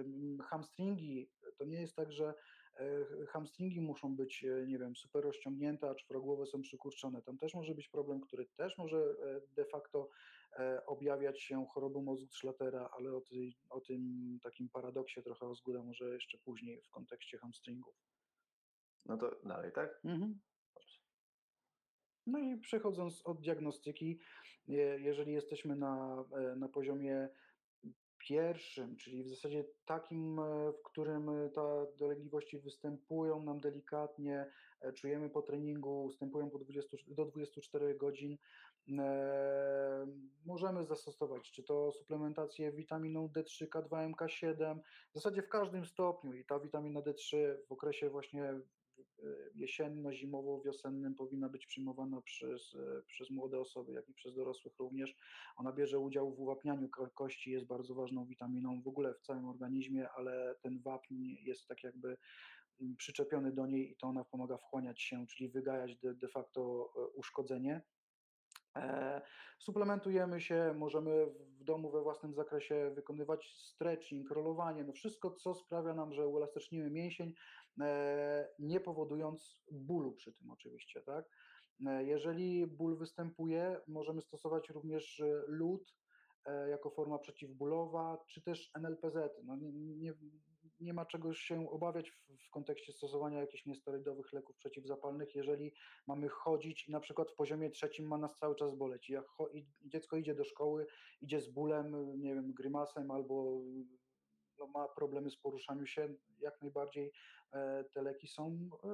ym, 0.07 0.39
hamstringi. 0.41 1.31
To 1.57 1.65
nie 1.65 1.81
jest 1.81 1.97
tak, 1.97 2.13
że 2.13 2.35
e, 2.77 3.27
hamstringi 3.27 3.81
muszą 3.81 4.17
być, 4.17 4.45
e, 4.45 4.67
nie 4.67 4.79
wiem, 4.79 4.97
super 4.97 5.25
rozciągnięte, 5.25 5.91
a 5.91 5.95
czworogłowe 5.95 6.47
są 6.47 6.63
przykurczone. 6.63 7.23
Tam 7.23 7.39
też 7.39 7.55
może 7.55 7.75
być 7.75 7.89
problem, 7.89 8.21
który 8.21 8.47
też 8.47 8.79
może 8.79 8.99
e, 8.99 9.41
de 9.57 9.65
facto 9.65 10.09
e, 10.59 10.87
objawiać 10.87 11.43
się 11.43 11.67
chorobą 11.67 12.03
mózgu 12.03 12.33
szlatera, 12.33 12.91
ale 12.99 13.13
o, 13.13 13.21
tej, 13.21 13.57
o 13.71 13.81
tym 13.81 14.39
takim 14.43 14.69
paradoksie 14.69 15.23
trochę 15.23 15.47
Ozguda 15.47 15.83
może 15.83 16.15
jeszcze 16.15 16.39
później 16.39 16.83
w 16.83 16.91
kontekście 16.91 17.39
hamstringów. 17.39 18.10
No 19.07 19.17
to 19.17 19.31
dalej, 19.45 19.73
tak? 19.73 20.01
Mhm. 20.05 20.41
No 22.27 22.39
i 22.39 22.57
przechodząc 22.57 23.23
od 23.27 23.41
diagnostyki, 23.41 24.21
je- 24.67 24.99
jeżeli 25.01 25.33
jesteśmy 25.33 25.77
na, 25.77 26.25
e, 26.33 26.57
na 26.57 26.69
poziomie 26.69 27.29
pierwszym, 28.19 28.97
czyli 28.97 29.25
w 29.25 29.29
zasadzie 29.29 29.65
takim, 29.85 30.39
e, 30.39 30.73
w 30.73 30.83
którym 30.83 31.29
e, 31.29 31.51
te 31.51 31.87
dolegliwości 31.99 32.59
występują 32.59 33.43
nam 33.43 33.61
delikatnie, 33.61 34.51
e, 34.81 34.93
czujemy 34.93 35.31
po 35.31 35.43
treningu, 35.43 36.05
ustępują 36.05 36.51
po 36.51 36.59
20, 36.59 36.97
do 37.09 37.25
24 37.25 37.95
godzin, 37.95 38.37
e, 38.99 40.07
możemy 40.47 40.85
zastosować, 40.85 41.51
czy 41.51 41.63
to 41.63 41.93
suplementację 41.93 42.73
witaminą 42.73 43.29
D3, 43.29 43.67
K2, 43.69 44.13
MK7, 44.13 44.81
w 45.11 45.15
zasadzie 45.15 45.43
w 45.43 45.49
każdym 45.49 45.85
stopniu 45.87 46.35
i 46.35 46.45
ta 46.45 46.61
witamina 46.61 47.01
D3 47.01 47.37
w 47.69 47.73
okresie 47.73 48.11
właśnie 48.11 48.45
e, 48.45 48.61
jesienno-zimowo-wiosennym 49.55 51.15
powinna 51.15 51.49
być 51.49 51.67
przyjmowana 51.67 52.21
przez, 52.21 52.75
e, 52.75 53.03
przez 53.07 53.31
młode 53.31 53.61
osoby, 53.61 53.93
jak 53.93 54.09
i 54.09 54.15
przez 54.15 54.35
dorosłych 54.35 54.79
również. 54.79 55.17
Ona 55.57 55.73
bierze 55.73 55.99
udział 55.99 56.35
w 56.35 56.41
uwapnianiu 56.41 56.89
ko- 56.89 57.11
kości, 57.11 57.51
jest 57.51 57.67
bardzo 57.67 57.95
ważną 57.95 58.27
witaminą 58.27 58.83
w 58.83 58.89
ogóle 58.89 59.15
w 59.15 59.21
całym 59.21 59.49
organizmie, 59.49 60.11
ale 60.11 60.55
ten 60.63 60.81
wapń 60.81 61.15
jest 61.43 61.69
tak 61.69 61.85
jakby 61.85 62.17
mm, 62.81 62.97
przyczepiony 62.97 63.53
do 63.53 63.67
niej 63.67 63.91
i 63.93 63.97
to 63.97 64.07
ona 64.07 64.25
pomaga 64.25 64.57
wchłaniać 64.57 65.03
się, 65.03 65.27
czyli 65.27 65.51
wygajać 65.51 65.97
de, 65.97 66.15
de 66.15 66.29
facto 66.29 66.93
e, 66.97 67.07
uszkodzenie. 67.09 67.83
E, 68.77 69.21
Suplementujemy 69.61 70.41
się, 70.41 70.75
możemy 70.77 71.27
w 71.27 71.65
domu 71.65 71.91
we 71.91 72.03
własnym 72.03 72.35
zakresie 72.35 72.91
wykonywać 72.95 73.55
stretching, 73.57 74.31
rolowanie, 74.31 74.85
no 74.85 74.93
wszystko, 74.93 75.31
co 75.31 75.55
sprawia 75.55 75.95
nam, 75.95 76.13
że 76.13 76.29
uelastycznimy 76.29 76.91
mięsień, 76.91 77.35
nie 78.59 78.81
powodując 78.81 79.61
bólu 79.73 80.13
przy 80.13 80.33
tym 80.33 80.51
oczywiście, 80.51 81.03
tak? 81.03 81.25
E, 81.87 82.05
Jeżeli 82.05 82.67
ból 82.67 82.99
występuje, 82.99 83.81
możemy 83.89 84.23
stosować 84.23 84.69
również 84.69 85.21
e, 85.21 85.43
lód 85.47 85.95
e, 86.47 86.69
jako 86.71 86.91
forma 86.91 87.19
przeciwbólowa, 87.19 88.19
czy 88.27 88.43
też 88.43 88.71
NLPZ. 88.75 89.17
No 89.45 89.57
nie, 89.57 89.73
nie, 89.73 90.15
nie 90.81 90.95
ma 90.95 91.07
czego 91.07 91.35
się 91.35 91.71
obawiać 91.71 92.11
w, 92.11 92.47
w 92.47 92.51
kontekście 92.51 92.93
stosowania 92.93 93.41
jakichś 93.41 93.67
niesterydowych 93.67 94.33
leków 94.33 94.57
przeciwzapalnych, 94.57 95.35
jeżeli 95.35 95.73
mamy 96.07 96.29
chodzić 96.29 96.89
i 96.89 96.93
na 96.93 97.01
przykład 97.01 97.31
w 97.31 97.35
poziomie 97.35 97.71
trzecim 97.71 98.07
ma 98.07 98.19
nas 98.19 98.37
cały 98.37 98.57
czas 98.57 98.75
boleć. 98.75 99.11
I 99.11 99.13
Jak 99.13 99.27
dziecko 99.85 100.17
idzie 100.17 100.35
do 100.35 100.45
szkoły, 100.45 100.87
idzie 101.21 101.41
z 101.41 101.49
bólem, 101.49 102.21
nie 102.21 102.35
wiem, 102.35 102.53
grymasem 102.53 103.11
albo 103.11 103.61
no, 104.61 104.67
ma 104.67 104.89
problemy 104.89 105.31
z 105.31 105.37
poruszaniem 105.37 105.87
się, 105.87 106.15
jak 106.41 106.63
najbardziej 106.63 107.13
e, 107.53 107.85
te 107.85 108.03
leki 108.03 108.29
są 108.29 108.71
e, 108.85 108.89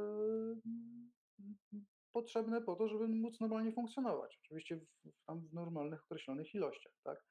potrzebne 2.12 2.62
po 2.62 2.76
to, 2.76 2.88
żeby 2.88 3.08
móc 3.08 3.40
normalnie 3.40 3.72
funkcjonować. 3.72 4.38
Oczywiście 4.44 4.76
w, 4.76 4.84
w, 5.04 5.50
w 5.50 5.54
normalnych, 5.54 6.04
określonych 6.04 6.54
ilościach, 6.54 6.92
tak? 7.04 7.26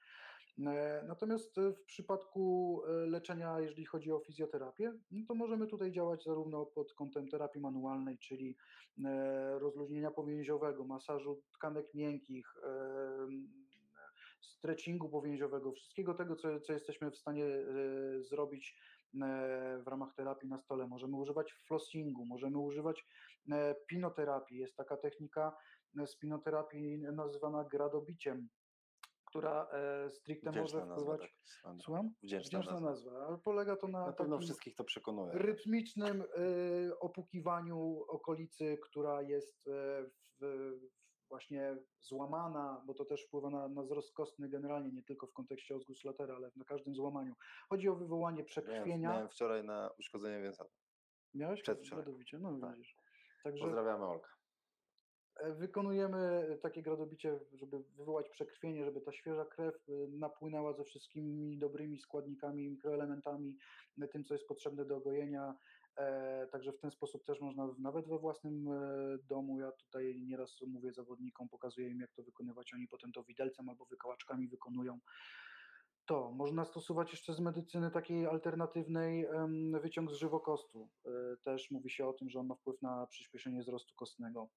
E, 0.67 1.03
Natomiast 1.07 1.59
w 1.59 1.85
przypadku 1.85 2.81
leczenia, 2.87 3.59
jeżeli 3.59 3.85
chodzi 3.85 4.11
o 4.11 4.19
fizjoterapię, 4.19 4.93
no 5.11 5.25
to 5.27 5.35
możemy 5.35 5.67
tutaj 5.67 5.91
działać 5.91 6.23
zarówno 6.23 6.65
pod 6.65 6.93
kątem 6.93 7.27
terapii 7.27 7.61
manualnej, 7.61 8.17
czyli 8.19 8.57
rozluźnienia 9.59 10.11
powięziowego, 10.11 10.85
masażu 10.85 11.41
tkanek 11.53 11.93
miękkich, 11.93 12.53
stretchingu 14.57 15.09
powięziowego, 15.09 15.71
wszystkiego 15.71 16.13
tego, 16.13 16.35
co, 16.35 16.59
co 16.59 16.73
jesteśmy 16.73 17.11
w 17.11 17.17
stanie 17.17 17.45
e, 17.45 17.63
zrobić 18.23 18.75
e, 19.21 19.81
w 19.85 19.87
ramach 19.87 20.13
terapii 20.15 20.49
na 20.49 20.57
stole. 20.57 20.87
Możemy 20.87 21.17
używać 21.17 21.53
flossingu, 21.67 22.25
możemy 22.25 22.57
używać 22.57 23.05
e, 23.51 23.75
pinoterapii. 23.87 24.57
Jest 24.57 24.75
taka 24.75 24.97
technika 24.97 25.55
e, 25.99 26.07
spinoterapii 26.07 26.97
nazywana 27.13 27.63
gradobiciem, 27.63 28.49
która 29.25 29.67
e, 29.71 30.11
stricte 30.11 30.49
Wdzięczna 30.51 30.79
może 30.79 30.89
nazwa, 30.89 30.95
wpływać. 30.95 31.21
tak, 31.21 31.31
Sandra. 31.61 31.83
Słucham? 31.85 32.09
Wdzięczna 32.23 32.59
Wdzięczna 32.59 32.71
nazwa. 32.73 32.89
nazwa, 32.89 33.27
ale 33.27 33.37
polega 33.37 33.75
to 33.75 33.87
na, 33.87 34.05
Na 34.05 34.13
pewno 34.13 34.39
wszystkich 34.39 34.75
to 34.75 34.83
przekonuje. 34.83 35.31
rytmicznym 35.33 36.21
y, 36.21 36.99
opukiwaniu 36.99 38.03
okolicy, 38.07 38.77
która 38.83 39.21
jest 39.21 39.67
e, 39.67 39.71
w 40.41 40.79
właśnie 41.29 41.77
złamana, 42.01 42.81
bo 42.85 42.93
to 42.93 43.05
też 43.05 43.25
wpływa 43.25 43.49
na, 43.49 43.67
na 43.67 43.83
wzrost 43.83 44.13
kostny 44.13 44.49
generalnie, 44.49 44.91
nie 44.91 45.03
tylko 45.03 45.27
w 45.27 45.33
kontekście 45.33 45.75
Osguslatera, 45.75 46.35
ale 46.35 46.51
na 46.55 46.65
każdym 46.65 46.95
złamaniu. 46.95 47.35
Chodzi 47.69 47.89
o 47.89 47.95
wywołanie 47.95 48.35
Miałem, 48.37 48.45
przekrwienia. 48.45 49.09
miałem 49.09 49.29
wczoraj 49.29 49.63
na 49.63 49.89
uszkodzenie 49.99 50.41
więzadła. 50.43 50.73
Miałeś 51.33 51.61
przedwczoraj. 51.61 52.05
No 52.39 52.59
Tak. 52.59 52.71
widzisz. 52.75 52.95
Także 53.43 53.63
Pozdrawiamy 53.65 54.05
Olka. 54.05 54.29
e, 55.39 55.53
wykonujemy 55.53 56.57
takie 56.61 56.81
gradobicie, 56.81 57.39
żeby 57.53 57.79
wywołać 57.97 58.29
przekrwienie, 58.29 58.85
żeby 58.85 59.01
ta 59.01 59.11
świeża 59.11 59.45
krew 59.45 59.75
e, 59.89 59.91
napłynęła 60.07 60.73
ze 60.73 60.83
wszystkimi 60.83 61.57
dobrymi 61.57 61.99
składnikami, 61.99 62.69
mikroelementami, 62.69 63.57
e, 64.01 64.07
tym, 64.07 64.23
co 64.23 64.33
jest 64.33 64.47
potrzebne 64.47 64.85
do 64.85 64.99
gojenia. 64.99 65.55
E, 65.97 66.47
Także 66.51 66.71
w 66.71 66.79
ten 66.79 66.91
sposób 66.91 67.25
też 67.25 67.41
można, 67.41 67.67
nawet 67.79 68.07
we 68.07 68.19
własnym 68.19 68.67
e, 68.67 69.17
domu, 69.29 69.59
ja 69.59 69.71
tutaj 69.71 70.21
nieraz 70.27 70.61
mówię 70.67 70.93
zawodnikom, 70.93 71.49
pokazuję 71.49 71.89
im, 71.89 71.99
jak 71.99 72.13
to 72.13 72.23
wykonywać, 72.23 72.73
oni 72.73 72.87
potem 72.87 73.11
to 73.11 73.23
widelcem 73.23 73.69
albo 73.69 73.85
wykałaczkami 73.85 74.47
wykonują. 74.47 74.99
To 76.05 76.31
można 76.31 76.65
stosować 76.65 77.11
jeszcze 77.11 77.33
z 77.33 77.39
medycyny 77.39 77.91
takiej 77.91 78.25
alternatywnej 78.25 79.27
wyciąg 79.81 80.11
z 80.11 80.15
żywokostu. 80.15 80.89
E, 81.05 81.09
Też 81.43 81.71
mówi 81.71 81.89
się 81.89 82.07
o 82.07 82.13
tym, 82.13 82.29
że 82.29 82.39
on 82.39 82.47
ma 82.47 82.55
wpływ 82.55 82.81
na 82.81 83.07
przyspieszenie 83.07 83.61
wzrostu 83.61 83.95
kostnego. 83.95 84.49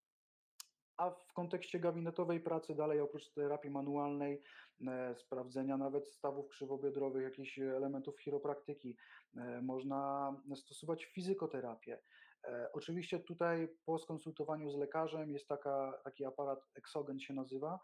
A 0.99 1.11
w 1.11 1.33
kontekście 1.33 1.81
gabinetowej 1.81 2.41
pracy 2.41 2.75
dalej 2.75 3.01
oprócz 3.01 3.31
terapii 3.31 3.71
manualnej, 3.71 4.43
e, 4.87 5.15
sprawdzenia 5.15 5.77
nawet 5.77 6.09
stawów 6.09 6.49
krzywobiodrowych, 6.49 7.23
jakichś 7.23 7.59
elementów 7.59 8.21
chiropraktyki, 8.21 8.97
e, 9.37 9.63
można 9.63 10.33
stosować 10.55 11.05
fizykoterapię. 11.05 12.03
E, 12.45 12.69
oczywiście 12.73 13.21
tutaj 13.21 13.69
po 13.85 13.99
skonsultowaniu 13.99 14.71
z 14.71 14.77
lekarzem 14.77 15.31
jest 15.31 15.49
taka, 15.49 16.01
taki 16.05 16.25
aparat 16.25 16.61
Exogen 16.75 17.21
się 17.21 17.35
nazywa. 17.35 17.81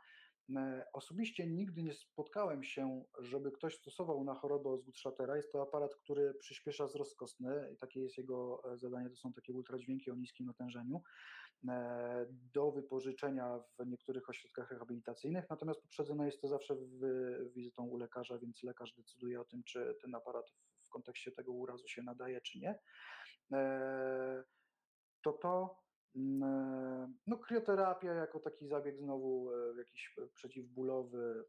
Osobiście 0.92 1.46
nigdy 1.46 1.82
nie 1.82 1.92
spotkałem 1.94 2.64
się, 2.64 3.04
żeby 3.18 3.52
ktoś 3.52 3.76
stosował 3.76 4.24
na 4.24 4.34
chorobę 4.34 4.70
Osgood-Schlatera. 4.70 5.36
Jest 5.36 5.52
to 5.52 5.62
aparat, 5.62 5.94
który 5.94 6.34
przyspiesza 6.34 6.86
wzrost 6.86 7.16
kostny 7.16 7.70
i 7.72 7.76
takie 7.76 8.00
jest 8.00 8.18
jego 8.18 8.62
zadanie. 8.74 9.10
To 9.10 9.16
są 9.16 9.32
takie 9.32 9.52
ultradźwięki 9.52 10.10
o 10.10 10.14
niskim 10.14 10.46
natężeniu 10.46 11.02
do 12.54 12.72
wypożyczenia 12.72 13.58
w 13.78 13.86
niektórych 13.86 14.28
ośrodkach 14.30 14.70
rehabilitacyjnych, 14.70 15.44
natomiast 15.50 15.80
poprzedzone 15.82 16.26
jest 16.26 16.40
to 16.40 16.48
zawsze 16.48 16.76
wizytą 17.56 17.84
u 17.86 17.96
lekarza, 17.96 18.38
więc 18.38 18.62
lekarz 18.62 18.94
decyduje 18.96 19.40
o 19.40 19.44
tym, 19.44 19.62
czy 19.64 19.94
ten 20.02 20.14
aparat 20.14 20.50
w- 20.50 20.88
kontekście 20.88 21.32
tego 21.32 21.52
urazu 21.52 21.88
się 21.88 22.02
nadaje, 22.02 22.40
czy 22.40 22.58
nie. 22.58 22.78
E, 23.52 24.44
To 25.24 25.32
to, 25.32 25.80
mm, 26.16 26.42
e, 26.42 27.12
no 27.26 27.38
krioterapia 27.38 28.14
jako 28.14 28.40
taki 28.40 28.66
zabieg 28.66 28.98
znowu 28.98 29.50
e, 29.54 29.78
jakiś 29.78 30.14
e, 30.18 30.26
przeciwbólowy, 30.26 31.44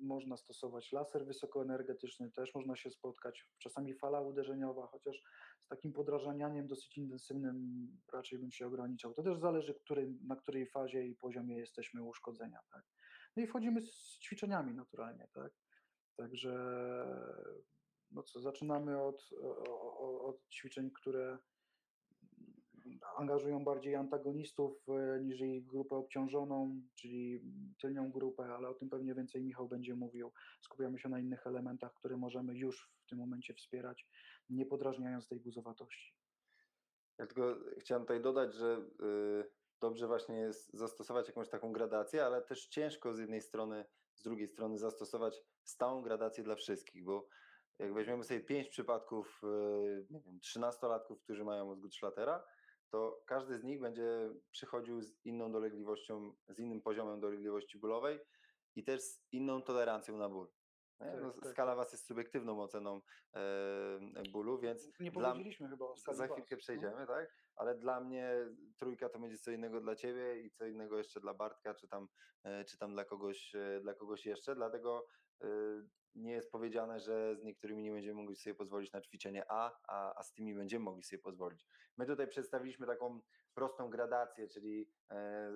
można 0.00 0.36
stosować 0.36 0.92
laser 0.92 1.26
wysokoenergetyczny, 1.26 2.30
też 2.30 2.54
można 2.54 2.76
się 2.76 2.90
spotkać, 2.90 3.50
czasami 3.58 3.94
fala 3.94 4.20
uderzeniowa, 4.20 4.86
chociaż 4.86 5.22
z 5.64 5.68
takim 5.68 5.92
podrażanianiem 5.92 6.66
dosyć 6.66 6.98
intensywnym 6.98 7.88
raczej 8.12 8.38
bym 8.38 8.52
się 8.52 8.66
ograniczał. 8.66 9.14
To 9.14 9.22
też 9.22 9.38
zależy, 9.38 9.74
który, 9.74 10.14
na 10.26 10.36
której 10.36 10.66
fazie 10.66 11.06
i 11.06 11.14
poziomie 11.16 11.58
jesteśmy 11.58 12.02
uszkodzenia. 12.02 12.58
Tak? 12.72 12.82
No 13.36 13.42
i 13.42 13.46
wchodzimy 13.46 13.80
z 13.80 14.18
ćwiczeniami 14.18 14.74
naturalnie. 14.74 15.28
Tak? 15.32 15.52
Także 16.16 16.54
no 18.10 18.22
co, 18.22 18.40
zaczynamy 18.40 19.02
od, 19.02 19.28
o- 19.42 19.98
o- 19.98 20.24
od 20.24 20.48
ćwiczeń, 20.48 20.90
które 20.90 21.38
angażują 23.16 23.64
bardziej 23.64 23.94
antagonistów 23.94 24.88
e, 24.88 25.20
niż 25.20 25.40
ich 25.40 25.66
grupę 25.66 25.96
obciążoną, 25.96 26.82
czyli 26.94 27.40
tylnią 27.80 28.10
grupę, 28.10 28.44
ale 28.44 28.68
o 28.68 28.74
tym 28.74 28.90
pewnie 28.90 29.14
więcej 29.14 29.42
Michał 29.42 29.68
będzie 29.68 29.94
mówił. 29.94 30.32
Skupiamy 30.60 30.98
się 30.98 31.08
na 31.08 31.20
innych 31.20 31.46
elementach, 31.46 31.94
które 31.94 32.16
możemy 32.16 32.58
już 32.58 32.90
w 33.04 33.08
tym 33.08 33.18
momencie 33.18 33.54
wspierać, 33.54 34.06
nie 34.50 34.66
podrażniając 34.66 35.28
tej 35.28 35.40
guzowatości. 35.40 36.14
Ja 37.18 37.26
tylko 37.26 37.56
chciałem 37.78 38.02
tutaj 38.02 38.20
dodać, 38.20 38.54
że 38.54 38.86
y, 39.02 39.50
dobrze 39.80 40.06
właśnie 40.06 40.36
jest 40.36 40.74
zastosować 40.74 41.28
jakąś 41.28 41.48
taką 41.48 41.72
gradację, 41.72 42.24
ale 42.24 42.42
też 42.42 42.66
ciężko 42.66 43.12
z 43.12 43.18
jednej 43.18 43.40
strony, 43.40 43.84
z 44.14 44.22
drugiej 44.22 44.48
strony 44.48 44.78
zastosować 44.78 45.42
stałą 45.64 46.02
gradację 46.02 46.44
dla 46.44 46.54
wszystkich, 46.54 47.04
bo 47.04 47.28
jak 47.78 47.94
weźmiemy 47.94 48.24
sobie 48.24 48.40
pięć 48.40 48.68
przypadków, 48.68 49.42
y, 49.44 50.38
13-latków, 50.40 51.20
którzy 51.22 51.44
mają 51.44 51.66
mózgu 51.66 51.90
szlatera, 51.90 52.44
to 52.94 53.22
każdy 53.26 53.58
z 53.58 53.64
nich 53.64 53.80
będzie 53.80 54.30
przychodził 54.50 55.02
z 55.02 55.24
inną 55.24 55.52
dolegliwością, 55.52 56.34
z 56.48 56.58
innym 56.58 56.82
poziomem 56.82 57.20
dolegliwości 57.20 57.78
bólowej 57.78 58.20
i 58.76 58.84
też 58.84 59.02
z 59.02 59.20
inną 59.32 59.62
tolerancją 59.62 60.16
na 60.16 60.28
ból. 60.28 60.48
Tak, 60.98 61.22
No, 61.22 61.32
tak, 61.32 61.50
skala 61.50 61.74
Was 61.76 61.92
jest 61.92 62.06
subiektywną 62.06 62.62
oceną 62.62 63.00
e, 63.34 63.42
bólu, 64.32 64.58
więc 64.58 65.00
Nie 65.00 65.10
dla- 65.10 65.30
powiedzieliśmy 65.30 65.68
chyba 65.68 65.84
o 65.86 65.96
skali 65.96 66.18
za 66.18 66.26
was, 66.26 66.32
chwilkę 66.36 66.54
no. 66.54 66.58
przejdziemy, 66.60 67.06
tak? 67.06 67.28
Ale 67.56 67.74
dla 67.74 68.00
mnie 68.00 68.30
trójka 68.78 69.08
to 69.08 69.18
będzie 69.18 69.38
co 69.38 69.50
innego 69.50 69.80
dla 69.80 69.96
ciebie 69.96 70.40
i 70.40 70.50
co 70.50 70.66
innego 70.66 70.98
jeszcze 70.98 71.20
dla 71.20 71.34
Bartka, 71.34 71.74
czy 71.74 71.88
tam, 71.88 72.08
e, 72.44 72.64
czy 72.64 72.78
tam 72.78 72.92
dla, 72.92 73.04
kogoś, 73.04 73.54
e, 73.54 73.80
dla 73.82 73.94
kogoś 73.94 74.26
jeszcze. 74.26 74.54
Dlatego 74.54 75.06
e, 75.42 75.46
nie 76.14 76.32
jest 76.32 76.52
powiedziane, 76.52 77.00
że 77.00 77.36
z 77.36 77.42
niektórymi 77.42 77.82
nie 77.82 77.92
będziemy 77.92 78.14
mogli 78.14 78.36
sobie 78.36 78.54
pozwolić 78.54 78.92
na 78.92 79.00
ćwiczenie 79.00 79.44
A, 79.48 79.72
a, 79.88 80.18
a 80.18 80.22
z 80.22 80.32
tymi 80.32 80.54
będziemy 80.54 80.84
mogli 80.84 81.02
sobie 81.02 81.22
pozwolić. 81.22 81.66
My 81.96 82.06
tutaj 82.06 82.28
przedstawiliśmy 82.28 82.86
taką 82.86 83.20
prostą 83.54 83.90
gradację, 83.90 84.48
czyli 84.48 84.90
e, 85.10 85.52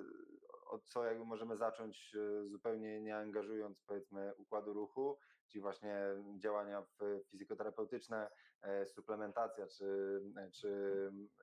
od 0.66 0.85
co 0.85 1.05
jakby 1.05 1.25
możemy 1.25 1.57
zacząć 1.57 2.14
e, 2.14 2.49
zupełnie 2.49 3.01
nie 3.01 3.16
angażując 3.16 3.83
powiedzmy 3.87 4.35
układu 4.37 4.73
ruchu, 4.73 5.18
czyli 5.49 5.62
właśnie 5.62 5.97
działania 6.38 6.87
fizykoterapeutyczne, 7.31 8.31
e, 8.62 8.87
suplementacja 8.87 9.66
czy, 9.66 10.21
czy 10.61 10.92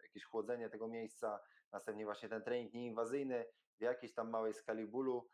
jakieś 0.04 0.23
chłodzenie 0.23 0.69
tego 0.69 0.88
miejsca, 0.88 1.39
następnie 1.71 2.06
właśnie 2.06 2.30
ten 2.30 2.43
trening 2.43 2.73
nieinwazyjny 2.73 3.45
w 3.80 3.82
jakiejś 3.82 4.13
tam 4.13 4.30
małej 4.30 4.54
skali 4.54 4.88
bólu, 4.88 5.28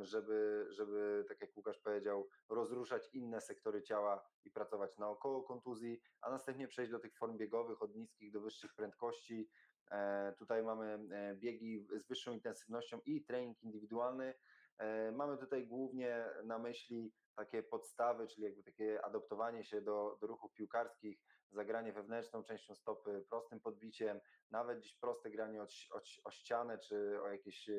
żeby, 0.00 0.66
żeby, 0.70 1.24
tak 1.28 1.40
jak 1.40 1.56
Łukasz 1.56 1.78
powiedział, 1.78 2.28
rozruszać 2.48 3.08
inne 3.12 3.40
sektory 3.40 3.82
ciała 3.82 4.26
i 4.44 4.50
pracować 4.50 4.98
naokoło 4.98 5.42
kontuzji, 5.42 6.00
a 6.20 6.30
następnie 6.30 6.68
przejść 6.68 6.92
do 6.92 6.98
tych 6.98 7.16
form 7.16 7.36
biegowych 7.36 7.82
od 7.82 7.96
niskich 7.96 8.32
do 8.32 8.40
wyższych 8.40 8.74
prędkości. 8.74 9.48
E, 9.90 10.34
Tutaj 10.38 10.62
mamy 10.62 10.98
e, 11.10 11.34
biegi 11.34 11.86
z 11.92 12.06
wyższą 12.06 12.32
intensywnością 12.32 13.00
i 13.04 13.24
trening 13.24 13.62
indywidualny. 13.62 14.34
E, 14.78 15.12
Mamy 15.12 15.38
tutaj 15.38 15.66
głównie 15.66 16.24
na 16.44 16.58
myśli 16.58 17.12
takie 17.34 17.62
podstawy, 17.62 18.26
czyli 18.26 18.42
jakby 18.42 18.62
takie 18.62 19.04
adoptowanie 19.04 19.64
się 19.64 19.80
do, 19.80 20.18
do 20.20 20.26
ruchów 20.26 20.52
piłkarskich, 20.52 21.18
zagranie 21.50 21.92
wewnętrzną 21.92 22.44
częścią 22.44 22.74
stopy, 22.74 23.24
prostym 23.30 23.60
podbiciem, 23.60 24.20
nawet 24.50 24.78
gdzieś 24.78 24.94
proste 24.94 25.30
granie 25.30 25.62
o, 25.62 25.66
o, 25.90 26.00
o 26.24 26.30
ścianę 26.30 26.78
czy 26.78 27.22
o 27.22 27.28
jakieś 27.28 27.70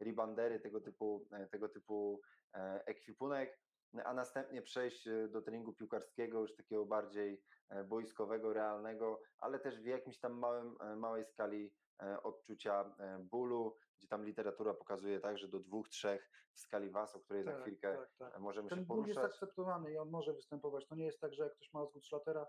ribandery, 0.00 0.60
tego 0.60 0.80
typu, 0.80 1.26
e, 1.32 1.46
tego 1.46 1.68
typu 1.68 2.20
e, 2.54 2.82
ekwipunek, 2.86 3.58
a 4.04 4.14
następnie 4.14 4.62
przejść 4.62 5.06
e, 5.06 5.28
do 5.28 5.42
treningu 5.42 5.72
piłkarskiego, 5.72 6.40
już 6.40 6.54
takiego 6.56 6.86
bardziej 6.86 7.42
boiskowego, 7.86 8.52
realnego, 8.52 9.20
ale 9.38 9.58
też 9.58 9.80
w 9.80 9.86
jakimś 9.86 10.18
tam 10.20 10.32
małym, 10.38 10.76
małej 10.96 11.24
skali 11.24 11.72
odczucia 12.22 12.96
bólu, 13.20 13.76
gdzie 13.98 14.08
tam 14.08 14.24
literatura 14.24 14.74
pokazuje 14.74 15.20
tak, 15.20 15.38
że 15.38 15.48
do 15.48 15.60
dwóch, 15.60 15.88
trzech 15.88 16.30
w 16.52 16.60
skali 16.60 16.90
WAS, 16.90 17.16
o 17.16 17.20
której 17.20 17.44
za 17.44 17.52
Tak, 17.52 17.60
chwilkę 17.62 17.96
tak, 17.96 18.32
tak. 18.32 18.40
możemy 18.40 18.68
Ten 18.68 18.78
się 18.78 18.84
ból 18.84 19.06
jest 19.06 19.14
poruszać. 19.14 19.34
akceptowany 19.34 19.92
i 19.92 19.98
on 19.98 20.10
może 20.10 20.32
występować. 20.34 20.86
To 20.86 20.94
nie 20.94 21.04
jest 21.04 21.20
tak, 21.20 21.34
że 21.34 21.44
jak 21.44 21.54
ktoś 21.54 21.72
ma 21.72 21.80
Osgood-Schlatera, 21.80 22.46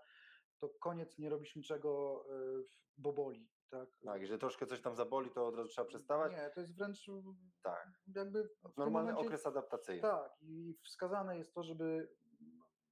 to 0.59 0.69
koniec, 0.79 1.17
nie 1.17 1.29
robisz 1.29 1.55
niczego, 1.55 2.23
bo 2.97 3.13
boli. 3.13 3.49
Tak, 3.69 3.89
Tak, 4.03 4.25
że 4.25 4.37
troszkę 4.37 4.65
coś 4.67 4.81
tam 4.81 4.95
zaboli, 4.95 5.31
to 5.31 5.47
od 5.47 5.55
razu 5.55 5.69
trzeba 5.69 5.87
przestawać. 5.87 6.31
Nie, 6.31 6.51
to 6.55 6.59
jest 6.61 6.77
wręcz 6.77 7.07
y, 7.09 7.11
Tak. 7.63 7.87
jakby 8.15 8.49
Normalny 8.77 9.11
momencie- 9.11 9.27
okres 9.27 9.45
adaptacyjny. 9.45 10.01
Tak, 10.01 10.31
i 10.41 10.75
wskazane 10.83 11.37
jest 11.37 11.53
to, 11.53 11.63
żeby 11.63 12.09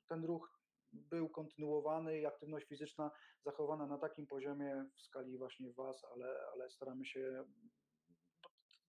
ten 0.07 0.25
ruch 0.25 0.51
był 0.93 1.29
kontynuowany 1.29 2.19
i 2.19 2.25
aktywność 2.25 2.67
fizyczna 2.67 3.11
zachowana 3.45 3.87
na 3.87 3.97
takim 3.97 4.27
poziomie 4.27 4.85
w 4.97 5.01
skali 5.01 5.37
właśnie 5.37 5.73
WAS, 5.73 6.03
ale, 6.13 6.39
ale 6.53 6.69
staramy 6.69 7.05
się 7.05 7.43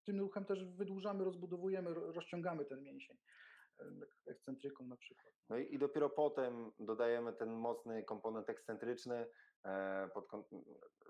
tym 0.04 0.20
ruchem 0.20 0.44
też 0.44 0.64
wydłużamy, 0.64 1.24
rozbudowujemy, 1.24 1.94
ro- 1.94 2.12
rozciągamy 2.12 2.64
ten 2.64 2.82
mięsień 2.82 3.18
ekscentryką 4.26 4.86
na 4.86 4.96
przykład. 4.96 5.34
No 5.48 5.56
i, 5.58 5.74
i 5.74 5.78
dopiero 5.78 6.10
potem 6.10 6.72
dodajemy 6.78 7.32
ten 7.32 7.52
mocny 7.52 8.04
komponent 8.04 8.48
ekscentryczny, 8.50 9.26
pod, 10.14 10.28
kąt- 10.28 10.50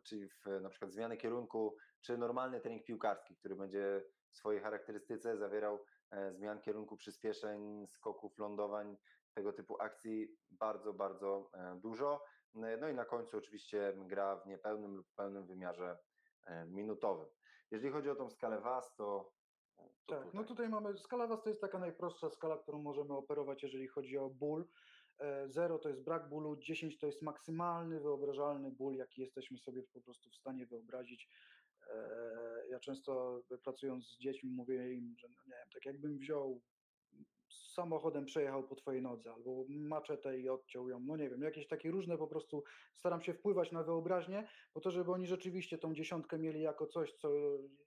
czyli 0.04 0.28
w, 0.28 0.46
na 0.60 0.68
przykład 0.68 0.92
zmiany 0.92 1.16
kierunku, 1.16 1.76
czy 2.00 2.18
normalny 2.18 2.60
trening 2.60 2.84
piłkarski, 2.84 3.36
który 3.36 3.56
będzie 3.56 4.04
w 4.32 4.36
swojej 4.36 4.60
charakterystyce 4.60 5.36
zawierał 5.36 5.84
e, 6.10 6.32
zmian 6.32 6.60
kierunku, 6.60 6.96
przyspieszeń, 6.96 7.86
skoków, 7.88 8.38
lądowań, 8.38 8.96
tego 9.34 9.52
typu 9.52 9.82
akcji 9.82 10.36
bardzo, 10.50 10.92
bardzo 10.92 11.50
e, 11.54 11.80
dużo. 11.80 12.22
No 12.54 12.88
i 12.88 12.94
na 12.94 13.04
końcu 13.04 13.38
oczywiście 13.38 13.92
gra 13.96 14.36
w 14.36 14.46
niepełnym 14.46 14.96
lub 14.96 15.06
pełnym 15.16 15.46
wymiarze 15.46 15.98
e, 16.46 16.66
minutowym. 16.66 17.26
Jeżeli 17.70 17.92
chodzi 17.92 18.10
o 18.10 18.14
tą 18.14 18.30
skalę 18.30 18.60
WAS, 18.60 18.94
to, 18.96 19.32
to 20.06 20.16
Tak, 20.16 20.34
no 20.34 20.44
tutaj 20.44 20.68
mamy, 20.68 20.98
skala 20.98 21.26
WAS 21.26 21.42
to 21.42 21.48
jest 21.48 21.60
taka 21.60 21.78
najprostsza 21.78 22.30
skala, 22.30 22.58
którą 22.58 22.82
możemy 22.82 23.14
operować, 23.14 23.62
jeżeli 23.62 23.88
chodzi 23.88 24.18
o 24.18 24.30
ból. 24.30 24.68
0 25.46 25.78
to 25.78 25.88
jest 25.88 26.04
brak 26.04 26.28
bólu, 26.28 26.56
10 26.56 26.98
to 26.98 27.06
jest 27.06 27.22
maksymalny, 27.22 28.00
wyobrażalny 28.00 28.70
ból, 28.70 28.94
jaki 28.94 29.20
jesteśmy 29.20 29.58
sobie 29.58 29.82
po 29.82 30.00
prostu 30.00 30.30
w 30.30 30.36
stanie 30.36 30.66
wyobrazić. 30.66 31.28
E, 31.90 32.68
Ja 32.70 32.80
często 32.80 33.42
pracując 33.64 34.06
z 34.06 34.18
dziećmi 34.18 34.50
mówię 34.50 34.94
im, 34.94 35.14
że 35.18 35.28
no 35.28 35.42
nie 35.46 35.54
wiem, 35.54 35.68
tak 35.72 35.86
jakbym 35.86 36.18
wziął 36.18 36.62
samochodem 37.48 38.24
przejechał 38.24 38.68
po 38.68 38.76
twojej 38.76 39.02
nodze, 39.02 39.32
albo 39.32 39.64
maczetę 39.68 40.38
i 40.38 40.48
odciął 40.48 40.88
ją, 40.88 41.00
no 41.00 41.16
nie 41.16 41.30
wiem, 41.30 41.42
jakieś 41.42 41.66
takie 41.66 41.90
różne 41.90 42.18
po 42.18 42.26
prostu, 42.26 42.64
staram 42.94 43.22
się 43.22 43.34
wpływać 43.34 43.72
na 43.72 43.82
wyobraźnię, 43.82 44.48
po 44.72 44.80
to, 44.80 44.90
żeby 44.90 45.12
oni 45.12 45.26
rzeczywiście 45.26 45.78
tą 45.78 45.94
dziesiątkę 45.94 46.38
mieli 46.38 46.60
jako 46.60 46.86
coś, 46.86 47.12
co 47.14 47.30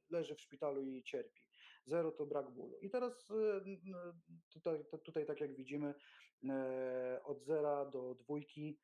leży 0.09 0.35
w 0.35 0.41
szpitalu 0.41 0.81
i 0.81 1.03
cierpi. 1.03 1.50
Zero 1.85 2.11
to 2.11 2.25
brak 2.25 2.51
bólu. 2.51 2.77
I 2.81 2.89
teraz 2.89 3.29
y, 3.29 3.33
n- 3.65 4.13
tutaj, 4.49 4.85
tutaj 5.03 5.25
tak 5.25 5.41
jak 5.41 5.55
widzimy, 5.55 5.93
e, 6.49 7.21
od 7.23 7.43
zera 7.43 7.85
do 7.85 8.15
dwójki 8.15 8.79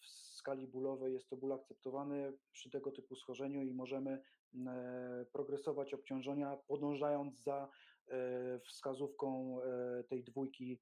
w 0.00 0.06
skali 0.06 0.66
bólowej 0.66 1.12
jest 1.14 1.28
to 1.28 1.36
ból 1.36 1.52
akceptowany 1.52 2.32
przy 2.52 2.70
tego 2.70 2.92
typu 2.92 3.16
schorzeniu 3.16 3.62
i 3.62 3.74
możemy 3.74 4.22
progresować 5.32 5.94
obciążenia, 5.94 6.56
podążając 6.56 7.42
za 7.42 7.68
wskazówką 8.64 9.58
tej 10.08 10.24
dwójki 10.24 10.80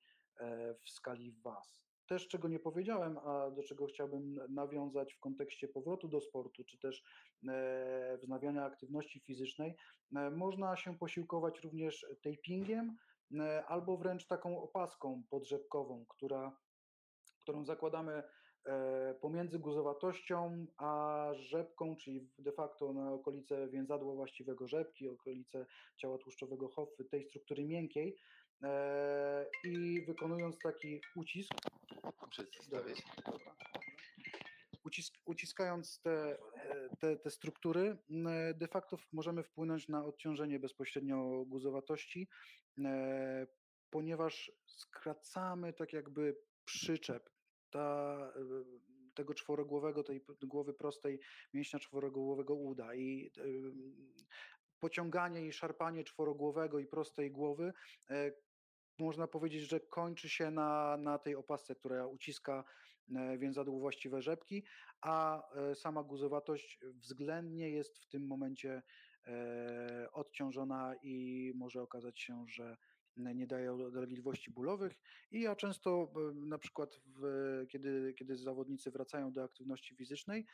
w 0.85 0.90
skali 0.90 1.33
WAS. 1.33 1.88
Też 2.09 2.29
czego 2.29 2.49
nie 2.49 2.59
powiedziałem, 2.59 3.18
a 3.18 3.51
do 3.51 3.62
czego 3.62 3.87
chciałbym 3.87 4.40
nawiązać 4.49 5.14
w 5.14 5.21
kontekście 5.21 5.68
powrotu 5.68 6.09
do 6.09 6.21
sportu, 6.21 6.64
czy 6.64 6.79
też 6.79 7.03
e, 7.49 8.18
wznawiania 8.23 8.64
aktywności 8.64 9.21
fizycznej, 9.21 9.75
e, 10.16 10.31
można 10.31 10.77
się 10.77 10.99
posiłkować 10.99 11.61
również 11.61 12.07
tapingiem 12.23 12.97
e, 13.40 13.64
albo 13.66 13.97
wręcz 13.97 14.27
taką 14.27 14.62
opaską 14.62 15.23
podrzepkową, 15.31 16.05
która, 16.09 16.57
którą 17.42 17.64
zakładamy 17.64 18.23
pomiędzy 19.21 19.59
guzowatością 19.59 20.66
a 20.77 21.31
rzepką, 21.35 21.97
czyli 21.97 22.29
de 22.38 22.53
facto 22.53 22.92
na 22.92 23.12
okolice 23.12 23.68
więzadła 23.68 24.14
właściwego 24.14 24.68
rzepki, 24.68 25.09
okolice 25.09 25.66
ciała 25.97 26.18
tłuszczowego 26.18 26.68
hofy, 26.68 27.05
tej 27.05 27.25
struktury 27.25 27.64
miękkiej 27.64 28.16
i 29.64 30.03
wykonując 30.07 30.59
taki 30.59 31.01
ucisk. 31.16 31.53
Dobra. 33.27 33.57
Ucisk, 34.85 35.14
uciskając 35.25 36.01
te, 36.01 36.38
e, 36.55 36.97
te, 37.01 37.16
te 37.16 37.31
struktury, 37.31 37.97
de 38.55 38.68
facto 38.68 38.97
możemy 39.12 39.42
wpłynąć 39.42 39.88
na 39.88 40.05
odciążenie 40.05 40.59
bezpośrednio 40.59 41.44
guzowatości, 41.47 42.29
e, 42.79 43.47
ponieważ 43.90 44.53
skracamy 44.66 45.73
tak 45.73 45.92
jakby 45.92 46.37
przyczep 46.64 47.31
ta, 47.71 48.16
e, 48.37 48.42
tego 49.14 49.35
czworogłowego, 49.35 50.03
tej 50.03 50.25
głowy 50.42 50.75
prostej 50.75 51.21
mięśnia 51.55 51.79
czworogłowego 51.79 52.55
uda 52.55 52.94
i 52.94 53.31
pociąganie 54.81 55.47
i 55.47 55.53
szarpanie 55.53 56.05
czworogłowego 56.05 56.79
i 56.79 56.87
prostej 56.87 57.31
głowy 57.31 57.73
e, 58.11 58.33
można 58.98 59.26
powiedzieć, 59.26 59.62
że 59.62 59.80
kończy 59.80 60.28
się 60.28 60.50
na, 60.50 60.96
na 60.96 61.18
tej 61.18 61.34
opasce, 61.37 61.74
która 61.74 62.06
uciska 62.06 62.64
e, 63.16 63.38
więzadło 63.38 63.78
właściwe 63.78 64.22
rzepki, 64.22 64.64
a 65.00 65.42
e, 65.54 65.74
sama 65.74 66.02
guzowatość 66.02 66.78
względnie 66.84 67.70
jest 67.70 67.98
w 67.98 68.06
tym 68.06 68.26
momencie 68.26 68.82
e, 69.26 70.08
odciążona 70.12 70.94
i 71.02 71.52
może 71.54 71.82
okazać 71.82 72.20
się, 72.20 72.44
że 72.48 72.76
nie 73.16 73.46
daje 73.46 73.76
dolegliwości 73.92 74.50
bólowych. 74.50 75.00
I 75.30 75.40
ja 75.40 75.56
często 75.56 76.12
na 76.34 76.58
przykład 76.58 77.00
w, 77.06 77.22
kiedy, 77.68 78.14
kiedy 78.18 78.37
zawodnicy 78.37 78.90
wracają 78.90 79.32
do 79.32 79.44
aktywności 79.44 79.94
fizycznej 79.94 80.46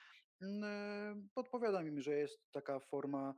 m, 0.42 0.64
e, 0.64 1.14
podpowiadam 1.35 1.87
im, 1.87 2.00
że 2.00 2.16
jest 2.16 2.52
taka 2.52 2.80
forma 2.80 3.35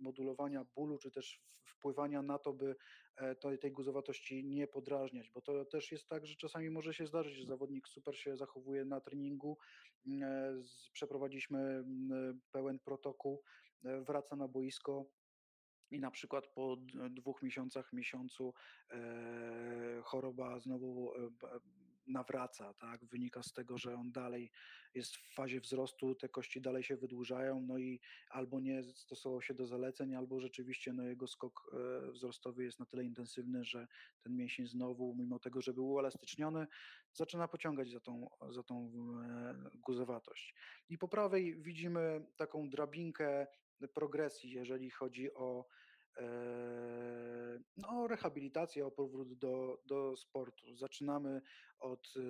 modulowania 0.00 0.64
bólu, 0.76 0.98
czy 0.98 1.10
też 1.10 1.42
wpływania 1.64 2.22
na 2.22 2.38
to, 2.38 2.52
by 2.52 2.76
e, 3.16 3.58
tej, 3.58 3.72
guzowatości 3.72 4.44
nie 4.44 4.66
podrażniać, 4.66 5.30
bo 5.30 5.40
to 5.40 5.64
też 5.64 5.92
jest 5.92 6.08
tak, 6.08 6.26
że 6.26 6.36
czasami 6.36 6.70
może 6.70 6.94
się 6.94 7.06
zdarzyć, 7.06 7.34
że 7.34 7.46
zawodnik 7.46 7.88
super 7.88 8.18
się 8.18 8.36
zachowuje 8.36 8.84
na 8.84 9.00
treningu, 9.00 9.58
m, 10.06 10.22
e, 10.22 10.62
przeprowadziliśmy 10.92 11.58
m, 11.60 12.40
pełen 12.52 12.78
protokół, 12.78 13.42
e, 13.84 14.00
wraca 14.00 14.36
na 14.36 14.48
boisko 14.48 15.06
i 15.90 16.00
na 16.00 16.10
przykład 16.10 16.46
po 16.46 16.76
dwóch 17.10 17.42
miesiącach, 17.42 17.92
miesiącu 17.92 18.54
e, 18.90 20.00
choroba 20.04 20.60
znowu 20.60 21.14
e, 21.14 21.30
nawraca, 22.08 22.74
tak? 22.74 23.04
Wynika 23.04 23.42
z 23.42 23.52
tego, 23.52 23.78
że 23.78 23.94
on 23.94 24.12
dalej 24.12 24.50
jest 24.94 25.16
w 25.16 25.34
fazie 25.34 25.60
wzrostu, 25.60 26.14
te 26.14 26.28
kości 26.28 26.60
dalej 26.60 26.82
się 26.82 26.96
wydłużają, 26.96 27.60
no 27.60 27.78
i 27.78 28.00
albo 28.30 28.60
nie 28.60 28.82
stosował 28.82 29.42
się 29.42 29.54
do 29.54 29.66
zaleceń, 29.66 30.14
albo 30.14 30.40
rzeczywiście 30.40 30.92
no, 30.92 31.02
jego 31.02 31.26
skok 31.26 31.70
e, 31.72 32.12
wzrostowy 32.12 32.64
jest 32.64 32.78
na 32.78 32.86
tyle 32.86 33.04
intensywny, 33.04 33.64
że 33.64 33.86
ten 34.22 34.36
mięsień 34.36 34.66
znowu, 34.66 35.14
mimo 35.18 35.38
tego, 35.38 35.62
że 35.62 35.74
był 35.74 35.90
uelastyczniony, 35.90 36.66
zaczyna 37.12 37.48
pociągać 37.48 37.90
za 37.90 38.00
tą, 38.00 38.28
za 38.50 38.62
tą 38.62 38.90
e, 39.22 39.54
guzowatość. 39.74 40.54
I 40.88 40.98
po 40.98 41.08
prawej 41.08 41.62
widzimy 41.62 42.26
taką 42.36 42.70
drabinkę 42.70 43.46
progresji, 43.94 44.50
jeżeli 44.50 44.90
chodzi 44.90 45.34
o 45.34 45.66
no, 47.76 48.06
rehabilitację, 48.06 48.86
o 48.86 48.90
powrót 48.90 49.34
do, 49.34 49.82
do 49.86 50.16
sportu. 50.16 50.76
Zaczynamy 50.76 51.40
od, 51.78 52.06
e, 52.16 52.20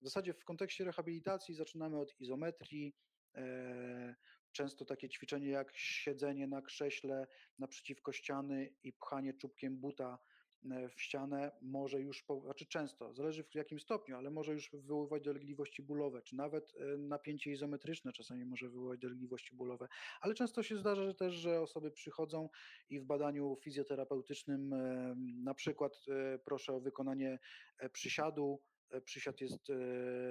w 0.00 0.04
zasadzie 0.04 0.34
w 0.34 0.44
kontekście 0.44 0.84
rehabilitacji 0.84 1.54
zaczynamy 1.54 1.98
od 1.98 2.20
izometrii, 2.20 2.94
e, 3.34 4.14
często 4.52 4.84
takie 4.84 5.08
ćwiczenie 5.08 5.48
jak 5.48 5.76
siedzenie 5.76 6.46
na 6.46 6.62
krześle 6.62 7.26
naprzeciwko 7.58 8.12
ściany 8.12 8.74
i 8.82 8.92
pchanie 8.92 9.34
czubkiem 9.34 9.76
buta 9.76 10.18
w 10.64 11.02
ścianę 11.02 11.50
może 11.62 12.00
już, 12.00 12.24
znaczy 12.42 12.66
często, 12.66 13.14
zależy 13.14 13.44
w 13.44 13.54
jakim 13.54 13.80
stopniu, 13.80 14.16
ale 14.16 14.30
może 14.30 14.52
już 14.52 14.70
wywoływać 14.70 15.22
dolegliwości 15.22 15.82
bólowe, 15.82 16.22
czy 16.22 16.36
nawet 16.36 16.72
e, 16.76 16.96
napięcie 16.96 17.50
izometryczne 17.50 18.12
czasami 18.12 18.44
może 18.44 18.68
wywołać 18.68 19.00
dolegliwości 19.00 19.56
bólowe, 19.56 19.88
ale 20.20 20.34
często 20.34 20.62
się 20.62 20.76
zdarza 20.76 21.04
że 21.04 21.14
też, 21.14 21.34
że 21.34 21.60
osoby 21.60 21.90
przychodzą 21.90 22.48
i 22.90 23.00
w 23.00 23.04
badaniu 23.04 23.56
fizjoterapeutycznym 23.62 24.72
e, 24.72 25.14
na 25.42 25.54
przykład 25.54 25.92
e, 26.08 26.38
proszę 26.38 26.72
o 26.72 26.80
wykonanie 26.80 27.38
e, 27.78 27.90
przysiadu 27.90 28.60
e, 28.62 28.77
przysiad 29.04 29.40
jest 29.40 29.70
e, 29.70 29.74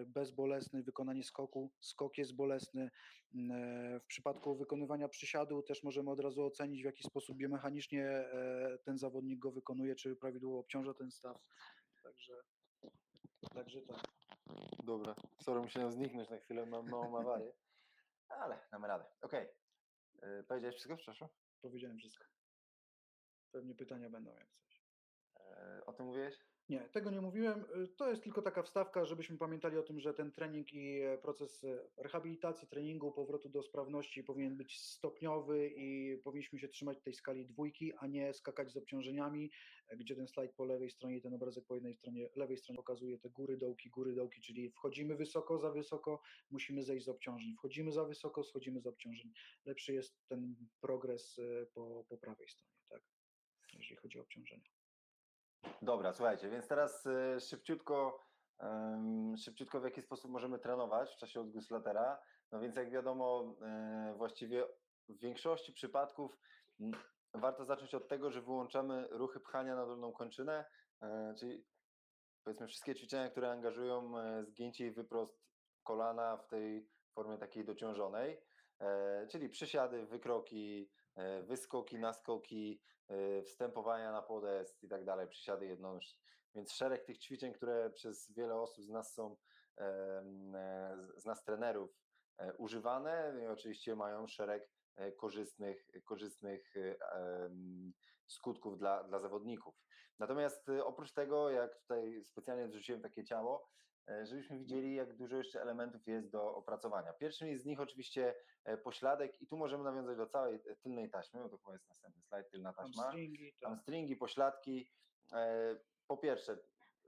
bezbolesny, 0.06 0.84
wykonanie 0.84 1.24
skoku, 1.24 1.72
skok 1.80 2.18
jest 2.18 2.36
bolesny. 2.36 2.92
Mm, 3.36 3.52
e, 3.96 4.00
W 4.00 4.06
przypadku 4.06 4.56
wykonywania 4.56 5.08
przysiadu 5.10 5.62
też 5.62 5.84
możemy 5.84 6.12
od 6.12 6.20
razu 6.20 6.46
ocenić, 6.46 6.82
w 6.82 6.86
jaki 6.86 7.04
sposób 7.04 7.38
biomechanicznie 7.38 8.06
e, 8.08 8.78
ten 8.86 8.98
zawodnik 8.98 9.40
go 9.40 9.52
wykonuje, 9.52 9.96
czy 9.96 10.16
prawidłowo 10.16 10.60
obciąża 10.60 10.94
ten 10.94 11.12
staw. 11.12 11.38
Także, 12.04 12.34
także 13.54 13.82
tak. 13.82 14.02
Dobra, 14.84 15.16
sorry, 15.42 15.62
musiałem 15.62 15.92
zniknąć 15.92 16.30
na 16.30 16.38
chwilę, 16.38 16.66
mam 16.66 16.90
małą 16.90 17.20
awarię, 17.20 17.54
ale 18.30 18.60
damy 18.72 18.88
radę. 18.88 19.06
Okej, 19.22 19.48
okay. 20.18 20.44
powiedziałeś 20.44 20.76
wszystko, 20.76 20.98
przepraszam? 20.98 21.30
Powiedziałem 21.62 21.98
wszystko. 21.98 22.26
Pewnie 23.52 23.76
pytania 23.76 24.10
będą 24.10 24.36
jak 24.36 24.52
coś. 24.54 24.84
E, 25.36 25.82
O 25.86 25.94
tym 25.94 26.06
mówiłeś? 26.06 26.40
Nie, 26.70 26.80
tego 26.80 27.12
nie 27.12 27.22
mówiłem. 27.22 27.66
Y, 27.84 27.88
To 27.88 28.10
jest 28.10 28.24
tylko 28.24 28.42
taka 28.42 28.64
wstawka, 28.64 29.06
żebyśmy 29.06 29.38
pamiętali 29.38 29.78
o 29.78 29.84
tym, 29.84 30.00
że 30.00 30.14
ten 30.14 30.32
trening 30.32 30.74
i 30.74 31.02
e, 31.02 31.18
proces 31.18 31.64
e, 31.64 31.88
rehabilitacji, 31.98 32.68
treningu, 32.68 33.12
powrotu 33.12 33.50
do 33.50 33.64
sprawności 33.64 34.24
powinien 34.24 34.58
być 34.58 34.82
stopniowy 34.82 35.70
i 35.76 36.18
powinniśmy 36.24 36.60
się 36.60 36.68
trzymać 36.68 37.02
tej 37.02 37.14
skali 37.14 37.46
dwójki, 37.46 37.94
a 37.98 38.08
nie 38.08 38.34
skakać 38.34 38.72
z 38.72 38.78
obciążeniami, 38.78 39.52
e, 39.88 39.98
gdzie 39.98 40.16
ten 40.16 40.28
slajd 40.28 40.54
po 40.54 40.66
lewej 40.66 40.90
stronie 40.90 41.18
i 41.18 41.22
ten 41.22 41.34
obrazek 41.34 41.66
po 41.66 41.76
jednej 41.76 41.94
stronie, 41.94 42.30
lewej 42.36 42.58
stronie 42.58 42.78
pokazuje 42.78 43.20
te 43.20 43.30
góry, 43.30 43.58
dołki, 43.58 43.90
góry, 43.90 44.16
dołki, 44.16 44.42
czyli 44.42 44.72
wchodzimy 44.72 45.16
wysoko, 45.16 45.60
za 45.60 45.72
wysoko, 45.72 46.22
musimy 46.50 46.84
zejść 46.84 47.06
z 47.06 47.10
obciążeń. 47.10 47.54
Wchodzimy 47.58 47.92
za 47.92 48.06
wysoko, 48.06 48.44
schodzimy 48.44 48.82
z 48.82 48.88
obciążeń. 48.88 49.32
Lepszy 49.66 49.94
jest 49.94 50.28
ten 50.28 50.56
progres 50.82 51.40
po, 51.74 52.06
po 52.10 52.18
prawej 52.18 52.50
stronie, 52.50 52.76
tak? 52.90 53.02
Jeżeli 53.74 53.96
chodzi 53.96 54.20
o 54.20 54.22
obciążenia. 54.22 54.77
Dobra, 55.82 56.14
słuchajcie, 56.14 56.50
więc 56.50 56.68
teraz 56.68 57.08
e, 57.08 57.40
szybciutko, 57.40 58.20
szybciutko 59.38 59.80
w 59.80 59.84
jaki 59.84 60.02
sposób 60.02 60.32
możemy 60.32 60.60
trenować 60.60 61.14
w 61.14 61.18
czasie 61.18 61.42
odguslatera. 61.42 62.22
No 62.52 62.60
więc 62.60 62.76
jak 62.76 62.92
wiadomo, 62.92 63.56
e, 63.62 64.14
właściwie 64.18 64.66
w 65.10 65.20
większości 65.20 65.74
przypadków 65.74 66.38
m, 66.80 66.92
warto 67.34 67.66
zacząć 67.66 67.96
od 67.96 68.08
tego, 68.08 68.32
że 68.32 68.42
wyłączamy 68.42 69.08
ruchy 69.12 69.40
pchania 69.40 69.76
na 69.76 69.86
dolną 69.86 70.12
kończynę, 70.12 70.66
e, 71.02 71.36
czyli 71.40 71.66
powiedzmy 72.44 72.68
wszystkie 72.68 72.96
ćwiczenia, 72.96 73.30
które 73.30 73.52
angażują 73.52 74.14
zgięcie 74.44 74.88
i 74.88 74.92
wyprost 74.92 75.48
kolana 75.84 76.38
w 76.38 76.48
tej 76.48 76.90
formie 77.16 77.38
takiej 77.38 77.66
dociążonej, 77.66 78.42
e, 78.80 79.28
czyli 79.28 79.50
przysiady, 79.50 80.06
wykroki, 80.06 80.90
wyskoki, 81.44 82.00
naskoki, 82.00 82.82
e, 83.08 83.44
wstępowania 83.44 84.12
na 84.12 84.22
podest 84.22 84.84
i 84.84 84.88
tak 84.90 85.06
dalej, 85.06 85.28
przysiady 85.28 85.66
jednonóżne. 85.66 86.20
Więc 86.56 86.72
szereg 86.74 87.06
tych 87.06 87.18
ćwiczeń, 87.18 87.54
które 87.54 87.90
przez 87.90 88.32
wiele 88.32 88.56
osób 88.56 88.86
z 88.86 88.90
nas 88.90 89.14
są, 89.14 89.38
e, 89.78 90.24
z- 91.16 91.26
nas 91.26 91.44
trenerów 91.44 92.00
e, 92.38 92.54
używane 92.54 93.34
no 93.34 93.40
i 93.40 93.48
oczywiście 93.48 93.96
mają 93.96 94.28
szereg 94.28 94.70
e, 94.96 95.12
korzystnych, 95.12 95.88
korzystnych 96.06 96.78
e, 96.78 96.98
skutków 98.28 98.78
dla, 98.78 99.04
dla 99.04 99.20
zawodników. 99.20 99.76
Natomiast 100.20 100.70
e, 100.70 100.86
oprócz 100.86 101.14
tego, 101.14 101.50
jak 101.50 101.76
tutaj 101.76 102.24
specjalnie 102.24 102.68
wrzuciłem 102.68 103.02
takie 103.02 103.24
ciało, 103.24 103.64
e, 103.64 103.68
żebyśmy 104.24 104.60
widzieli, 104.60 104.96
jak 104.96 105.16
dużo 105.16 105.38
jeszcze 105.38 105.62
elementów 105.62 106.08
jest 106.08 106.32
do 106.32 106.56
opracowania. 106.56 107.14
Pierwszym 107.14 107.58
z 107.58 107.66
nich 107.66 107.80
oczywiście 107.80 108.36
e, 108.64 108.78
pośladek 108.78 109.42
i 109.42 109.48
tu 109.48 109.58
możemy 109.58 109.84
nawiązać 109.84 110.18
do 110.18 110.28
całej 110.28 110.56
e, 110.56 110.76
tylnej 110.76 111.10
taśmy, 111.10 111.40
bo 111.42 111.50
to 111.50 111.58
chyba 111.58 111.74
jest 111.74 111.90
następny 111.90 112.22
slajd, 112.24 112.50
tylna 112.50 112.74
taśma. 112.74 113.04
Hamstringi, 113.04 113.54
tak. 113.60 113.70
Hamstringi, 113.70 114.16
pośladki. 114.16 114.90
E, 115.34 115.76
Po 116.08 116.18
pierwsze, 116.18 116.58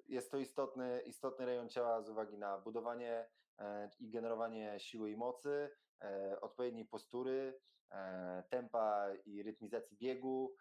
jest 0.08 0.32
to 0.32 0.38
istotny, 0.38 1.02
istotny 1.06 1.46
rejon 1.46 1.70
ciała 1.70 2.02
z 2.02 2.10
uwagi 2.10 2.38
na 2.38 2.58
budowanie 2.58 3.30
e, 3.60 3.90
i 4.00 4.10
generowanie 4.10 4.80
siły 4.80 5.12
i 5.12 5.18
mocy, 5.18 5.70
e, 6.02 6.42
odpowiedniej 6.42 6.86
postury, 6.86 7.60
e, 7.92 8.44
tempa 8.50 9.08
i 9.26 9.44
rytmizacji 9.44 9.98
biegu. 9.98 10.56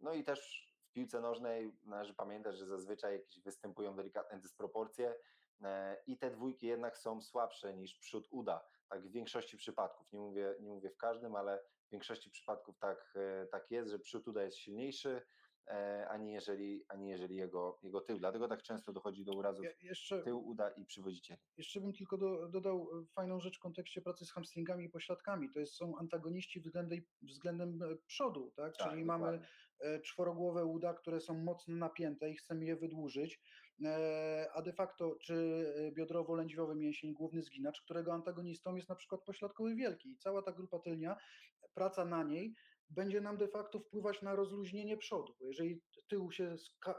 No 0.00 0.12
i 0.14 0.24
też 0.24 0.69
w 0.90 0.92
piłce 0.92 1.20
nożnej 1.20 1.72
należy 1.82 2.14
pamiętać, 2.14 2.58
że 2.58 2.66
zazwyczaj 2.66 3.12
jakieś 3.12 3.40
występują 3.40 3.96
delikatne 3.96 4.40
dysproporcje 4.40 5.14
e, 5.62 5.96
i 6.06 6.18
te 6.18 6.30
dwójki 6.30 6.66
jednak 6.66 6.98
są 6.98 7.20
słabsze 7.20 7.74
niż 7.74 7.94
przód 7.98 8.28
uda. 8.30 8.64
Tak 8.88 9.08
w 9.08 9.12
większości 9.12 9.56
przypadków. 9.56 10.12
Nie 10.12 10.20
mówię, 10.20 10.54
nie 10.60 10.70
mówię 10.70 10.90
w 10.90 10.96
każdym, 10.96 11.36
ale 11.36 11.62
w 11.88 11.90
większości 11.90 12.30
przypadków 12.30 12.78
tak, 12.78 13.12
e, 13.16 13.46
tak 13.46 13.70
jest, 13.70 13.90
że 13.90 13.98
przód 13.98 14.28
uda 14.28 14.42
jest 14.42 14.56
silniejszy, 14.56 15.22
e, 15.66 16.08
ani 16.08 16.32
jeżeli, 16.32 16.84
ani 16.88 17.08
jeżeli 17.08 17.36
jego, 17.36 17.78
jego 17.82 18.00
tył. 18.00 18.18
Dlatego 18.18 18.48
tak 18.48 18.62
często 18.62 18.92
dochodzi 18.92 19.24
do 19.24 19.32
urazów 19.32 19.64
Je- 19.64 19.74
Jeszcze, 19.82 20.22
tył 20.22 20.46
uda 20.48 20.70
i 20.70 20.84
przywodzicieli. 20.84 21.40
jeszcze 21.56 21.80
bym 21.80 21.92
tylko 21.92 22.18
do, 22.18 22.48
dodał 22.48 22.88
fajną 23.14 23.40
rzecz 23.40 23.56
w 23.56 23.60
kontekście 23.62 24.00
pracy 24.02 24.24
z 24.24 24.32
hamstringami 24.32 24.84
i 24.84 24.88
pośladkami. 24.90 25.50
To 25.50 25.58
jest, 25.60 25.74
są 25.74 25.96
antagoniści 25.98 26.60
względem, 26.60 27.00
względem 27.22 27.80
przodu, 28.06 28.50
tak? 28.56 28.76
Tak, 28.76 28.90
Czyli 28.90 29.04
mamy 29.04 29.24
dokładnie. 29.24 29.46
e, 29.46 29.50
czworogłowe 30.02 30.64
uda, 30.64 30.94
które 30.94 31.20
są 31.20 31.34
mocno 31.34 31.74
napięte 31.76 32.30
i 32.30 32.36
chcemy 32.36 32.64
je 32.64 32.76
wydłużyć, 32.76 33.40
e, 33.84 34.48
a 34.54 34.62
de 34.62 34.72
facto 34.72 35.16
czy 35.22 35.34
e, 35.76 35.92
biodrowo-lędźwiowy 35.92 36.74
mięsień, 36.74 37.12
główny 37.12 37.42
zginacz, 37.42 37.82
którego 37.82 38.12
antagonistą 38.12 38.74
jest 38.76 38.88
na 38.88 38.94
przykład 38.94 39.24
pośladkowy 39.24 39.74
wielki. 39.74 40.10
I 40.10 40.16
cała 40.16 40.42
ta 40.42 40.52
grupa 40.52 40.78
tylnia, 40.78 41.16
praca 41.74 42.04
na 42.04 42.24
niej 42.24 42.54
będzie 42.90 43.20
nam 43.20 43.36
de 43.36 43.48
facto 43.48 43.80
wpływać 43.80 44.22
na 44.22 44.36
rozluźnienie 44.36 44.96
przodu. 44.96 45.34
Bo 45.38 45.46
jeżeli 45.46 45.82
tył 46.08 46.32
się 46.32 46.56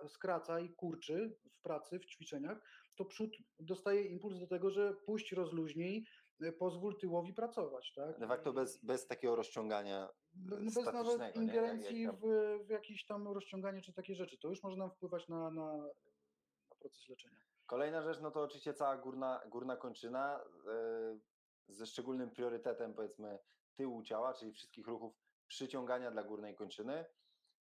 skraca 0.08 0.60
i 0.60 0.74
kurczy 0.74 1.38
w 1.52 1.62
pracy, 1.62 2.00
w 2.00 2.06
ćwiczeniach, 2.06 2.62
to 2.96 3.06
przód 3.06 3.38
dostaje 3.60 4.04
impuls 4.04 4.39
do 4.39 4.48
tego, 4.48 4.70
że 4.70 4.94
puść 5.06 5.32
rozluźnij, 5.32 6.06
e, 6.41 6.52
pozwól 6.52 6.98
tyłowi 6.98 7.34
pracować. 7.34 7.94
Tak? 7.96 8.20
De 8.20 8.28
facto 8.28 8.54
bez, 8.54 8.86
bez 8.86 9.08
takiego 9.08 9.36
rozciągania 9.36 10.10
e, 10.10 10.10
bez 10.34 10.76
nawet 10.76 10.89
statycznego, 10.89 11.17
nie? 11.17 11.26
Jak- 11.26 11.36
ingerencji 11.36 12.02
jak 12.02 12.15
w, 12.15 12.22
w 12.65 12.70
jakieś 12.70 13.06
tam 13.06 13.28
rozciąganie 13.28 13.82
czy 13.82 13.94
takie 13.94 14.15
rzeczy. 14.15 14.38
To 14.38 14.48
już 14.48 14.63
może 14.63 14.78
nam 14.78 14.91
wpływać 14.91 15.28
na, 15.28 15.52
na, 15.52 15.78
na 16.70 16.76
proces 16.80 17.10
leczenia. 17.10 17.41
Kolejna 17.65 18.02
rzecz, 18.02 18.22
no 18.22 18.32
to 18.32 18.41
oczywiście 18.41 18.74
cała 18.74 18.98
górna, 18.98 19.41
górna 19.50 19.78
kończyna 19.78 20.39
e, 20.39 21.20
ze 21.67 21.86
szczególnym 21.86 22.32
priorytetem 22.32 22.94
powiedzmy 22.94 23.39
tyłu 23.76 24.04
ciała, 24.04 24.34
czyli 24.34 24.52
wszystkich 24.52 24.88
ruchów 24.88 25.13
przyciągania 25.48 26.12
dla 26.12 26.24
górnej 26.24 26.56
kończyny. 26.56 27.06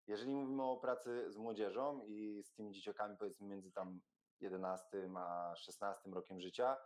Jeżeli 0.06 0.34
mówimy 0.34 0.62
o 0.62 0.76
pracy 0.76 1.30
z 1.30 1.36
młodzieżą 1.36 2.04
i 2.06 2.42
z 2.42 2.52
tymi 2.52 2.72
dzieciakami 2.72 3.16
powiedzmy 3.16 3.46
między 3.46 3.72
tam 3.72 4.00
11 4.40 5.08
a 5.16 5.54
16 5.56 6.10
rokiem 6.10 6.40
życia, 6.40 6.76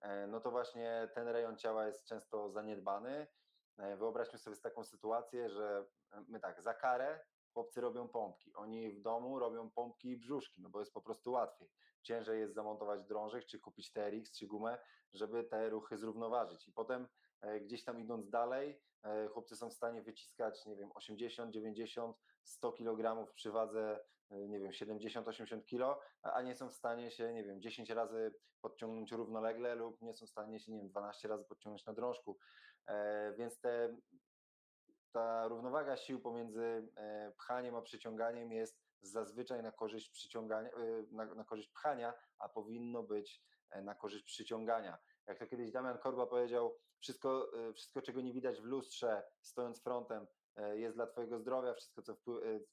e, 0.00 0.26
no 0.26 0.40
to 0.40 0.50
właśnie 0.50 1.08
ten 1.14 1.28
rejon 1.28 1.56
ciała 1.56 1.86
jest 1.86 2.04
często 2.04 2.50
zaniedbany. 2.50 3.26
E, 3.78 3.96
Wyobraźmy 3.96 4.38
sobie 4.38 4.56
taką 4.56 4.84
sytuację, 4.84 5.50
że 5.50 5.86
e, 6.12 6.24
my 6.28 6.40
tak, 6.40 6.62
za 6.62 6.74
karę 6.74 7.20
chłopcy 7.52 7.80
robią 7.80 8.08
pompki, 8.08 8.54
oni 8.54 8.92
w 8.92 9.00
domu 9.00 9.38
robią 9.38 9.70
pompki 9.70 10.10
i 10.10 10.16
brzuszki, 10.16 10.62
no 10.62 10.70
bo 10.70 10.80
jest 10.80 10.92
po 10.92 11.02
prostu 11.02 11.32
łatwiej 11.32 11.70
ciężej 12.02 12.40
jest 12.40 12.54
zamontować 12.54 13.04
drążek, 13.04 13.44
czy 13.44 13.60
kupić 13.60 13.92
TRX, 13.92 14.38
czy 14.38 14.46
gumę, 14.46 14.78
żeby 15.12 15.44
te 15.44 15.70
ruchy 15.70 15.96
zrównoważyć. 15.96 16.68
I 16.68 16.72
potem 16.72 17.08
e, 17.40 17.60
gdzieś 17.60 17.84
tam 17.84 18.00
idąc 18.00 18.30
dalej, 18.30 18.80
chłopcy 19.32 19.56
są 19.56 19.70
w 19.70 19.74
stanie 19.74 20.02
wyciskać, 20.02 20.66
nie 20.66 20.76
wiem, 20.76 20.90
80, 20.94 21.54
90, 21.54 22.16
100 22.42 22.72
kg 22.72 23.32
przy 23.34 23.50
wadze, 23.50 24.00
nie 24.30 24.60
wiem, 24.60 24.72
70, 24.72 25.28
80 25.28 25.66
kg, 25.66 26.02
a 26.22 26.42
nie 26.42 26.54
są 26.54 26.68
w 26.68 26.72
stanie 26.74 27.10
się, 27.10 27.32
nie 27.32 27.44
wiem, 27.44 27.60
10 27.60 27.90
razy 27.90 28.34
podciągnąć 28.60 29.12
równolegle 29.12 29.74
lub 29.74 30.02
nie 30.02 30.14
są 30.14 30.26
w 30.26 30.30
stanie 30.30 30.60
się, 30.60 30.72
nie 30.72 30.78
wiem, 30.78 30.88
12 30.88 31.28
razy 31.28 31.44
podciągnąć 31.44 31.86
na 31.86 31.92
drążku. 31.92 32.38
E, 32.88 33.32
Więc 33.38 33.60
te, 33.60 33.96
ta 35.12 35.48
równowaga 35.48 35.96
sił 35.96 36.20
pomiędzy 36.20 36.88
e, 36.96 37.32
pchaniem 37.38 37.74
a 37.74 37.82
przyciąganiem 37.82 38.52
jest 38.52 38.80
zazwyczaj 39.00 39.62
na 39.62 39.72
korzyść 39.72 40.10
przyciągania, 40.10 40.70
e, 40.70 41.02
na, 41.10 41.34
na 41.34 41.44
korzyść 41.44 41.68
pchania, 41.68 42.14
a 42.38 42.48
powinno 42.48 43.02
być 43.02 43.42
na 43.82 43.94
korzyść 43.94 44.24
przyciągania. 44.24 44.98
Jak 45.26 45.38
to 45.38 45.46
kiedyś 45.46 45.72
Damian 45.72 45.98
Korba 45.98 46.26
powiedział, 46.26 46.78
wszystko, 47.00 47.50
wszystko 47.74 48.02
czego 48.02 48.20
nie 48.20 48.32
widać 48.32 48.60
w 48.60 48.64
lustrze, 48.64 49.22
stojąc 49.40 49.82
frontem, 49.82 50.26
jest 50.72 50.96
dla 50.96 51.06
Twojego 51.06 51.38
zdrowia, 51.38 51.74
wszystko 51.74 52.02
co, 52.02 52.16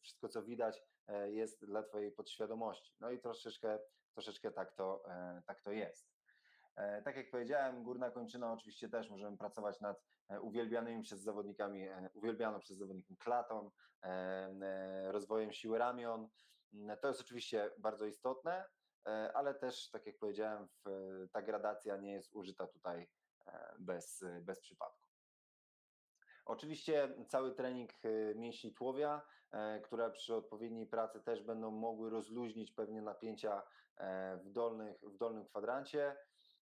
wszystko, 0.02 0.30
co 0.30 0.44
widać, 0.44 0.82
jest 1.26 1.66
dla 1.66 1.84
Twojej 1.84 2.12
podświadomości. 2.12 2.96
No 3.00 3.12
i 3.12 3.20
troszeczkę, 3.20 3.80
troszeczkę 4.14 4.52
tak, 4.52 4.76
to, 4.76 5.04
tak 5.48 5.62
to 5.62 5.72
jest. 5.72 6.10
Tak 6.76 7.16
jak 7.16 7.32
powiedziałem, 7.32 7.84
górna 7.84 8.12
kończyna 8.12 8.54
oczywiście 8.54 8.90
też 8.90 9.10
możemy 9.10 9.38
pracować 9.38 9.82
nad 9.82 10.02
uwielbianymi 10.42 11.04
przez 11.04 11.22
zawodnikami, 11.22 11.88
e, 11.88 12.10
uwielbianą 12.14 12.60
przez 12.60 12.78
zawodników 12.78 13.18
klatą, 13.18 13.72
e, 14.04 14.08
e, 14.08 15.12
rozwojem 15.12 15.52
siły 15.52 15.78
ramion. 15.78 16.30
Mm, 16.74 16.98
To 16.98 17.08
jest 17.08 17.22
oczywiście 17.22 17.72
bardzo 17.78 18.06
istotne, 18.06 18.66
e, 19.08 19.32
ale 19.34 19.54
też, 19.56 19.90
tak 19.90 20.06
jak 20.06 20.18
powiedziałem, 20.20 20.68
ta 21.32 21.42
gradacja 21.42 21.98
nie 21.98 22.14
jest 22.14 22.36
użyta 22.36 22.68
tutaj 22.68 23.08
e, 23.48 23.76
bez, 23.80 24.26
bez 24.42 24.60
przypadku. 24.62 25.06
Oczywiście 26.46 27.16
cały 27.28 27.56
trening 27.56 27.92
e, 28.04 28.36
mięśni 28.36 28.74
tułowia, 28.74 29.22
e, 29.52 29.80
które 29.80 30.12
przy 30.12 30.36
odpowiedniej 30.36 30.88
pracy 30.88 31.22
też 31.22 31.44
będą 31.44 31.72
mogły 31.72 32.10
rozluźnić 32.10 32.72
pewnie 32.72 33.02
napięcia 33.02 33.64
e, 33.98 34.38
w, 34.38 34.50
dolnych, 34.50 34.98
w 35.02 35.18
dolnym 35.18 35.46
kwadrancie. 35.46 36.18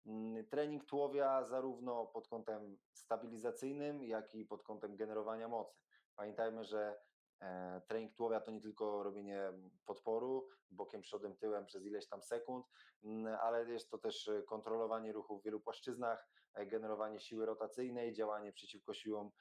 Mm, 0.06 0.46
Trening 0.46 0.86
tułowia 0.86 1.44
zarówno 1.44 2.06
pod 2.06 2.28
kątem 2.28 2.78
stabilizacyjnym, 2.94 4.04
jak 4.04 4.36
i 4.36 4.46
pod 4.46 4.64
kątem 4.64 4.96
generowania 4.96 5.48
mocy. 5.48 5.80
Pamiętajmy, 6.16 6.64
że 6.64 7.00
e, 7.42 7.82
trening 7.88 8.14
tułowia 8.14 8.40
to 8.40 8.52
nie 8.52 8.62
tylko 8.62 9.04
robienie 9.04 9.54
podporu 9.86 10.48
bokiem, 10.72 11.02
przodem, 11.02 11.36
tyłem 11.36 11.66
przez 11.66 11.86
ileś 11.86 12.08
tam 12.08 12.22
sekund, 12.22 12.66
mm, 13.04 13.38
ale 13.42 13.72
jest 13.72 13.90
to 13.90 13.98
też 13.98 14.28
e, 14.28 14.44
kontrolowanie 14.44 15.12
ruchu 15.12 15.40
w 15.40 15.44
wielu 15.44 15.60
płaszczyznach, 15.60 16.28
e, 16.54 16.66
generowanie 16.66 17.20
siły 17.20 17.46
rotacyjnej, 17.46 18.14
działanie 18.14 18.54
przeciwko 18.54 18.94
siłom 18.94 19.32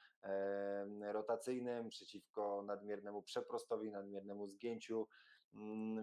rotacyjnym, 1.01 1.89
przeciwko 1.89 2.63
nadmiernemu 2.65 3.21
przeprostowi, 3.21 3.91
nadmiernemu 3.91 4.47
zgięciu, 4.47 5.07
Mm, 5.07 5.32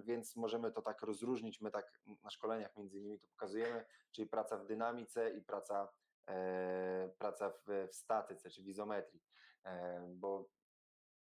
więc 0.05 0.37
możemy 0.37 0.73
to 0.73 0.83
tak 0.83 1.03
rozróżnić. 1.03 1.61
My 1.61 1.71
tak 1.71 2.01
na 2.23 2.31
szkoleniach 2.31 2.77
między 2.77 2.99
innymi 2.99 3.19
to 3.19 3.29
pokazujemy, 3.29 3.85
czyli 4.11 4.29
praca 4.29 4.59
w 4.59 4.67
dynamice 4.67 5.31
i 5.31 5.43
praca, 5.43 5.89
e, 6.29 7.11
praca 7.19 7.51
w, 7.51 7.89
w 7.91 7.95
statyce 7.95 8.51
czy 8.51 8.63
w 8.63 8.69
izometrii, 8.69 9.23
e, 9.65 10.07
bo 10.15 10.49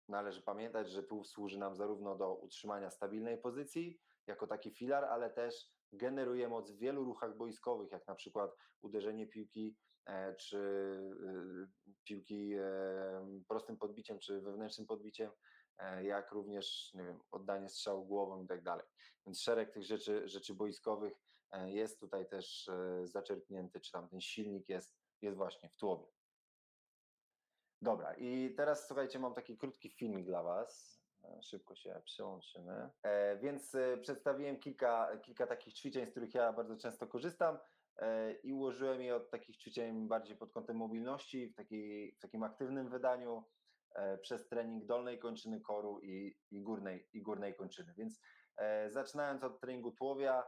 należy 0.08 0.42
pamiętać, 0.42 0.90
że 0.90 1.02
tu 1.02 1.24
służy 1.24 1.58
nam 1.58 1.76
zarówno 1.76 2.16
do 2.16 2.34
utrzymania 2.34 2.90
stabilnej 2.90 3.38
pozycji 3.38 4.00
jako 4.26 4.46
taki 4.46 4.70
filar, 4.70 5.04
ale 5.04 5.30
też 5.30 5.70
generuje 5.92 6.48
moc 6.48 6.70
w 6.70 6.78
wielu 6.78 7.04
ruchach 7.04 7.36
boiskowych, 7.36 7.92
jak 7.92 8.06
na 8.06 8.14
przykład 8.14 8.56
uderzenie 8.82 9.26
piłki 9.26 9.76
e, 10.06 10.34
czy 10.34 11.00
piłki 12.04 12.54
prostym 13.48 13.76
podbiciem 13.76 14.18
czy 14.18 14.40
wewnętrznym 14.40 14.86
podbiciem, 14.86 15.30
jak 16.02 16.32
również 16.32 16.94
nie 16.94 17.04
wiem, 17.04 17.20
oddanie 17.30 17.68
strzału 17.68 18.06
głową 18.06 18.42
i 18.42 18.46
tak 18.46 18.62
dalej. 18.62 18.86
Więc 19.26 19.40
szereg 19.40 19.72
tych 19.72 19.84
rzeczy, 19.84 20.28
rzeczy 20.28 20.54
boiskowych 20.54 21.12
e, 21.50 21.70
jest 21.70 22.00
tutaj 22.00 22.28
też 22.28 22.68
e, 22.68 23.06
zaczerpnięty, 23.06 23.80
czy 23.80 23.92
tam 23.92 24.08
ten 24.08 24.20
silnik 24.20 24.68
jest, 24.68 24.96
jest 25.22 25.36
właśnie 25.36 25.68
w 25.68 25.76
tułobie. 25.76 26.06
Dobra, 27.82 28.14
i 28.14 28.54
teraz 28.56 28.86
słuchajcie, 28.86 29.18
mam 29.18 29.34
taki 29.34 29.58
krótki 29.58 29.90
filmik 29.90 30.26
dla 30.26 30.42
Was. 30.42 31.02
E, 31.24 31.42
Szybko 31.42 31.74
się 31.74 32.02
przełączymy. 32.04 32.90
E, 33.02 33.38
więc 33.38 33.74
e, 33.74 33.98
przedstawiłem 33.98 34.58
kilka, 34.58 35.18
kilka 35.22 35.46
takich 35.46 35.74
ćwiczeń, 35.74 36.06
z 36.06 36.10
których 36.10 36.34
ja 36.34 36.52
bardzo 36.52 36.76
często 36.76 37.06
korzystam 37.06 37.58
e, 37.96 38.32
i 38.32 38.52
ułożyłem 38.52 39.02
je 39.02 39.16
od 39.16 39.30
takich 39.30 39.56
ćwiczeń 39.56 40.08
bardziej 40.08 40.36
pod 40.36 40.52
kątem 40.52 40.76
mobilności, 40.76 41.48
w, 41.48 41.54
takiej, 41.54 42.12
w 42.12 42.18
takim 42.18 42.42
aktywnym 42.42 42.88
wydaniu, 42.88 43.38
e, 43.38 43.44
przez 44.22 44.48
trening 44.48 44.86
dolnej 44.86 45.18
kończyny 45.18 45.60
koru 45.60 46.00
i, 46.02 46.36
i, 46.50 46.62
górnej, 46.62 47.08
i 47.12 47.22
górnej 47.22 47.54
kończyny. 47.54 47.94
Więc 47.96 48.20
e, 48.56 48.90
zaczynając 48.90 49.44
od 49.44 49.60
treningu 49.60 49.92
tułowia, 49.92 50.44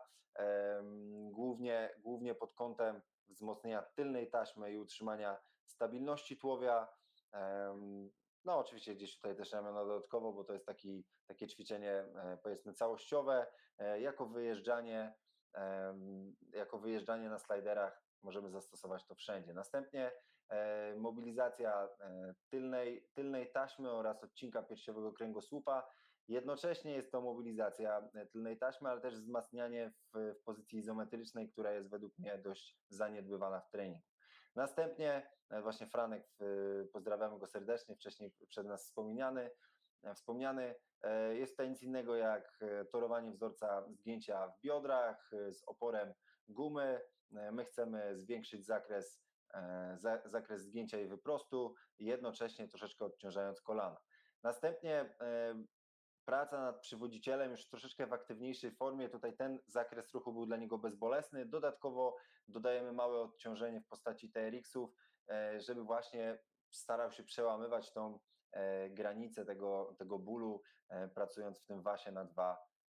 głównie, 1.30 1.94
głównie 1.98 2.34
pod 2.34 2.54
kątem 2.54 3.02
wzmocnienia 3.28 3.82
tylnej 3.82 4.30
taśmy 4.30 4.72
i 4.72 4.78
utrzymania 4.78 5.38
stabilności 5.66 6.38
tułowia. 6.38 6.88
No, 8.44 8.58
oczywiście 8.58 8.94
gdzieś 8.94 9.16
tutaj 9.16 9.36
też 9.36 9.52
ramiona 9.52 9.84
dodatkowo, 9.84 10.32
bo 10.32 10.44
to 10.44 10.52
jest 10.52 10.66
taki, 10.66 11.04
takie 11.26 11.48
ćwiczenie 11.48 11.92
e, 11.92 12.38
powiedzmy 12.42 12.74
całościowe, 12.74 13.46
e, 13.78 14.00
jako 14.00 14.26
wyjeżdżanie, 14.26 15.14
jako 16.52 16.78
wyjeżdżanie 16.78 17.28
na 17.28 17.38
slajderach 17.38 18.05
możemy 18.22 18.50
zastosować 18.50 19.06
to 19.06 19.14
wszędzie. 19.14 19.54
Następnie 19.54 20.12
e, 20.48 20.96
mobilizacja 20.96 21.88
e, 22.00 22.34
tylnej, 22.50 23.08
tylnej 23.14 23.52
taśmy 23.52 23.90
oraz 23.90 24.24
odcinka 24.24 24.62
piersiowego 24.62 25.12
kręgosłupa. 25.12 25.86
Jednocześnie 26.28 26.92
jest 26.92 27.12
to 27.12 27.20
mobilizacja 27.20 28.08
e, 28.14 28.26
tylnej 28.26 28.58
taśmy, 28.58 28.88
ale 28.88 29.00
też 29.00 29.14
wzmacnianie 29.14 29.92
w, 30.14 30.34
w 30.40 30.42
pozycji 30.44 30.78
izometrycznej, 30.78 31.48
która 31.48 31.72
jest 31.72 31.90
według 31.90 32.18
mnie 32.18 32.38
dość 32.38 32.78
zaniedbywana 32.88 33.60
w 33.60 33.70
treningu. 33.70 34.06
Następnie 34.56 35.30
e, 35.50 35.62
właśnie 35.62 35.86
Franek, 35.86 36.28
pozdrawiamy 36.92 37.38
go 37.38 37.46
serdecznie, 37.46 37.96
wcześniej 37.96 38.32
przed 38.48 38.66
nas 38.66 38.84
wspomniany, 38.84 39.50
e, 40.02 40.14
wspomniany, 40.14 40.74
jest 41.32 41.52
tutaj 41.52 41.70
nic 41.70 41.82
innego 41.82 42.16
jak 42.16 42.58
torowanie 42.92 43.30
wzorca 43.30 43.86
zgięcia 43.88 44.48
w 44.48 44.60
biodrach 44.60 45.30
z 45.50 45.62
oporem 45.66 46.14
gumy. 46.48 47.00
E, 47.34 47.52
My 47.52 47.64
chcemy 47.64 48.18
zwiększyć 48.18 48.66
zakres, 48.66 49.22
e, 49.54 49.94
za, 49.98 50.22
zakres 50.24 50.62
zgięcia 50.62 51.00
i 51.00 51.06
wyprostu, 51.06 51.74
jednocześnie 51.98 52.68
troszeczkę 52.68 53.04
odciążając 53.04 53.60
kolana. 53.60 54.00
Następnie 54.42 55.14
e, 55.20 55.54
praca 56.24 56.60
nad 56.60 56.80
przywodzicielem 56.80 57.50
już 57.50 57.68
troszeczkę 57.68 58.06
w 58.06 58.12
aktywniejszej 58.12 58.70
formie. 58.72 59.08
Tutaj 59.08 59.36
ten 59.36 59.58
zakres 59.66 60.14
ruchu 60.14 60.32
był 60.32 60.46
dla 60.46 60.56
niego 60.56 60.78
bezbolesny. 60.78 61.46
Dodatkowo 61.46 62.16
dodajemy 62.48 62.92
małe 62.92 63.20
odciążenie 63.20 63.80
w 63.80 63.86
postaci 63.86 64.30
TRX-ów, 64.30 64.90
żeby 65.56 65.82
właśnie 65.82 66.38
starał 66.70 67.12
się 67.12 67.24
przełamywać 67.24 67.92
tą 67.92 68.18
granicę 68.90 69.44
tego, 69.44 69.94
tego 69.98 70.18
bólu, 70.18 70.62
pracując 71.14 71.60
w 71.60 71.66
tym 71.66 71.82
wasie 71.82 72.12
na 72.12 72.24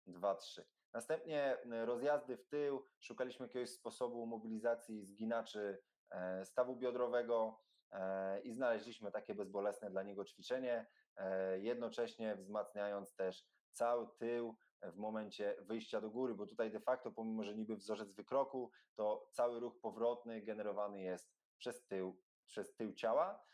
2-3. 0.07 0.63
Następnie 0.97 1.59
rozjazdy 1.85 2.37
w 2.37 2.47
tył. 2.47 2.85
Szukaliśmy 3.01 3.47
jakiegoś 3.47 3.71
sposobu 3.71 4.27
mobilizacji 4.27 5.05
zginaczy 5.05 5.83
e, 6.11 6.45
stawu 6.45 6.77
biodrowego 6.77 7.61
e, 7.93 8.41
i 8.41 8.53
znaleźliśmy 8.53 9.13
takie 9.13 9.35
bezbolesne 9.35 9.91
dla 9.91 10.03
niego 10.03 10.25
ćwiczenie, 10.25 10.87
e, 11.17 11.59
jednocześnie 11.59 12.37
wzmacniając 12.37 13.15
też 13.15 13.47
cały 13.73 14.09
tył 14.19 14.57
w 14.83 14.97
momencie 14.97 15.57
wyjścia 15.61 16.01
do 16.01 16.11
góry, 16.11 16.35
bo 16.35 16.47
tutaj 16.47 16.71
de 16.71 16.81
facto, 16.81 17.13
pomimo 17.13 17.45
że 17.45 17.55
niby 17.55 17.77
wzorzec 17.77 18.13
wykroku, 18.13 18.71
to 18.95 19.29
cały 19.33 19.61
ruch 19.61 19.81
powrotny 19.81 20.43
generowany 20.43 21.01
jest 21.01 21.31
przez 21.59 21.87
tył, 21.87 22.21
przez 22.47 22.75
tył 22.75 22.93
ciała. 22.95 23.45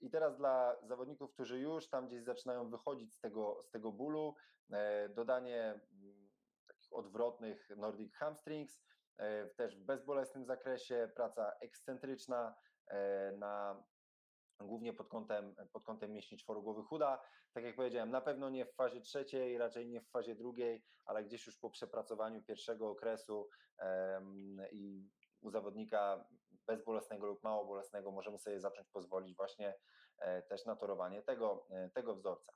I 0.00 0.10
teraz 0.10 0.36
dla 0.36 0.76
zawodników, 0.82 1.32
którzy 1.32 1.58
już 1.58 1.88
tam 1.88 2.06
gdzieś 2.06 2.22
zaczynają 2.22 2.70
wychodzić 2.70 3.14
z 3.14 3.20
tego, 3.20 3.62
z 3.62 3.70
tego 3.70 3.92
bólu, 3.92 4.34
dodanie 5.14 5.80
odwrotnych 6.94 7.68
Nordic 7.76 8.14
hamstrings, 8.14 8.84
e, 9.18 9.46
też 9.46 9.76
w 9.76 9.84
bezbolesnym 9.84 10.44
zakresie, 10.44 11.10
praca 11.16 11.52
ekscentryczna 11.60 12.54
e, 12.88 13.32
na 13.32 13.84
głównie 14.60 14.92
pod 14.92 15.08
kątem, 15.08 15.54
pod 15.72 15.84
kątem 15.84 16.12
mięśni 16.12 16.38
czworogłowych 16.38 16.92
uda. 16.92 17.22
Tak 17.52 17.64
jak 17.64 17.76
powiedziałem, 17.76 18.10
na 18.10 18.20
pewno 18.20 18.50
nie 18.50 18.66
w 18.66 18.74
fazie 18.74 19.00
trzeciej, 19.00 19.58
raczej 19.58 19.88
nie 19.88 20.00
w 20.00 20.10
fazie 20.10 20.34
drugiej, 20.34 20.84
ale 21.04 21.24
gdzieś 21.24 21.46
już 21.46 21.58
po 21.58 21.70
przepracowaniu 21.70 22.42
pierwszego 22.42 22.90
okresu 22.90 23.48
em, 23.78 24.56
i 24.72 25.10
u 25.40 25.50
zawodnika 25.50 26.24
bezbolesnego 26.66 27.26
lub 27.26 27.42
mało 27.42 27.66
bolesnego 27.66 28.10
możemy 28.10 28.38
sobie 28.38 28.60
zacząć 28.60 28.88
pozwolić 28.88 29.36
właśnie 29.36 29.74
e, 30.18 30.42
też 30.42 30.64
na 30.64 30.76
torowanie 30.76 31.22
tego, 31.22 31.66
e, 31.70 31.90
tego 31.90 32.14
wzorca. 32.14 32.52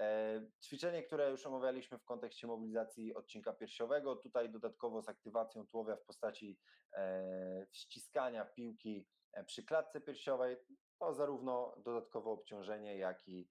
E, 0.00 0.40
Ćwiczenie, 0.62 1.02
które 1.02 1.30
już 1.30 1.46
omawialiśmy 1.46 1.98
w 1.98 2.04
kontekście 2.04 2.46
mobilizacji 2.46 3.14
odcinka 3.14 3.52
piersiowego, 3.52 4.16
tutaj 4.16 4.50
dodatkowo 4.50 5.02
z 5.02 5.08
aktywacją 5.08 5.66
tułowia 5.66 5.96
w 5.96 6.04
postaci 6.04 6.58
e, 6.92 7.66
ściskania 7.72 8.44
piłki 8.44 9.06
e, 9.32 9.44
przy 9.44 9.64
klatce 9.64 10.00
piersiowej, 10.00 10.56
to 10.98 11.14
zarówno 11.14 11.76
dodatkowe 11.84 12.30
obciążenie, 12.30 12.96
jak 12.96 13.28
i, 13.28 13.48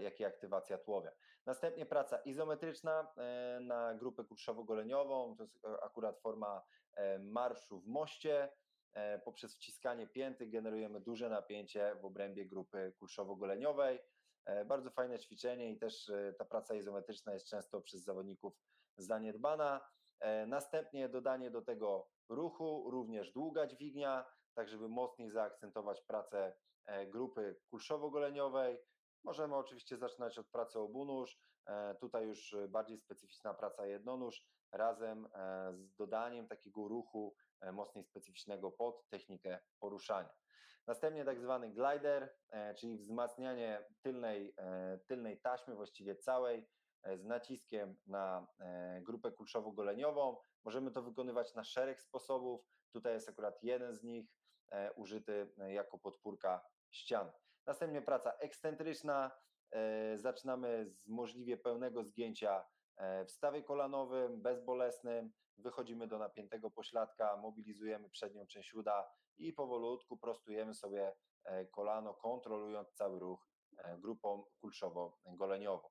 jak 0.00 0.20
i 0.20 0.24
aktywacja 0.24 0.78
tułowia. 0.78 1.10
Następnie 1.46 1.86
praca 1.86 2.18
izometryczna 2.18 3.14
na 3.60 3.94
grupę 3.94 4.22
kurszowo-goleniową, 4.22 5.36
to 5.36 5.42
jest 5.42 5.58
akurat 5.82 6.20
forma 6.20 6.62
marszu 7.20 7.80
w 7.80 7.86
moście. 7.86 8.52
Poprzez 9.24 9.56
wciskanie 9.56 10.06
pięty 10.06 10.46
generujemy 10.46 11.00
duże 11.00 11.28
napięcie 11.28 11.96
w 12.00 12.04
obrębie 12.04 12.46
grupy 12.46 12.92
kulszowo-goleniowej. 13.00 13.98
E, 14.48 14.64
Bardzo 14.64 14.90
fajne 14.90 15.18
ćwiczenie 15.18 15.70
i 15.72 15.78
też 15.78 16.08
e, 16.08 16.32
ta 16.38 16.44
praca 16.44 16.74
izometryczna 16.74 17.32
jest 17.32 17.48
często 17.48 17.80
przez 17.80 18.02
zawodników 18.04 18.52
zaniedbana. 18.96 19.80
E, 20.20 20.46
Następnie 20.46 21.08
dodanie 21.08 21.50
do 21.50 21.62
tego 21.62 22.08
ruchu, 22.28 22.90
również 22.90 23.32
długa 23.32 23.66
dźwignia, 23.66 24.24
tak 24.54 24.68
żeby 24.68 24.88
mocniej 24.88 25.30
zaakcentować 25.30 26.02
pracę 26.02 26.56
grupy 27.06 27.60
kulszowo-goleniowej. 27.70 28.78
Możemy 29.24 29.56
oczywiście 29.56 29.96
zaczynać 29.96 30.38
od 30.38 30.48
pracy 30.50 30.78
obunóż, 30.78 31.38
tutaj 32.00 32.26
już 32.26 32.56
bardziej 32.68 32.98
specyficzna 32.98 33.54
praca 33.54 33.86
jednonóż, 33.86 34.44
razem 34.72 35.28
z 35.72 35.94
dodaniem 35.94 36.48
takiego 36.48 36.88
ruchu 36.88 37.34
mocniej 37.72 38.04
specyficznego 38.04 38.72
pod 38.72 39.08
technikę 39.08 39.60
poruszania. 39.80 40.30
Następnie 40.88 41.24
tak 41.24 41.40
zwany 41.40 41.70
glider, 41.70 42.34
e, 42.50 42.74
czyli 42.74 42.98
wzmacnianie 42.98 43.84
tylnej, 44.02 44.54
e, 44.56 44.98
tylnej 45.06 45.40
taśmy, 45.40 45.74
właściwie 45.74 46.16
całej, 46.16 46.68
e, 47.02 47.18
z 47.18 47.24
naciskiem 47.24 47.96
na 48.06 48.46
grupę 49.02 49.30
kulszowo-goleniową. 49.30 50.36
Możemy 50.64 50.90
to 50.90 51.02
wykonywać 51.02 51.54
na 51.54 51.64
szereg 51.64 52.00
sposobów. 52.00 52.66
Tutaj 52.92 53.12
jest 53.14 53.28
akurat 53.28 53.62
jeden 53.62 53.94
z 53.94 54.02
nich 54.02 54.26
użyty 54.96 55.52
jako 55.68 55.98
podpórka 55.98 56.64
ścian. 56.90 57.32
Następnie 57.66 58.02
praca 58.02 58.32
ekscentryczna. 58.32 59.30
Zaczynamy 60.14 60.90
z 60.90 61.08
możliwie 61.08 61.56
pełnego 61.56 62.04
zgięcia 62.04 62.64
w 63.26 63.30
stawie 63.30 63.62
kolanowym, 63.62 64.42
bezbolesnym. 64.42 65.32
Wychodzimy 65.58 66.06
do 66.06 66.18
napiętego 66.18 66.70
pośladka, 66.70 67.36
mobilizujemy 67.36 68.10
przednią 68.10 68.46
część 68.46 68.74
uda 68.74 69.10
i 69.36 69.52
powolutku 69.52 70.16
prostujemy 70.16 70.74
sobie 70.74 71.16
e, 71.44 71.66
kolano, 71.66 72.14
kontrolując 72.14 72.92
cały 72.94 73.18
ruch 73.18 73.48
e, 73.78 73.98
grupą 73.98 74.44
kulszowo-goleniową. 74.62 75.88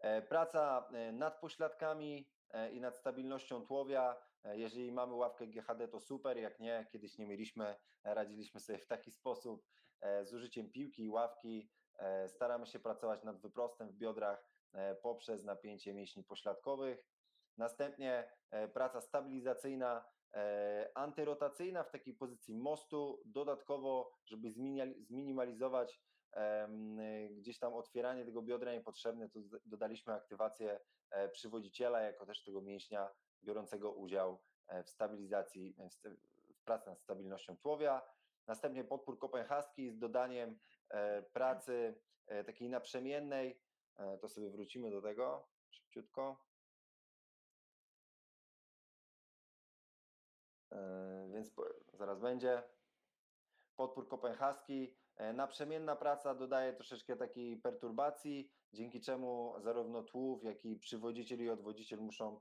E, 0.00 0.22
Praca 0.22 0.88
e, 0.92 1.12
nad 1.12 1.40
pośladkami 1.40 2.30
e, 2.50 2.72
i 2.72 2.80
nad 2.80 2.96
stabilnością 2.96 3.66
tułowia. 3.66 4.16
E, 4.44 4.58
Jeżeli 4.58 4.92
mamy 4.92 5.14
ławkę 5.14 5.46
GHD, 5.46 5.88
to 5.88 6.00
super. 6.00 6.38
Jak 6.38 6.60
nie, 6.60 6.86
kiedyś 6.92 7.18
nie 7.18 7.26
mieliśmy, 7.26 7.76
e, 8.04 8.14
radziliśmy 8.14 8.60
sobie 8.60 8.78
w 8.78 8.86
taki 8.86 9.10
sposób 9.10 9.66
e, 10.00 10.24
z 10.24 10.34
użyciem 10.34 10.70
piłki 10.70 11.04
i 11.04 11.10
ławki. 11.10 11.70
e, 11.98 12.28
Staramy 12.28 12.66
się 12.66 12.80
pracować 12.80 13.22
nad 13.24 13.40
wyprostem 13.40 13.88
w 13.88 13.94
biodrach 13.96 14.38
e, 14.38 14.55
poprzez 15.02 15.44
napięcie 15.44 15.94
mięśni 15.94 16.24
pośladkowych. 16.24 17.04
Następnie 17.58 18.30
e, 18.50 18.68
praca 18.68 19.00
stabilizacyjna, 19.00 20.04
e, 20.34 20.90
antyrotacyjna 20.94 21.84
w 21.84 21.90
takiej 21.90 22.14
pozycji 22.14 22.54
mostu. 22.54 23.22
Dodatkowo, 23.24 24.12
żeby 24.24 24.52
zminimalizować 25.00 26.00
gdzieś 27.30 27.58
tam 27.58 27.74
otwieranie 27.74 28.24
tego 28.24 28.42
biodra 28.42 28.72
niepotrzebne, 28.72 29.28
to 29.28 29.40
dodaliśmy 29.66 30.12
aktywację 30.12 30.80
e, 31.10 31.28
przywodziciela, 31.28 32.00
jako 32.00 32.26
też 32.26 32.44
tego 32.44 32.60
mięśnia 32.60 33.10
biorącego 33.44 33.92
udział 33.92 34.42
e, 34.68 34.82
w 34.82 34.90
stabilizacji, 34.90 35.76
w 36.54 36.64
pracy 36.64 36.90
nad 36.90 37.00
stabilnością 37.00 37.56
tułowia. 37.56 38.02
Następnie 38.46 38.84
podpór 38.84 39.18
kopenhaski 39.18 39.90
z 39.90 39.98
dodaniem 39.98 40.58
e, 40.88 41.22
pracy 41.22 41.94
e, 42.26 42.44
takiej 42.44 42.68
naprzemiennej. 42.68 43.60
E, 43.98 44.18
To 44.18 44.28
sobie 44.28 44.50
wrócimy 44.50 44.90
do 44.90 45.02
tego 45.02 45.48
szybciutko. 45.70 46.44
E, 50.72 51.28
Więc 51.32 51.54
zaraz 51.92 52.20
będzie. 52.20 52.62
Podpór 53.76 54.08
kopenhaski. 54.08 54.96
E, 55.16 55.32
Naprzemienna 55.32 55.96
praca 55.96 56.34
dodaje 56.34 56.72
troszeczkę 56.72 57.16
takiej 57.16 57.56
perturbacji, 57.56 58.50
dzięki 58.72 59.00
czemu 59.00 59.54
zarówno 59.58 60.02
tułów, 60.02 60.44
jak 60.44 60.64
i 60.64 60.76
przywodziciel 60.76 61.40
i 61.40 61.50
odwodziciel 61.50 62.00
muszą 62.00 62.40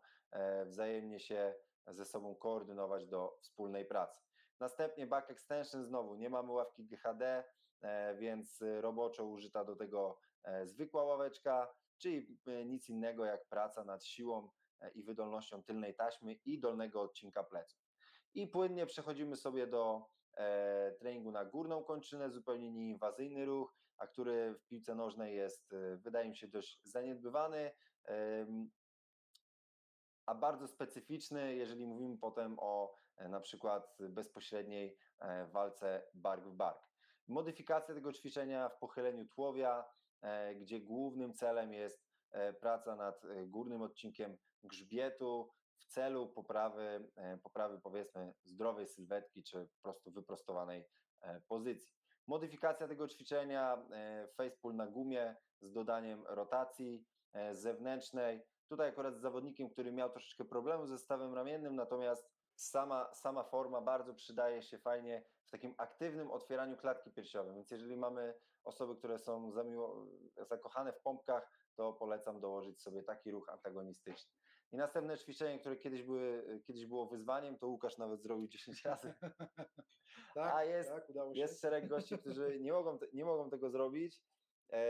wzajemnie 0.66 1.20
się 1.20 1.56
ze 1.88 2.06
sobą 2.06 2.36
koordynować 2.36 3.08
do 3.08 3.38
wspólnej 3.42 3.86
pracy. 3.86 4.22
Następnie 4.60 5.08
back 5.08 5.30
extension 5.30 5.86
znowu, 5.86 6.16
nie 6.16 6.30
mamy 6.30 6.52
ławki 6.52 6.86
GHD, 6.86 7.44
więc 8.18 8.64
roboczo 8.82 9.26
użyta 9.26 9.66
do 9.66 9.76
tego 9.76 10.20
zwykła 10.64 11.04
ławeczka, 11.04 11.74
czyli 11.98 12.38
e, 12.48 12.66
nic 12.66 12.90
innego 12.90 13.26
jak 13.26 13.48
praca 13.48 13.84
nad 13.84 14.06
siłą 14.06 14.50
e, 14.82 14.92
i 14.92 15.04
wydolnością 15.04 15.64
tylnej 15.64 15.96
taśmy 15.96 16.34
i 16.34 16.60
dolnego 16.60 17.02
odcinka 17.02 17.44
pleców. 17.44 17.82
I 18.34 18.48
płynnie 18.48 18.86
przechodzimy 18.86 19.36
sobie 19.36 19.68
do 19.68 20.06
e, 20.38 20.92
treningu 21.00 21.32
na 21.32 21.46
górną 21.46 21.84
kończynę, 21.84 22.30
zupełnie 22.32 22.72
nieinwazyjny 22.72 23.46
ruch, 23.46 23.76
a 23.98 24.08
który 24.08 24.56
w 24.56 24.68
piłce 24.68 24.96
nożnej 24.96 25.36
jest, 25.36 25.74
e, 25.74 25.98
wydaje 25.98 26.30
mi 26.30 26.36
się, 26.36 26.48
dość 26.48 26.82
zaniedbywany, 26.84 27.72
a 30.26 30.36
bardzo 30.36 30.68
specyficzny, 30.68 31.56
jeżeli 31.56 31.88
mówimy 31.88 32.18
potem 32.18 32.56
o 32.60 32.96
e, 33.18 33.30
na 33.30 33.40
przykład 33.40 33.98
bezpośredniej 34.00 34.98
e, 35.20 35.48
walce 35.48 36.04
bark 36.14 36.46
w 36.46 36.54
bark. 36.54 36.80
Modyfikacja 37.28 37.96
tego 37.96 38.14
ćwiczenia 38.14 38.70
w 38.70 38.78
pochyleniu 38.78 39.26
tułowia, 39.26 39.80
e, 39.80 40.05
gdzie 40.56 40.80
głównym 40.80 41.34
celem 41.34 41.74
jest 41.74 42.06
e, 42.32 42.54
praca 42.54 42.96
nad 42.96 43.26
e, 43.26 43.48
górnym 43.48 43.82
odcinkiem 43.82 44.38
grzbietu 44.64 45.50
w 45.78 45.86
celu 45.86 46.30
poprawy, 46.30 47.10
e, 47.16 47.38
poprawy 47.38 47.80
powiedzmy 47.80 48.34
zdrowej 48.44 48.88
sylwetki 48.88 49.44
czy 49.44 49.68
po 49.68 49.82
prostu 49.84 50.12
wyprostowanej 50.12 50.86
e, 51.22 51.42
pozycji. 51.48 51.96
Modyfikacja 52.28 52.88
tego 52.88 53.08
ćwiczenia, 53.08 53.86
e, 53.92 54.28
facepull 54.28 54.76
na 54.76 54.88
gumie 54.88 55.36
z 55.62 55.72
dodaniem 55.72 56.24
rotacji 56.28 57.06
e, 57.34 57.56
zewnętrznej. 57.56 58.42
Tutaj 58.68 58.90
akurat 58.90 59.16
z 59.16 59.22
zawodnikiem, 59.22 59.70
który 59.70 59.92
miał 59.92 60.10
troszeczkę 60.10 60.46
problemu 60.46 60.86
ze 60.86 60.98
stawem 60.98 61.34
ramiennym, 61.34 61.76
natomiast 61.76 62.30
sama, 62.56 63.14
sama 63.14 63.44
forma 63.44 63.82
bardzo 63.82 64.14
przydaje 64.14 64.62
się 64.62 64.80
fajnie 64.80 65.24
w 65.48 65.52
takim 65.52 65.76
aktywnym 65.78 66.32
otwieraniu 66.32 66.78
klatki 66.78 67.12
piersiowej. 67.12 67.56
Więc 67.56 67.72
jeżeli 67.72 67.98
mamy 67.98 68.34
osoby, 68.64 68.96
które 68.96 69.20
są 69.20 69.52
zamiło, 69.52 70.06
zakochane 70.50 70.94
w 70.94 71.02
pompkach, 71.02 71.50
to 71.76 71.94
polecam 71.94 72.40
dołożyć 72.42 72.82
sobie 72.82 73.04
taki 73.04 73.32
ruch 73.32 73.50
antagonistyczny. 73.50 74.34
I 74.72 74.78
następne 74.78 75.18
ćwiczenie, 75.18 75.60
które 75.60 75.78
kiedyś, 75.78 76.04
były, 76.04 76.60
kiedyś 76.68 76.86
było 76.86 77.08
wyzwaniem, 77.08 77.58
to 77.58 77.68
Łukasz 77.68 77.98
nawet 77.98 78.22
zrobił 78.22 78.48
10 78.48 78.86
razy. 78.86 79.14
Tak, 80.36 80.54
A 80.56 80.64
jest- 80.64 80.90
tak. 80.90 81.08
Jest 81.34 81.62
szereg 81.62 81.88
gości, 81.88 82.18
którzy 82.20 82.60
nie 82.60 82.72
mogą, 82.74 83.00
nie 83.14 83.26
mogą 83.26 83.50
tego 83.50 83.70
zrobić. 83.70 84.22
E, 84.72 84.84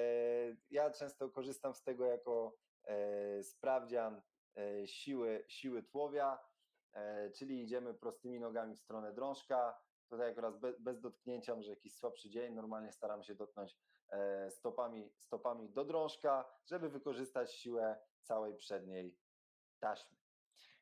Ja 0.69 0.91
często 0.91 1.29
korzystam 1.29 1.73
z 1.73 1.83
tego 1.83 2.05
jako 2.05 2.55
e, 2.83 3.43
sprawdzian 3.43 4.21
e, 4.57 4.87
siły, 4.87 5.45
siły 5.47 5.83
tułowia, 5.83 6.39
e, 6.93 7.31
czyli 7.31 7.63
idziemy 7.63 7.93
prostymi 7.93 8.39
nogami 8.39 8.75
w 8.75 8.79
stronę 8.79 9.13
drążka. 9.13 9.77
Tutaj 10.09 10.31
akurat 10.31 10.59
bez, 10.59 10.79
bez 10.79 11.01
dotknięcia, 11.01 11.55
może 11.55 11.69
jakiś 11.69 11.95
słabszy 11.95 12.29
dzień, 12.29 12.53
normalnie 12.53 12.91
staram 12.91 13.23
się 13.23 13.35
dotknąć 13.35 13.77
e, 14.09 14.51
stopami, 14.51 15.09
stopami 15.19 15.69
do 15.69 15.85
drążka, 15.85 16.45
żeby 16.65 16.89
wykorzystać 16.89 17.53
siłę 17.53 17.99
całej 18.21 18.55
przedniej 18.55 19.17
taśmy. 19.79 20.17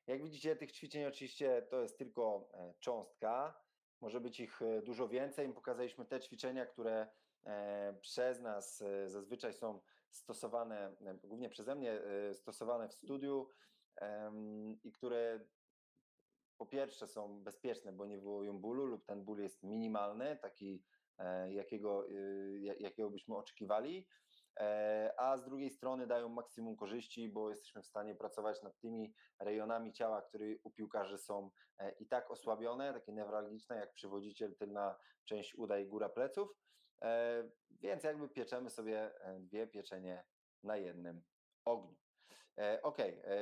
Jak 0.08 0.24
widzicie, 0.24 0.56
tych 0.56 0.72
ćwiczeń 0.72 1.06
oczywiście 1.06 1.62
to 1.62 1.82
jest 1.82 1.98
tylko 1.98 2.50
e, 2.54 2.74
cząstka. 2.80 3.62
Może 4.02 4.22
być 4.22 4.40
ich 4.40 4.62
e, 4.62 4.82
dużo 4.82 5.08
więcej. 5.08 5.48
My 5.48 5.54
Pokazaliśmy 5.54 6.06
te 6.06 6.20
ćwiczenia, 6.20 6.66
które 6.66 7.08
przez 8.02 8.42
nas 8.42 8.84
zazwyczaj 9.06 9.54
są 9.54 9.80
stosowane, 10.10 10.96
głównie 11.24 11.50
przeze 11.50 11.76
mnie, 11.76 12.02
stosowane 12.34 12.90
w 12.90 12.94
studiu 12.94 13.50
i 14.84 14.92
które 14.92 15.40
po 16.58 16.66
pierwsze 16.66 17.08
są 17.08 17.44
bezpieczne, 17.44 17.94
bo 17.94 18.06
nie 18.06 18.18
wywołują 18.18 18.60
bólu 18.60 18.86
lub 18.86 19.06
ten 19.06 19.24
ból 19.24 19.40
jest 19.40 19.64
minimalny, 19.64 20.38
taki 20.42 20.84
e, 21.18 21.54
jakiego, 21.54 22.10
y, 22.10 22.60
ja- 22.62 22.76
jakiego 22.80 23.10
byśmy 23.10 23.36
oczekiwali, 23.36 24.08
e, 24.60 25.14
a 25.18 25.38
z 25.38 25.44
drugiej 25.44 25.70
strony 25.70 26.08
dają 26.08 26.30
maksimum 26.30 26.76
korzyści, 26.76 27.30
bo 27.30 27.50
jesteśmy 27.50 27.82
w 27.82 27.88
stanie 27.88 28.16
pracować 28.16 28.62
nad 28.64 28.80
tymi 28.80 29.14
rejonami 29.40 29.94
ciała, 29.94 30.22
które 30.22 30.46
u 30.64 30.72
piłkarzy 30.72 31.18
są 31.18 31.50
e, 31.80 31.92
i 31.92 32.08
tak 32.08 32.32
osłabione, 32.32 32.94
takie 32.94 33.14
newralgiczne, 33.14 33.76
jak 33.76 33.94
przywodziciel, 33.94 34.56
tylna 34.56 34.96
część 35.26 35.56
uda 35.56 35.80
i 35.80 35.88
góra 35.88 36.10
pleców, 36.10 36.50
więc 37.70 38.04
jakby 38.04 38.30
pieczemy 38.30 38.70
sobie 38.70 39.12
dwie 39.40 39.68
pieczenie 39.68 40.24
na 40.64 40.78
jednym 40.78 41.24
ogniu. 41.66 41.96
Ok, 42.82 42.98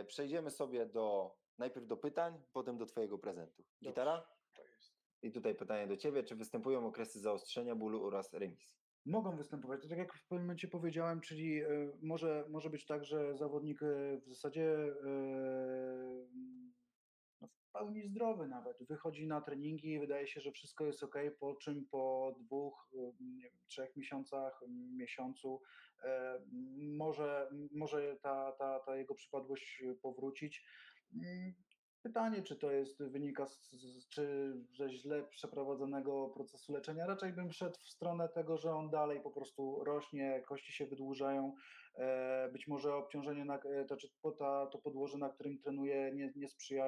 przejdziemy 0.07 0.51
sobie 0.51 0.85
do 0.85 1.35
najpierw 1.61 1.87
do 1.87 1.97
pytań, 1.97 2.41
potem 2.53 2.77
do 2.77 2.85
Twojego 2.85 3.17
prezentu. 3.17 3.63
Gitara? 3.83 4.15
Dobrze, 4.15 4.31
to 4.55 4.63
jest. 4.63 4.93
I 5.21 5.31
tutaj 5.31 5.55
pytanie 5.55 5.87
do 5.87 5.97
Ciebie, 5.97 6.23
czy 6.23 6.35
występują 6.35 6.87
okresy 6.87 7.19
zaostrzenia 7.19 7.75
bólu 7.75 8.05
oraz 8.05 8.33
remisji? 8.33 8.81
Mogą 9.05 9.37
występować. 9.37 9.81
To 9.81 9.89
tak 9.89 9.97
jak 9.97 10.13
w 10.13 10.27
pewnym 10.27 10.45
momencie 10.45 10.67
powiedziałem, 10.67 11.21
czyli 11.21 11.61
e, 11.61 11.67
może, 12.01 12.45
może 12.49 12.69
być 12.69 12.85
tak, 12.85 13.05
że 13.05 13.37
zawodnik 13.37 13.83
e, 13.83 14.17
w 14.17 14.29
zasadzie 14.29 14.73
e, 15.05 15.17
no, 17.41 17.47
w 17.47 17.71
pełni 17.71 18.03
zdrowy 18.03 18.47
nawet 18.47 18.83
wychodzi 18.87 19.27
na 19.27 19.41
treningi 19.41 19.93
i 19.93 19.99
wydaje 19.99 20.27
się, 20.27 20.41
że 20.41 20.51
wszystko 20.51 20.85
jest 20.85 21.03
ok, 21.03 21.15
po 21.39 21.55
czym 21.55 21.85
po 21.91 22.35
dwóch, 22.39 22.89
nie 23.19 23.43
wiem, 23.43 23.59
trzech 23.67 23.95
miesiącach, 23.95 24.61
miesiącu 24.97 25.61
może, 26.77 27.49
może 27.71 28.17
ta, 28.21 28.51
ta, 28.51 28.79
ta 28.79 28.95
jego 28.95 29.15
przypadłość 29.15 29.83
powrócić. 30.01 30.65
Mm, 31.13 31.53
Pytanie, 32.03 32.41
czy 32.41 32.55
to 32.55 32.71
jest 32.71 33.03
wynika 33.03 33.45
z, 33.47 33.69
czy 34.09 34.53
ze 34.77 34.89
źle 34.89 35.23
przeprowadzonego 35.23 36.29
procesu 36.29 36.73
leczenia. 36.73 37.07
Raczej 37.07 37.33
bym 37.33 37.51
szedł 37.51 37.79
w 37.79 37.89
stronę 37.89 38.29
tego, 38.29 38.57
że 38.57 38.73
on 38.73 38.89
dalej 38.89 39.21
po 39.21 39.31
prostu 39.31 39.83
rośnie, 39.83 40.43
kości 40.47 40.73
się 40.73 40.85
wydłużają. 40.85 41.55
E, 41.95 42.49
być 42.51 42.67
może 42.67 42.95
obciążenie, 42.95 43.45
na, 43.45 43.59
e, 43.59 43.85
to, 43.85 43.97
czy 43.97 44.07
ta, 44.39 44.67
to 44.67 44.77
podłoże, 44.77 45.17
na 45.17 45.29
którym 45.29 45.59
trenuje, 45.59 46.11
nie, 46.15 46.33
nie 46.35 46.47
sprzyja 46.47 46.85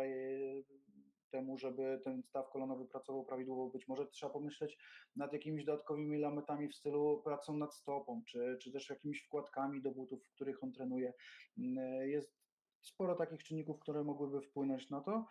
temu, 1.31 1.57
żeby 1.57 2.01
ten 2.03 2.23
staw 2.23 2.49
kolonowy 2.49 2.85
pracował 2.85 3.25
prawidłowo. 3.25 3.69
Być 3.69 3.87
może 3.87 4.07
trzeba 4.07 4.33
pomyśleć 4.33 4.77
nad 5.15 5.33
jakimiś 5.33 5.65
dodatkowymi 5.65 6.17
elementami 6.17 6.67
w 6.69 6.75
stylu 6.75 7.21
pracą 7.23 7.57
nad 7.57 7.75
stopą, 7.75 8.21
czy, 8.27 8.57
czy 8.61 8.71
też 8.71 8.89
jakimiś 8.89 9.21
wkładkami 9.21 9.81
do 9.81 9.91
butów, 9.91 10.23
w 10.23 10.35
których 10.35 10.63
on 10.63 10.71
trenuje. 10.71 11.13
Mm, 11.57 11.77
e, 11.77 12.07
Jest 12.07 12.42
sporo 12.83 13.15
takich 13.15 13.43
czynników, 13.43 13.79
które 13.79 14.03
mogłyby 14.03 14.41
wpłynąć 14.41 14.89
na 14.89 15.01
to, 15.01 15.25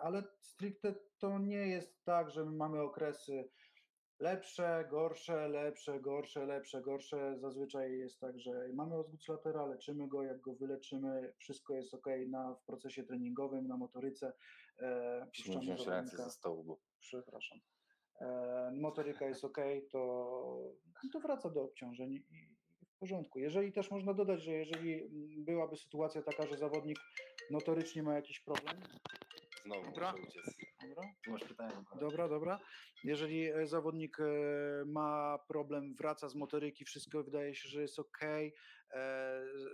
ale 0.00 0.22
stricte 0.40 0.94
to 1.18 1.38
nie 1.38 1.68
jest 1.68 2.04
tak, 2.04 2.30
że 2.30 2.44
my 2.44 2.52
mamy 2.52 2.80
okresy 2.80 3.48
Lepsze, 4.20 4.84
gorsze, 4.90 5.48
lepsze, 5.48 6.00
gorsze, 6.00 6.46
lepsze, 6.46 6.82
gorsze. 6.82 7.38
Zazwyczaj 7.38 7.98
jest 7.98 8.20
tak, 8.20 8.40
że 8.40 8.68
mamy 8.74 8.94
Osgutschlatera, 8.96 9.66
leczymy 9.66 10.08
go, 10.08 10.22
jak 10.22 10.40
go 10.40 10.54
wyleczymy, 10.54 11.32
wszystko 11.38 11.74
jest 11.74 11.94
ok 11.94 12.06
na, 12.28 12.54
w 12.54 12.64
procesie 12.64 13.04
treningowym, 13.04 13.68
na 13.68 13.76
motoryce. 13.76 14.32
E, 14.80 15.26
Musimy 15.26 15.60
wziąć 15.60 15.86
ręce 15.86 16.16
ze 16.16 16.30
stołu, 16.30 16.64
bo 16.64 16.78
przepraszam, 17.00 17.58
e, 18.20 18.72
motoryka 18.80 19.26
jest 19.26 19.44
ok, 19.44 19.58
to, 19.90 20.72
to 21.12 21.20
wraca 21.20 21.50
do 21.50 21.62
obciążeń 21.62 22.12
i, 22.12 22.53
porządku. 23.04 23.38
Jeżeli 23.38 23.72
też 23.72 23.90
można 23.90 24.14
dodać, 24.14 24.42
że 24.42 24.52
jeżeli 24.52 24.94
mm, 24.94 25.44
byłaby 25.44 25.76
sytuacja 25.76 26.22
taka, 26.22 26.46
że 26.46 26.56
zawodnik 26.56 26.98
notorycznie 27.50 28.02
ma 28.02 28.14
jakiś 28.14 28.40
problem, 28.40 28.76
znowu 29.64 29.84
Dobra. 29.84 30.14
uciec. 30.28 30.56
dobra, 30.88 31.02
masz 31.26 31.44
pytanie? 31.44 31.72
dobra, 32.00 32.28
dobra, 32.28 32.60
jeżeli 33.04 33.46
e, 33.52 33.66
zawodnik 33.66 34.20
e, 34.20 34.24
ma 34.86 35.38
problem, 35.48 35.94
wraca 35.94 36.28
z 36.28 36.34
motoryki, 36.34 36.84
wszystko 36.84 37.24
wydaje 37.24 37.54
się, 37.54 37.68
że 37.68 37.82
jest 37.82 37.98
ok, 37.98 38.20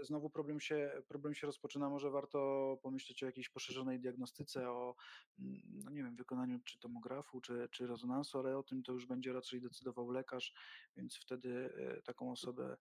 znowu 0.02 0.30
problem 0.30 0.60
się, 0.60 1.02
problem 1.08 1.34
się 1.34 1.46
rozpoczyna, 1.46 1.90
może 1.90 2.10
warto 2.10 2.78
pomyśleć 2.82 3.22
o 3.22 3.26
jakiejś 3.26 3.48
poszerzonej 3.48 4.00
diagnostyce, 4.00 4.70
o 4.70 4.94
mm, 5.38 5.60
no 5.84 5.90
nie 5.90 6.02
wiem, 6.02 6.16
wykonaniu 6.16 6.60
czy 6.64 6.78
tomografu, 6.78 7.40
czy, 7.40 7.68
czy 7.70 7.86
rezonansu, 7.86 8.38
ale 8.38 8.58
o 8.58 8.62
tym 8.62 8.82
to 8.82 8.92
już 8.92 9.06
będzie 9.06 9.32
raczej 9.32 9.60
decydował 9.60 10.10
lekarz, 10.10 10.54
więc 10.96 11.16
wtedy 11.16 11.72
e, 11.76 12.02
taką 12.02 12.32
osobę 12.32 12.64
e, 12.72 12.76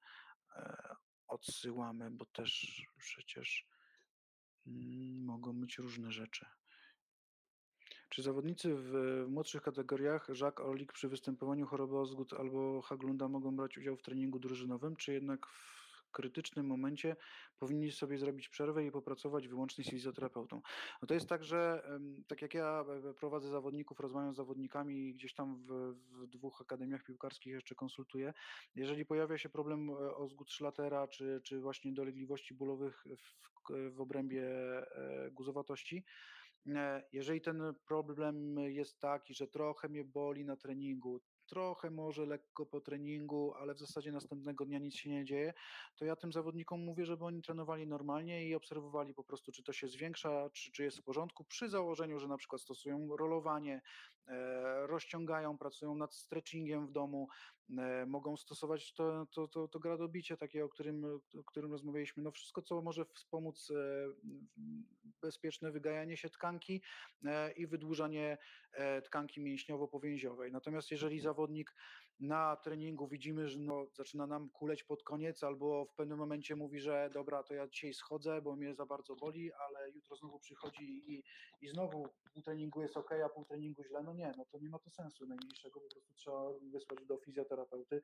odsyłamy, 1.27 2.11
bo 2.11 2.25
też 2.25 2.81
przecież 2.97 3.67
mm, 4.67 5.23
mogą 5.25 5.53
być 5.53 5.77
różne 5.77 6.11
rzeczy. 6.11 6.45
Czy 8.09 8.21
zawodnicy 8.21 8.75
w 8.75 8.93
młodszych 9.27 9.61
kategoriach, 9.61 10.29
Jacques 10.41 10.67
Orlik 10.67 10.93
przy 10.93 11.09
występowaniu 11.09 11.67
choroby 11.67 11.97
Osgood 11.97 12.33
albo 12.33 12.81
Haglunda 12.81 13.27
mogą 13.27 13.55
brać 13.55 13.77
udział 13.77 13.97
w 13.97 14.01
treningu 14.01 14.39
drużynowym, 14.39 14.95
czy 14.95 15.13
jednak 15.13 15.47
w 15.47 15.78
krytycznym 16.11 16.65
momencie 16.65 17.15
powinni 17.59 17.91
sobie 17.91 18.17
zrobić 18.17 18.49
przerwę 18.49 18.85
i 18.85 18.91
popracować 18.91 19.47
wyłącznie 19.47 19.83
z 19.83 19.89
fizjoterapeutą? 19.89 20.61
No 21.01 21.07
to 21.07 21.13
jest 21.13 21.29
tak, 21.29 21.43
że 21.43 21.83
tak 22.27 22.41
jak 22.41 22.53
ja 22.53 22.85
e, 23.09 23.13
prowadzę 23.13 23.49
zawodników, 23.49 23.99
rozmawiam 23.99 24.33
z 24.33 24.37
zawodnikami 24.37 25.09
i 25.09 25.13
gdzieś 25.13 25.33
tam 25.33 25.55
w, 25.57 25.95
w 26.11 26.27
dwóch 26.27 26.61
akademiach 26.61 27.03
piłkarskich 27.03 27.53
jeszcze 27.53 27.75
konsultuję, 27.75 28.33
jeżeli 28.75 29.05
pojawia 29.05 29.37
się 29.37 29.49
problem 29.49 29.89
e, 29.89 29.93
Osgood 30.15 30.51
Schlatera, 30.51 31.07
czy, 31.07 31.41
czy 31.43 31.59
właśnie 31.59 31.93
dolegliwości 31.93 32.53
bólowych 32.53 33.03
w, 33.17 33.49
w 33.91 34.01
obrębie 34.01 34.47
e, 34.47 35.31
guzowatości, 35.31 36.03
E, 36.67 37.03
Jeżeli 37.11 37.41
ten 37.41 37.63
problem 37.85 38.59
jest 38.59 38.99
taki, 38.99 39.33
że 39.33 39.47
trochę 39.47 39.89
mnie 39.89 40.03
boli 40.03 40.45
na 40.45 40.55
treningu, 40.55 41.21
trochę 41.49 41.89
może 41.91 42.25
lekko 42.25 42.65
po 42.65 42.81
treningu, 42.81 43.53
ale 43.53 43.73
w 43.73 43.79
zasadzie 43.79 44.11
następnego 44.11 44.65
dnia 44.65 44.79
nic 44.79 44.95
się 44.95 45.09
nie 45.09 45.25
dzieje, 45.25 45.53
to 45.95 46.05
ja 46.05 46.15
tym 46.15 46.31
zawodnikom 46.31 46.79
mówię, 46.79 47.05
żeby 47.05 47.25
oni 47.25 47.41
trenowali 47.41 47.87
normalnie 47.87 48.45
i 48.47 48.55
obserwowali 48.55 49.13
po 49.13 49.23
prostu, 49.23 49.51
czy 49.51 49.63
to 49.63 49.73
się 49.73 49.87
zwiększa, 49.87 50.49
czy, 50.49 50.71
czy 50.71 50.83
jest 50.83 50.97
w 50.97 51.03
porządku, 51.03 51.43
przy 51.43 51.69
założeniu, 51.69 52.19
że 52.19 52.27
na 52.27 52.37
przykład 52.37 52.61
stosują 52.61 53.17
rolowanie, 53.17 53.81
rozciągają, 54.87 55.57
pracują 55.57 55.95
nad 55.95 56.15
stretchingiem 56.15 56.87
w 56.87 56.91
domu, 56.91 57.27
e, 57.77 58.05
mogą 58.05 58.37
stosować 58.37 58.93
to, 58.93 59.25
to, 59.31 59.47
to, 59.47 59.67
to 59.67 59.79
gradobicie 59.79 60.37
takie, 60.37 60.65
o 60.65 60.69
którym, 60.69 61.05
o 61.39 61.43
którym 61.43 61.71
rozmawialiśmy, 61.71 62.23
no 62.23 62.31
wszystko, 62.31 62.61
co 62.61 62.81
może 62.81 63.05
wspomóc 63.05 63.71
e, 63.71 63.75
bezpieczne 65.21 65.71
wygajanie 65.71 66.17
się 66.17 66.29
tkanki 66.29 66.81
e, 67.25 67.51
i 67.51 67.67
wydłużanie 67.67 68.37
e, 68.71 69.01
tkanki 69.01 69.41
mięśniowo-powięziowej. 69.41 70.51
Natomiast 70.51 70.91
jeżeli 70.91 71.19
zawodnik 71.19 71.75
na 72.19 72.55
treningu 72.55 73.07
widzimy, 73.07 73.47
że 73.47 73.59
no, 73.59 73.85
zaczyna 73.93 74.27
nam 74.27 74.49
kuleć 74.49 74.83
pod 74.83 75.03
koniec, 75.03 75.43
albo 75.43 75.85
w 75.85 75.93
pewnym 75.93 76.17
momencie 76.17 76.55
mówi, 76.55 76.79
że 76.79 77.09
dobra, 77.13 77.43
to 77.43 77.53
ja 77.53 77.67
dzisiaj 77.67 77.93
schodzę, 77.93 78.41
bo 78.41 78.55
mnie 78.55 78.75
za 78.75 78.85
bardzo 78.85 79.15
boli, 79.15 79.51
ale 79.53 79.91
jutro 79.91 80.15
znowu 80.15 80.39
przychodzi 80.39 81.13
i, 81.13 81.23
i 81.61 81.67
znowu 81.67 82.05
pół 82.33 82.43
treningu 82.43 82.81
jest 82.81 82.97
ok, 82.97 83.11
a 83.25 83.29
pół 83.29 83.45
treningu 83.45 83.83
źle, 83.83 84.03
no 84.03 84.13
nie, 84.13 84.31
no 84.37 84.45
to 84.45 84.59
nie 84.59 84.69
ma 84.69 84.79
to 84.79 84.89
sensu. 84.89 85.25
Najmniejszego, 85.25 85.79
po 85.79 85.89
prostu 85.89 86.13
trzeba 86.13 86.43
wysłać 86.71 87.05
do 87.05 87.17
fizjoterapeuty, 87.17 88.01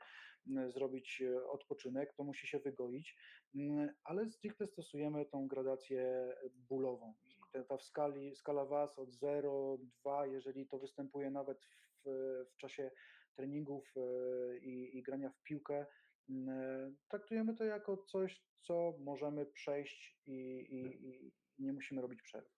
m, 0.47 0.71
zrobić 0.71 1.21
e, 1.21 1.47
odpoczynek, 1.47 2.13
to 2.13 2.23
musi 2.23 2.47
się 2.47 2.59
wygoić, 2.59 3.15
Mm, 3.55 3.89
ale 4.03 4.29
stricte 4.29 4.67
stosujemy 4.67 5.25
tą 5.25 5.47
gradację 5.47 6.33
bólową. 6.69 7.13
I 7.25 7.41
ta, 7.53 7.63
ta 7.63 7.77
w 7.77 7.83
skali, 7.83 8.35
skala 8.35 8.65
WAS 8.65 8.99
od 8.99 9.11
0, 9.11 9.77
2, 10.01 10.27
jeżeli 10.27 10.67
to 10.67 10.79
występuje 10.79 11.31
nawet 11.31 11.57
w, 12.05 12.09
w 12.53 12.57
czasie 12.57 12.91
treningów 13.35 13.93
e, 13.97 14.57
i, 14.57 14.97
i 14.97 15.03
grania 15.03 15.29
w 15.29 15.43
piłkę, 15.43 15.85
mm, 16.29 16.49
e, 16.49 16.93
traktujemy 17.07 17.55
to 17.55 17.63
jako 17.63 17.97
coś, 17.97 18.43
co 18.61 18.93
możemy 18.99 19.45
przejść 19.45 20.19
i, 20.25 20.31
i, 20.69 21.07
i 21.09 21.65
nie 21.65 21.73
musimy 21.73 22.01
robić 22.01 22.21
przerwy. 22.21 22.49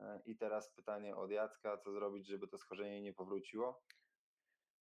E, 0.00 0.20
I 0.26 0.36
teraz 0.36 0.74
pytanie 0.74 1.16
od 1.16 1.30
Jacka, 1.30 1.78
co 1.78 1.92
zrobić, 1.92 2.26
żeby 2.26 2.48
to 2.48 2.58
schorzenie 2.58 3.02
nie 3.02 3.12
powróciło? 3.12 3.82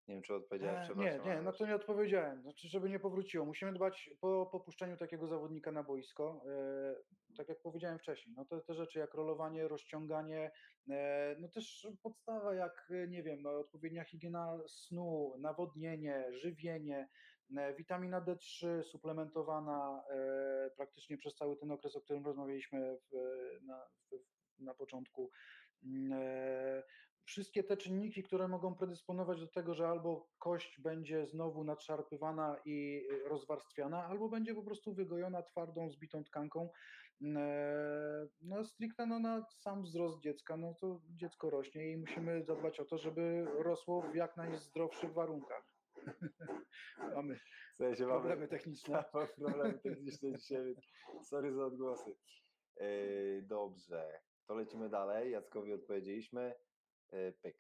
Nie 0.08 0.16
wiem, 0.16 0.24
czy 0.24 0.36
odpowiedziałem, 0.36 0.82
przepraszam. 0.84 1.26
Nie, 1.26 1.36
nie, 1.36 1.42
na 1.42 1.52
to 1.52 1.66
nie 1.66 1.76
odpowiedziałem. 1.76 2.42
Znaczy, 2.42 2.68
żeby 2.68 2.90
nie 2.90 3.00
powróciło. 3.00 3.46
Musimy 3.46 3.74
dbać 3.74 4.10
po 4.22 4.46
popuszczeniu 4.46 4.98
takiego 4.98 5.28
zawodnika 5.28 5.72
na 5.72 5.84
boisko. 5.84 6.44
Tak 7.38 7.50
jak 7.50 7.62
powiedziałem 7.62 8.00
wcześniej, 8.00 8.36
no 8.38 8.46
to 8.46 8.62
te 8.62 8.74
rzeczy 8.74 9.00
jak 9.00 9.14
rolowanie, 9.14 9.68
rozciąganie, 9.68 10.52
no 11.40 11.48
też 11.48 11.88
podstawa 12.04 12.56
jak, 12.56 12.92
e, 12.92 13.08
nie 13.08 13.24
wiem, 13.24 13.46
odpowiednia 13.46 14.04
higiena 14.04 14.58
snu, 14.68 15.34
nawodnienie, 15.40 16.26
żywienie, 16.32 17.10
e, 17.58 17.74
witamina 17.76 18.22
D3 18.22 18.84
suplementowana 18.84 20.04
e, 20.10 20.70
praktycznie 20.78 21.18
przez 21.18 21.36
cały 21.36 21.58
ten 21.58 21.72
okres, 21.72 21.96
o 21.96 22.02
którym 22.02 22.26
rozmawialiśmy 22.26 22.98
w, 23.12 23.16
na, 23.66 23.82
w, 24.12 24.64
na 24.64 24.74
początku. 24.74 25.32
Mm, 25.84 26.14
e, 26.14 26.84
wszystkie 27.26 27.64
te 27.64 27.78
czynniki, 27.78 28.24
które 28.24 28.48
mogą 28.48 28.76
predysponować 28.76 29.40
do 29.40 29.48
tego, 29.48 29.74
że 29.74 29.88
albo 29.88 30.30
kość 30.38 30.80
będzie 30.80 31.28
znowu 31.28 31.64
nadszarpywana 31.64 32.58
i 32.66 33.08
rozwarstwiana, 33.26 34.06
albo 34.06 34.30
będzie 34.30 34.56
po 34.56 34.64
prostu 34.64 34.94
wygojona 34.94 35.44
twardą, 35.44 35.90
zbitą 35.90 36.24
tkanką. 36.24 36.70
E, 37.22 38.28
No 38.42 38.64
stricte 38.64 39.06
no, 39.06 39.20
na 39.20 39.46
sam 39.50 39.84
wzrost 39.84 40.20
dziecka, 40.20 40.58
no 40.58 40.74
to 40.74 41.02
dziecko 41.10 41.50
rośnie 41.50 41.92
i 41.92 41.98
musimy 41.98 42.44
zadbać 42.44 42.80
o 42.80 42.86
to, 42.86 42.98
żeby 42.98 43.46
rosło 43.58 44.02
w 44.02 44.16
jak 44.16 44.38
najzdrowszych 44.38 45.14
warunkach. 45.14 45.64
Mamy 47.16 47.40
W 47.74 47.78
sensie 47.78 48.04
mamy- 48.08 48.20
problemy 48.20 48.48
techniczne. 48.48 49.04
Mamy 49.14 49.28
problemy 49.28 49.80
techniczne 49.80 50.38
dzisiaj, 50.38 50.76
sorry 51.24 51.54
za 51.54 51.66
odgłosy. 51.66 52.16
Yy, 52.80 53.42
dobrze, 53.48 54.22
to 54.48 54.54
lecimy 54.56 54.90
dalej. 54.90 55.32
Jackowi 55.32 55.74
odpowiedzieliśmy. 55.74 56.54
Yy, 57.12 57.34
pyk. 57.42 57.58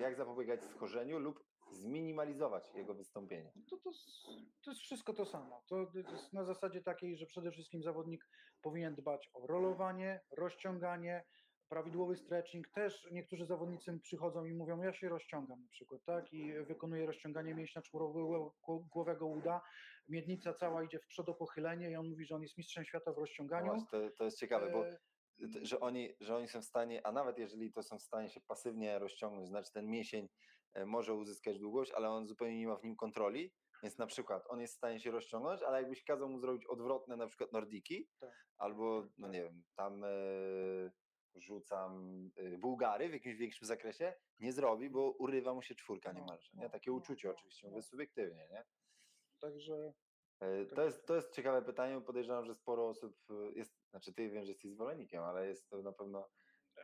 Jak 0.00 0.16
zapobiegać 0.16 0.64
schorzeniu 0.64 1.18
lub 1.18 1.44
zminimalizować 1.72 2.70
jego 2.74 2.94
wystąpienie? 2.94 3.52
To, 3.70 3.76
to, 3.76 3.90
s- 3.90 4.26
to 4.64 4.70
jest 4.70 4.80
wszystko 4.82 5.12
to 5.12 5.24
samo. 5.26 5.62
To, 5.68 5.86
to 5.86 5.98
jest 6.12 6.32
na 6.32 6.44
zasadzie 6.44 6.82
takiej, 6.82 7.16
że 7.16 7.26
przede 7.26 7.50
wszystkim 7.52 7.82
zawodnik 7.82 8.24
powinien 8.62 8.94
dbać 8.94 9.30
o 9.34 9.46
rolowanie, 9.46 10.20
rozciąganie, 10.30 11.24
prawidłowy 11.68 12.16
stretching. 12.16 12.68
Też 12.68 13.08
niektórzy 13.12 13.46
zawodnicy 13.46 14.00
przychodzą 14.02 14.44
i 14.44 14.54
mówią, 14.54 14.82
ja 14.82 14.92
się 14.92 15.08
rozciągam 15.08 15.62
na 15.62 15.68
przykład, 15.68 16.04
tak? 16.04 16.32
I 16.32 16.52
wykonuję 16.64 17.06
rozciąganie 17.06 17.54
mięśnia 17.54 17.82
czworogłowego 17.82 18.54
głowego 18.92 19.26
uda. 19.26 19.62
Miednica 20.08 20.54
cała 20.54 20.82
idzie 20.84 20.98
w 20.98 21.06
przodopochylenie 21.06 21.90
i 21.90 21.96
on 21.96 22.08
mówi, 22.10 22.24
że 22.26 22.34
on 22.34 22.42
jest 22.42 22.58
mistrzem 22.58 22.84
świata 22.84 23.12
w 23.12 23.16
No 23.16 23.20
rozciąganiu. 23.20 23.66
właśnie, 23.66 23.88
to, 23.90 24.16
to 24.16 24.24
jest 24.24 24.38
ciekawe, 24.38 24.70
bo 24.70 24.86
E, 24.86 24.96
że 25.62 25.80
oni, 25.80 26.08
że 26.20 26.36
oni 26.36 26.48
są 26.48 26.60
w 26.60 26.64
stanie, 26.64 27.06
a 27.06 27.12
nawet 27.12 27.38
jeżeli 27.38 27.72
to 27.72 27.82
są 27.82 27.98
w 27.98 28.02
stanie 28.02 28.28
się 28.30 28.40
pasywnie 28.40 28.98
rozciągnąć, 28.98 29.48
znaczy 29.48 29.72
ten 29.72 29.86
mięsień 29.90 30.28
może 30.86 31.14
uzyskać 31.14 31.58
długość, 31.58 31.92
ale 31.92 32.10
on 32.10 32.26
zupełnie 32.26 32.58
nie 32.58 32.66
ma 32.66 32.76
w 32.76 32.84
nim 32.84 32.96
kontroli, 32.96 33.52
więc 33.82 33.98
na 33.98 34.06
przykład 34.06 34.44
on 34.48 34.60
jest 34.60 34.74
w 34.74 34.76
stanie 34.76 35.00
się 35.00 35.10
rozciągnąć, 35.10 35.62
ale 35.62 35.78
jakbyś 35.82 36.04
kazał 36.04 36.28
mu 36.28 36.38
zrobić 36.38 36.66
odwrotne 36.66 37.16
na 37.16 37.26
przykład 37.26 37.52
nordiki, 37.52 38.08
Tak. 38.20 38.30
albo 38.58 39.08
no 39.18 39.28
nie 39.28 39.42
wiem, 39.42 39.62
tam 39.76 40.04
e, 40.04 40.08
rzucam 41.34 42.20
e, 42.36 42.58
Bułgary 42.58 43.08
w 43.08 43.12
jakimś 43.12 43.36
większym 43.36 43.66
zakresie, 43.66 44.14
nie 44.38 44.52
zrobi, 44.52 44.90
bo 44.90 45.10
urywa 45.10 45.54
mu 45.54 45.62
się 45.62 45.74
czwórka 45.74 46.12
No, 46.12 46.20
niemalże, 46.20 46.50
nie? 46.54 46.62
no, 46.64 46.70
Takie 46.70 46.90
no, 46.90 46.96
uczucie 46.96 47.30
oczywiście, 47.30 47.68
mówię 47.68 47.82
subiektywnie, 47.82 48.48
nie? 48.50 48.64
Także 49.40 49.92
E, 50.40 50.64
Tak 50.66 50.76
To 50.76 50.82
jest, 50.84 51.06
to 51.06 51.14
jest 51.16 51.32
ciekawe 51.34 51.62
pytanie, 51.62 52.00
podejrzewam, 52.00 52.44
że 52.46 52.54
sporo 52.54 52.88
osób 52.88 53.16
e, 53.30 53.34
jest, 53.58 53.74
znaczy 53.90 54.12
ty 54.14 54.30
wiem, 54.30 54.44
że 54.44 54.50
jesteś 54.52 54.72
zwolennikiem, 54.72 55.22
ale 55.22 55.48
jest 55.48 55.68
to 55.68 55.82
na 55.82 55.92
pewno 55.92 56.28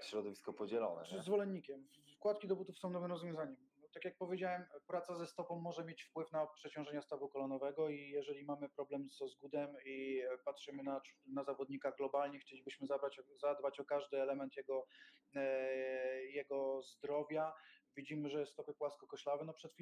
środowisko 0.03 0.53
podzielone. 0.53 1.05
Czy 1.05 1.15
Nie? 1.15 1.23
zwolennikiem. 1.23 1.89
Wkładki 2.17 2.49
do 2.49 2.57
butów 2.57 2.79
są 2.79 2.91
nowym 2.91 3.11
rozwiązaniem. 3.11 3.57
Tak 3.93 4.05
jak 4.05 4.17
powiedziałem, 4.17 4.65
praca 4.87 5.15
ze 5.15 5.27
stopą 5.27 5.61
może 5.61 5.85
mieć 5.85 6.03
wpływ 6.03 6.33
na 6.33 6.47
przeciążenie 6.47 7.03
stawu 7.03 7.29
kolonowego 7.29 7.89
i 7.89 8.11
jeżeli 8.11 8.45
mamy 8.45 8.69
problem 8.69 9.09
ze 9.11 9.29
zgudem 9.29 9.77
i 9.85 10.23
patrzymy 10.45 10.83
na, 10.83 11.01
na 11.27 11.45
zawodnika 11.45 11.93
globalnie, 11.93 12.39
chcielibyśmy 12.39 12.87
zabrać, 12.87 13.21
zadbać 13.41 13.81
o 13.81 13.85
każdy 13.85 14.23
element 14.23 14.57
jego, 14.57 14.87
e, 15.35 16.25
jego 16.25 16.83
zdrowia, 16.83 17.53
widzimy, 17.99 18.31
że 18.31 18.47
stopy 18.47 18.75
płaskokoślawe, 18.75 19.45
no 19.45 19.55
przed, 19.55 19.73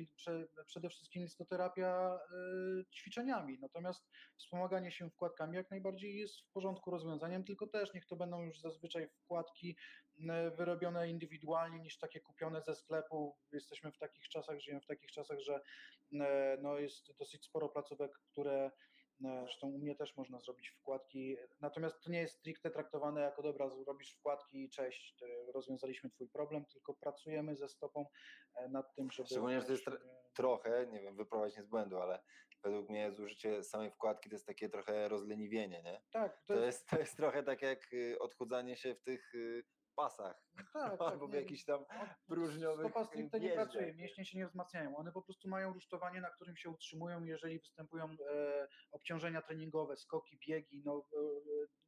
przede 0.67 0.89
wszystkim 0.89 1.23
jest 1.23 1.39
to 1.39 1.45
terapia 1.45 2.19
y, 2.81 2.85
ćwiczeniami, 2.95 3.59
natomiast 3.61 4.09
wspomaganie 4.37 4.91
się 4.91 5.11
wkładkami 5.11 5.57
jak 5.57 5.71
najbardziej 5.71 6.17
jest 6.19 6.41
w 6.41 6.53
porządku 6.53 6.91
rozwiązaniem, 6.91 7.45
tylko 7.45 7.67
też 7.67 7.95
niech 7.95 8.07
to 8.07 8.17
będą 8.17 8.43
już 8.43 8.61
zazwyczaj 8.61 9.09
wkładki 9.09 9.77
y, 10.19 10.25
wyrobione 10.57 11.11
indywidualnie 11.11 11.79
niż 11.79 11.99
takie 11.99 12.21
kupione 12.21 12.63
ze 12.63 12.75
sklepu. 12.75 13.37
Jesteśmy 13.53 13.93
w 13.93 13.99
takich 13.99 14.29
czasach, 14.29 14.61
żyjemy 14.61 14.81
w 14.81 14.87
takich 14.87 15.11
czasach, 15.11 15.39
że 15.41 15.61
y, 16.13 16.19
no 16.63 16.79
jest 16.79 17.17
dosyć 17.19 17.45
sporo 17.45 17.69
placówek, 17.69 18.13
które 18.33 18.71
Zresztą 19.21 19.69
u 19.69 19.79
mnie 19.79 19.95
też 19.95 20.17
można 20.17 20.39
zrobić 20.39 20.69
wkładki, 20.69 21.37
natomiast 21.61 22.05
to 22.05 22.11
nie 22.11 22.21
jest 22.21 22.39
stricte 22.39 22.71
traktowane 22.71 23.21
jako 23.21 23.43
dobra, 23.43 23.69
zrobisz 23.69 24.15
wkładki 24.15 24.65
i 24.65 24.71
cześć, 24.71 25.23
e, 25.23 25.53
rozwiązaliśmy 25.53 26.11
Twój 26.11 26.29
problem, 26.29 26.65
tylko 26.65 26.95
pracujemy 26.95 27.57
ze 27.57 27.69
stopą 27.69 28.07
e, 28.55 28.69
nad 28.69 28.95
tym, 28.95 29.11
żeby... 29.11 29.29
Szczególnie, 29.29 29.61
że 29.61 29.67
to 29.67 29.73
jest 29.73 29.89
e, 29.89 29.99
Trochę, 30.35 30.87
nie 30.87 31.01
wiem, 31.01 31.17
wyprowadź 31.17 31.55
mnie 31.55 31.63
z 31.63 31.67
błędu, 31.67 31.99
ale 31.99 32.23
według 32.65 32.89
mnie 32.89 33.13
zużycie 33.13 33.65
samej 33.65 33.91
wkładki 33.91 34.31
to 34.31 34.35
jest 34.35 34.47
takie 34.47 34.69
trochę 34.69 35.09
rozleniwienie, 35.09 35.83
nie? 35.83 36.03
Tak, 36.11 36.43
To 36.47 36.55
jest, 36.55 36.89
to 36.89 36.99
jest 36.99 37.17
trochę 37.17 37.43
tak 37.43 37.63
jak 37.63 37.93
y, 37.93 38.19
odchudzanie 38.19 38.77
się 38.77 38.95
w 38.95 39.03
tych 39.03 39.35
y, 39.35 39.65
pasach 39.97 40.47
tak, 40.73 40.99
tak, 40.99 41.01
albo 41.01 41.29
w 41.29 41.33
nie, 41.33 41.41
jakichś 41.41 41.65
tam 41.65 41.85
próżniowych 42.27 42.87
Stopa 42.87 43.05
stricte 43.05 43.41
nie 43.41 43.53
pracuje, 43.53 43.87
nie? 43.87 43.95
mięśnie 43.95 44.25
się 44.25 44.39
nie 44.39 44.47
wzmacniają. 44.47 44.97
One 44.97 45.13
po 45.13 45.23
prostu 45.23 45.49
mają 45.49 45.73
rusztowanie, 45.73 46.21
na 46.21 46.31
którym 46.31 46.57
się 46.57 46.71
utrzymują, 46.71 47.25
jeżeli 47.25 47.59
występują 47.59 48.05
e, 48.05 48.69
obciążenia 48.93 49.43
treningowe, 49.43 49.97
skoki, 49.97 50.39
biegi, 50.49 50.83
no, 50.85 51.09
e, 51.13 51.19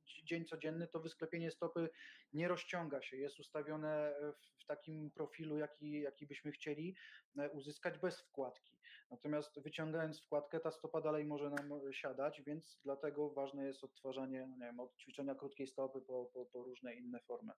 dzi- 0.07 0.25
dzień 0.25 0.45
codzienny, 0.45 0.89
to 0.89 1.01
wysklepienie 1.01 1.51
stopy 1.51 1.91
nie 2.33 2.49
rozciąga 2.49 3.03
się, 3.03 3.17
jest 3.17 3.41
ustawione 3.41 4.15
w, 4.41 4.59
takim 4.69 5.11
profilu, 5.11 5.59
jaki, 5.59 6.01
jaki 6.01 6.27
byśmy 6.27 6.53
chcieli 6.53 6.97
e, 7.39 7.51
uzyskać 7.51 7.99
bez 7.99 8.21
wkładki. 8.21 8.79
Natomiast 9.11 9.63
wyciągając 9.63 10.23
wkładkę, 10.23 10.61
ta 10.61 10.71
stopa 10.71 11.01
dalej 11.01 11.25
może 11.25 11.51
nam 11.51 11.81
siadać, 11.93 12.43
więc 12.43 12.81
dlatego 12.85 13.31
ważne 13.31 13.67
jest 13.67 13.85
odtwarzanie, 13.85 14.47
no 14.47 14.57
nie 14.57 14.67
wiem, 14.67 14.81
od 14.81 14.97
ćwiczenia 14.97 15.35
krótkiej 15.35 15.67
stopy 15.67 16.01
po, 16.01 16.31
po, 16.35 16.47
po 16.47 16.63
różne 16.63 16.95
inne 16.95 17.21
formy. 17.21 17.53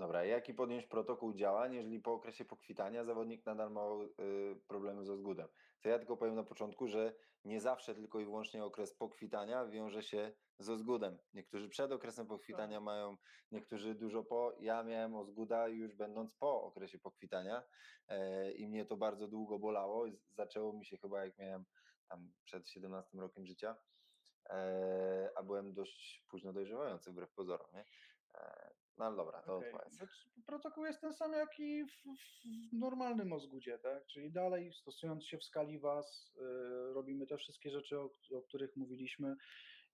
Dobra, 0.00 0.24
jaki 0.24 0.54
podjąć 0.54 0.86
protokół 0.86 1.32
działań, 1.32 1.74
jeżeli 1.74 2.00
po 2.00 2.12
okresie 2.12 2.44
pokwitania 2.44 3.04
zawodnik 3.04 3.46
nadal 3.46 3.70
ma 3.70 3.82
y, 4.20 4.56
problemy 4.68 5.04
z 5.04 5.10
ozgódem? 5.10 5.48
To 5.80 5.88
ja 5.88 5.98
tylko 5.98 6.16
powiem 6.16 6.34
na 6.34 6.44
początku, 6.44 6.88
że 6.88 7.14
nie 7.44 7.60
zawsze 7.60 7.94
tylko 7.94 8.20
i 8.20 8.24
wyłącznie 8.24 8.64
okres 8.64 8.94
pokwitania 8.94 9.66
wiąże 9.66 10.02
się 10.02 10.32
z 10.58 10.70
ozgódem. 10.70 11.18
Niektórzy 11.34 11.68
przed 11.68 11.92
okresem 11.92 12.26
pokwitania 12.26 12.76
Tak. 12.76 12.84
mają, 12.84 13.16
niektórzy 13.52 13.94
dużo 13.94 14.24
po. 14.24 14.52
Ja 14.60 14.82
miałem 14.82 15.14
ozguda 15.14 15.68
już 15.68 15.94
będąc 15.94 16.34
po 16.34 16.62
okresie 16.62 16.98
pokwitania 16.98 17.62
e, 18.08 18.52
i 18.52 18.68
mnie 18.68 18.86
to 18.86 18.96
bardzo 18.96 19.28
długo 19.28 19.58
bolało. 19.58 20.06
Zaczęło 20.30 20.72
mi 20.72 20.86
się 20.86 20.96
chyba 20.96 21.24
jak 21.24 21.38
miałem 21.38 21.64
tam 22.08 22.32
przed 22.44 22.68
17 22.68 23.18
rokiem 23.18 23.46
życia, 23.46 23.76
e, 24.50 25.30
a 25.36 25.42
byłem 25.42 25.74
dość 25.74 26.24
późno 26.30 26.52
dojrzewający 26.52 27.10
wbrew 27.10 27.32
pozorom, 27.32 27.68
nie? 27.74 27.84
No 29.00 29.06
ale 29.06 29.16
dobra, 29.16 29.42
to 29.42 29.56
odpowiedz. 29.56 29.92
znaczy 29.92 30.30
Protokół 30.46 30.84
jest 30.86 31.00
ten 31.00 31.12
sam 31.12 31.32
jak 31.32 31.60
i 31.60 31.84
w, 31.84 31.90
w 32.70 32.72
normalnym 32.72 33.32
ozgudzie, 33.32 33.78
tak? 33.78 34.06
Czyli 34.06 34.32
dalej 34.32 34.72
stosując 34.72 35.24
się 35.26 35.38
w 35.38 35.44
skali 35.44 35.78
WAS, 35.78 36.34
y, 36.36 36.92
robimy 36.94 37.26
te 37.26 37.36
wszystkie 37.36 37.70
rzeczy, 37.70 37.98
o, 37.98 38.10
o 38.34 38.42
których 38.42 38.76
mówiliśmy 38.76 39.36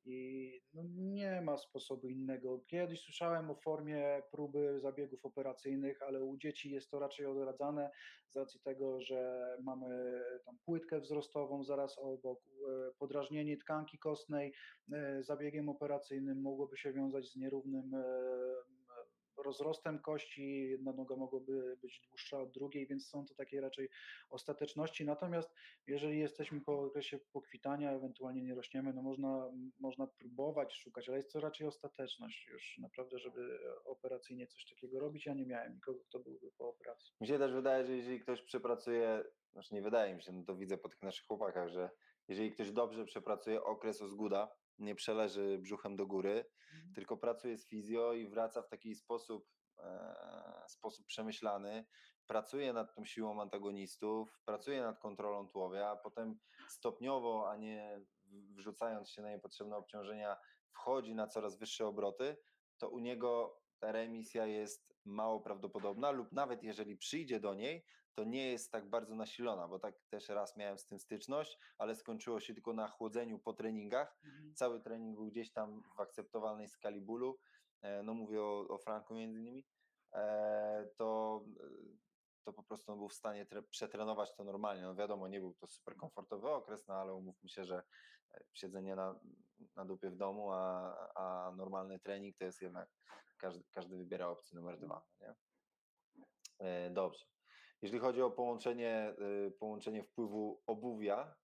i 0.07 0.61
no, 0.75 0.83
nie 0.97 1.41
ma 1.41 1.57
sposobu 1.57 2.09
innego. 2.09 2.61
Kiedyś 2.67 3.01
słyszałem 3.01 3.51
o 3.51 3.55
formie 3.55 4.23
próby 4.31 4.81
zabiegów 4.81 5.25
operacyjnych, 5.25 6.03
ale 6.03 6.25
u 6.25 6.37
dzieci 6.37 6.71
jest 6.71 6.91
to 6.91 6.99
raczej 6.99 7.27
odradzane 7.27 7.91
z 8.31 8.37
racji 8.37 8.61
tego, 8.61 9.01
że 9.01 9.47
mamy 9.63 10.21
tam 10.45 10.59
płytkę 10.65 11.01
wzrostową 11.01 11.65
zaraz 11.65 11.99
obok, 11.99 12.41
e, 12.41 12.93
podrażnienie 12.99 13.57
tkanki 13.57 13.99
kostnej 13.99 14.53
e, 14.93 15.23
zabiegiem 15.23 15.69
operacyjnym 15.69 16.41
mogłoby 16.41 16.77
się 16.77 16.93
wiązać 16.93 17.33
z 17.33 17.37
nierównym 17.37 17.95
rozrostem 19.43 19.99
kości, 19.99 20.69
jedna 20.69 20.93
noga 20.93 21.17
mogłaby 21.17 21.77
być 21.83 22.01
dłuższa 22.09 22.41
od 22.41 22.53
drugiej, 22.53 22.87
więc 22.87 23.09
są 23.09 23.27
to 23.27 23.35
takie 23.35 23.61
raczej 23.61 23.89
ostateczności. 24.31 25.05
Natomiast 25.05 25.55
jeżeli 25.87 26.19
jesteśmy 26.19 26.61
po 26.61 26.81
okresie 26.81 27.19
pokwitania, 27.33 27.93
ewentualnie 27.93 28.43
nie 28.43 28.55
rośniemy, 28.55 28.93
no 28.93 29.03
można, 29.03 29.53
można 29.81 30.07
próbować 30.07 30.75
szukać, 30.75 31.09
ale 31.09 31.17
jest 31.17 31.33
to 31.33 31.41
raczej 31.41 31.67
ostateczność 31.67 32.47
już 32.47 32.79
naprawdę, 32.79 33.19
żeby 33.19 33.59
operacyjnie 33.85 34.47
coś 34.47 34.65
takiego 34.65 35.01
robić. 35.01 35.27
Ja 35.27 35.35
nie 35.35 35.47
miałem 35.47 35.75
nikogo, 35.75 36.01
kto 36.09 36.19
byłby 36.19 36.51
po 36.59 36.69
operacji. 36.69 37.15
Mi 37.21 37.27
się 37.27 37.39
też 37.39 37.53
wydaje, 37.53 37.87
że 37.87 37.97
jeżeli 37.97 38.21
ktoś 38.21 38.43
przepracuje, 38.43 39.25
znaczy 39.53 39.75
nie 39.75 39.83
wydaje 39.83 40.15
mi 40.15 40.23
się, 40.23 40.33
no 40.33 40.45
to 40.45 40.57
widzę 40.57 40.79
po 40.79 40.89
tych 40.89 41.03
naszych 41.03 41.27
chłopakach, 41.27 41.69
że 41.69 41.91
jeżeli 42.29 42.53
ktoś 42.53 42.73
dobrze 42.73 43.05
przepracuje 43.05 43.65
okres 43.65 44.03
ozguda, 44.03 44.57
nie 44.79 44.95
przeleży 44.95 45.59
brzuchem 45.59 45.97
do 45.97 46.07
góry, 46.07 46.45
tylko 46.95 47.17
pracuje 47.17 47.57
z 47.59 47.69
fizjo 47.69 48.13
i 48.13 48.29
wraca 48.29 48.63
w 48.63 48.69
taki 48.69 48.95
sposób, 48.95 49.49
e, 49.79 50.65
sposób 50.69 51.07
przemyślany, 51.07 51.87
pracuje 52.27 52.73
nad 52.73 52.95
tą 52.95 53.05
siłą 53.05 53.43
antagonistów, 53.43 54.41
pracuje 54.45 54.83
nad 54.83 54.99
kontrolą 54.99 55.49
tułowia, 55.49 55.89
a 55.91 55.97
potem 55.97 56.39
stopniowo, 56.69 57.51
a 57.51 57.57
nie 57.57 58.01
wrzucając 58.57 59.11
się 59.11 59.23
na 59.23 59.31
niepotrzebne 59.31 59.77
obciążenia, 59.77 60.37
wchodzi 60.71 61.15
na 61.15 61.27
coraz 61.27 61.59
wyższe 61.59 61.87
obroty, 61.87 62.37
to 62.79 62.89
u 62.91 62.99
niego 62.99 63.61
ta 63.79 63.93
remisja 63.93 64.47
jest 64.47 64.96
mało 65.07 65.41
prawdopodobna 65.41 66.11
lub 66.11 66.33
nawet 66.33 66.63
jeżeli 66.63 66.97
przyjdzie 66.97 67.41
do 67.41 67.55
niej, 67.55 67.85
to 68.15 68.25
nie 68.25 68.51
jest 68.51 68.73
tak 68.73 68.91
bardzo 68.91 69.15
nasilona, 69.15 69.69
bo 69.69 69.79
tak 69.79 69.95
też 70.11 70.29
raz 70.29 70.57
miałem 70.57 70.79
z 70.79 70.87
tym 70.87 70.99
styczność, 70.99 71.59
ale 71.79 71.95
skończyło 71.95 72.41
się 72.41 72.55
tylko 72.55 72.73
na 72.73 72.89
chłodzeniu 72.89 73.39
po 73.39 73.53
treningach, 73.53 74.19
cały 74.55 74.81
trening 74.81 75.17
był 75.17 75.27
gdzieś 75.27 75.53
tam 75.53 75.83
w 75.97 76.01
akceptowalnej 76.01 76.69
skali 76.69 77.01
bólu, 77.01 77.39
e, 77.83 78.03
no 78.03 78.15
mówię 78.15 78.43
o, 78.43 78.69
o 78.69 78.79
Franku 78.79 79.15
między 79.15 79.39
innymi, 79.39 79.67
e, 80.13 80.89
to, 80.97 81.41
e, 81.61 81.69
to 82.45 82.53
po 82.53 82.63
prostu 82.63 82.93
on 82.93 82.99
był 82.99 83.09
w 83.09 83.15
stanie 83.15 83.47
tre- 83.47 83.63
przetrenować 83.63 84.35
to 84.35 84.45
normalnie. 84.45 84.83
No 84.83 84.95
wiadomo, 84.95 85.29
nie 85.29 85.41
był 85.41 85.55
to 85.55 85.67
super 85.67 85.97
komfortowy 85.97 86.49
okres, 86.49 86.87
no 86.87 86.95
ale 86.95 87.15
umówmy 87.15 87.49
się, 87.49 87.65
że 87.65 87.83
siedzenie 88.53 88.97
na, 88.97 89.21
na 89.77 89.85
dupie 89.85 90.11
w 90.11 90.17
domu, 90.17 90.53
a, 90.53 90.97
a 91.15 91.53
normalny 91.57 91.99
trening 91.99 92.37
to 92.37 92.45
jest 92.45 92.63
jednak, 92.63 92.89
każdy, 93.39 93.65
każdy 93.73 93.97
wybiera 93.97 94.29
opcję 94.29 94.57
numer 94.59 94.79
dwa, 94.79 95.07
no 95.21 95.27
nie? 95.27 95.35
E, 96.59 96.91
Dobrze. 96.91 97.25
Jeżeli 97.83 98.01
chodzi 98.01 98.23
o 98.23 98.31
połączenie, 98.31 99.15
y, 99.47 99.51
połączenie 99.51 100.03
wpływu 100.03 100.63
obuwia, 100.67 101.35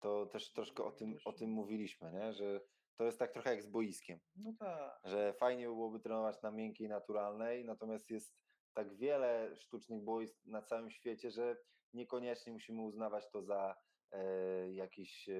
to 0.00 0.26
też 0.26 0.52
troszkę 0.52 0.84
o 0.84 0.92
tym, 0.92 1.16
o 1.24 1.32
tym 1.32 1.50
mówiliśmy, 1.50 2.12
nie? 2.12 2.32
że 2.32 2.60
to 2.96 3.04
jest 3.04 3.18
tak 3.18 3.32
trochę 3.32 3.50
jak 3.50 3.62
z 3.62 3.66
boiskiem, 3.66 4.20
No 4.36 4.52
tak. 4.58 5.00
że 5.04 5.34
fajnie 5.34 5.64
byłoby 5.64 6.00
trenować 6.00 6.42
na 6.42 6.50
miękkiej, 6.50 6.88
naturalnej, 6.88 7.64
natomiast 7.64 8.10
jest 8.10 8.36
tak 8.74 8.96
wiele 8.96 9.56
sztucznych 9.56 10.02
boisk 10.04 10.36
na 10.44 10.62
całym 10.62 10.90
świecie, 10.90 11.30
że 11.30 11.56
niekoniecznie 11.92 12.52
musimy 12.52 12.82
uznawać 12.82 13.30
to 13.30 13.42
za 13.42 13.76
e, 14.12 14.72
jakiś 14.72 15.28
e, 15.28 15.32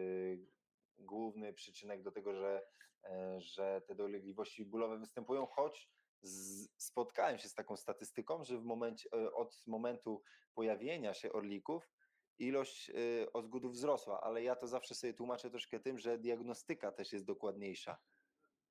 główny 0.99 1.53
przyczynek 1.53 2.03
do 2.03 2.13
tego, 2.13 2.35
że, 2.35 2.67
e, 3.05 3.41
że 3.41 3.83
te 3.87 3.95
dolegliwości 3.95 4.65
bólowe 4.65 4.99
występują, 4.99 5.47
choć 5.47 5.91
z, 6.23 6.69
spotkałem 6.77 7.39
się 7.39 7.49
z 7.49 7.55
taką 7.55 7.77
statystyką, 7.77 8.45
że 8.45 8.59
w 8.59 8.65
momencie, 8.65 9.09
e, 9.13 9.33
od 9.33 9.67
momentu 9.67 10.23
pojawienia 10.55 11.15
się 11.15 11.33
orlików 11.33 11.91
ilość 12.39 12.91
e, 12.91 13.33
ozgódów 13.33 13.73
wzrosła, 13.73 14.21
ale 14.21 14.43
ja 14.43 14.57
to 14.57 14.67
zawsze 14.67 14.95
sobie 14.95 15.15
tłumaczę 15.15 15.51
troszkę 15.51 15.81
tym, 15.81 15.99
że 15.99 16.19
diagnostyka 16.19 16.93
też 16.93 17.13
jest 17.13 17.25
dokładniejsza. 17.25 17.99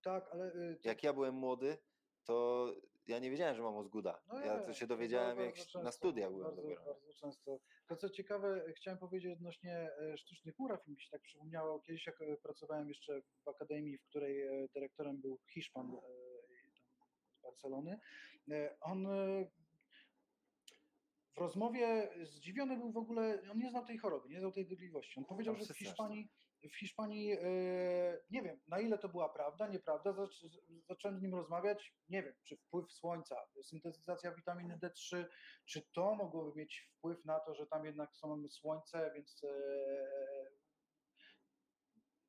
Tak, 0.04 0.30
ale 0.32 0.52
Jak 0.84 1.04
ja 1.04 1.14
byłem 1.14 1.36
młody, 1.36 1.78
to 2.24 2.68
ja 3.08 3.20
nie 3.20 3.32
wiedziałem, 3.32 3.56
że 3.56 3.62
mam 3.62 3.78
ozguda. 3.78 4.22
No 4.28 4.46
ja 4.46 4.60
to 4.60 4.74
się 4.74 4.88
dowiedziałem, 4.88 5.40
jak 5.40 5.56
często, 5.56 5.84
na 5.84 5.92
studiach 5.92 6.32
byłem 6.32 6.44
bardzo, 6.46 6.62
dopiero. 6.62 6.86
Bardzo 6.86 7.14
często. 7.14 7.60
To 7.88 7.96
co 7.96 8.10
ciekawe, 8.10 8.74
chciałem 8.76 9.00
powiedzieć 9.00 9.32
odnośnie 9.32 9.90
e, 10.02 10.18
sztucznych 10.18 10.60
muraw, 10.60 10.88
mi 10.88 11.02
się 11.02 11.10
tak 11.12 11.22
przypomniało, 11.22 11.80
kiedyś 11.80 12.08
jak 12.08 12.22
e, 12.22 12.38
pracowałem 12.38 12.88
jeszcze 12.88 13.22
w 13.46 13.48
akademii, 13.48 13.98
w 13.98 14.04
której 14.04 14.42
e, 14.42 14.68
dyrektorem 14.74 15.22
był 15.22 15.40
Hiszpan 15.54 15.92
z 17.34 17.42
Barcelony, 17.42 18.00
on 18.82 19.08
w 21.36 21.38
rozmowie 21.38 22.10
zdziwiony 22.24 22.78
był 22.78 22.92
w 22.92 22.98
ogóle, 22.98 23.42
on 23.52 23.58
nie 23.58 23.70
znał 23.70 23.86
tej 23.86 23.98
choroby, 23.98 24.30
nie 24.30 24.40
znał 24.40 24.52
tej 24.52 24.66
dolegliwości. 24.66 25.20
On 25.20 25.26
powiedział, 25.26 25.56
że 25.56 25.74
w 25.74 25.78
Hiszpanii, 25.78 26.30
w 26.70 26.80
Hiszpanii 26.80 27.32
e, 27.32 27.38
nie 28.32 28.42
wiem, 28.42 28.60
na 28.68 28.80
ile 28.80 28.98
to 28.98 29.10
była 29.10 29.30
prawda, 29.30 29.68
nieprawda, 29.68 30.12
zac- 30.12 30.60
zacząłem 30.90 31.20
z 31.20 31.22
nim 31.22 31.36
rozmawiać, 31.36 31.96
nie 32.10 32.24
wiem, 32.24 32.34
czy 32.44 32.58
wpływ 32.58 32.92
słońca, 32.92 33.36
syntetyzacja 33.64 34.32
witaminy 34.32 34.80
D3, 34.84 35.26
czy 35.66 35.82
to 35.82 36.16
mogłoby 36.16 36.60
mieć 36.60 36.90
wpływ 36.98 37.26
na 37.26 37.40
to, 37.40 37.56
że 37.56 37.68
tam 37.68 37.86
jednak 37.86 38.16
są 38.16 38.50
słońce, 38.50 39.12
więc 39.16 39.44
e, 39.44 39.50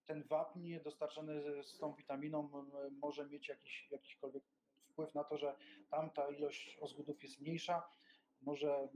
ten 0.06 0.22
wapń 0.22 0.74
dostarczony 0.84 1.64
z 1.64 1.78
tą 1.78 1.94
witaminą 1.94 2.50
może 2.90 3.26
mieć 3.26 3.48
jakiś, 3.48 3.88
jakikolwiek 3.90 4.44
wpływ 4.88 5.14
na 5.14 5.24
to, 5.24 5.38
że 5.38 5.56
tam 5.90 6.10
ta 6.10 6.28
ilość 6.30 6.78
ozgódów 6.80 7.22
jest 7.22 7.40
mniejsza. 7.40 7.82
Może, 8.42 8.88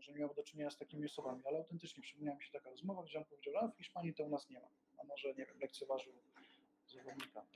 może 0.00 0.18
miał 0.18 0.34
do 0.34 0.42
czynienia 0.42 0.70
z 0.70 0.78
takimi 0.78 1.06
osobami, 1.06 1.42
ale 1.46 1.58
autentycznie 1.58 2.02
przypomniała 2.02 2.36
mi 2.36 2.44
się 2.44 2.52
taka 2.52 2.70
rozmowa, 2.70 3.02
gdzie 3.02 3.18
on 3.18 3.24
powiedział, 3.24 3.56
a 3.56 3.68
w 3.68 3.76
Hiszpanii 3.76 4.14
to 4.14 4.24
u 4.24 4.28
nas 4.28 4.50
nie 4.50 4.60
ma. 4.60 4.68
A 4.98 5.04
może, 5.04 5.28
nie 5.28 5.46
wiem, 5.46 5.58
lekceważył 5.60 6.12
zawodnika. 6.86 7.46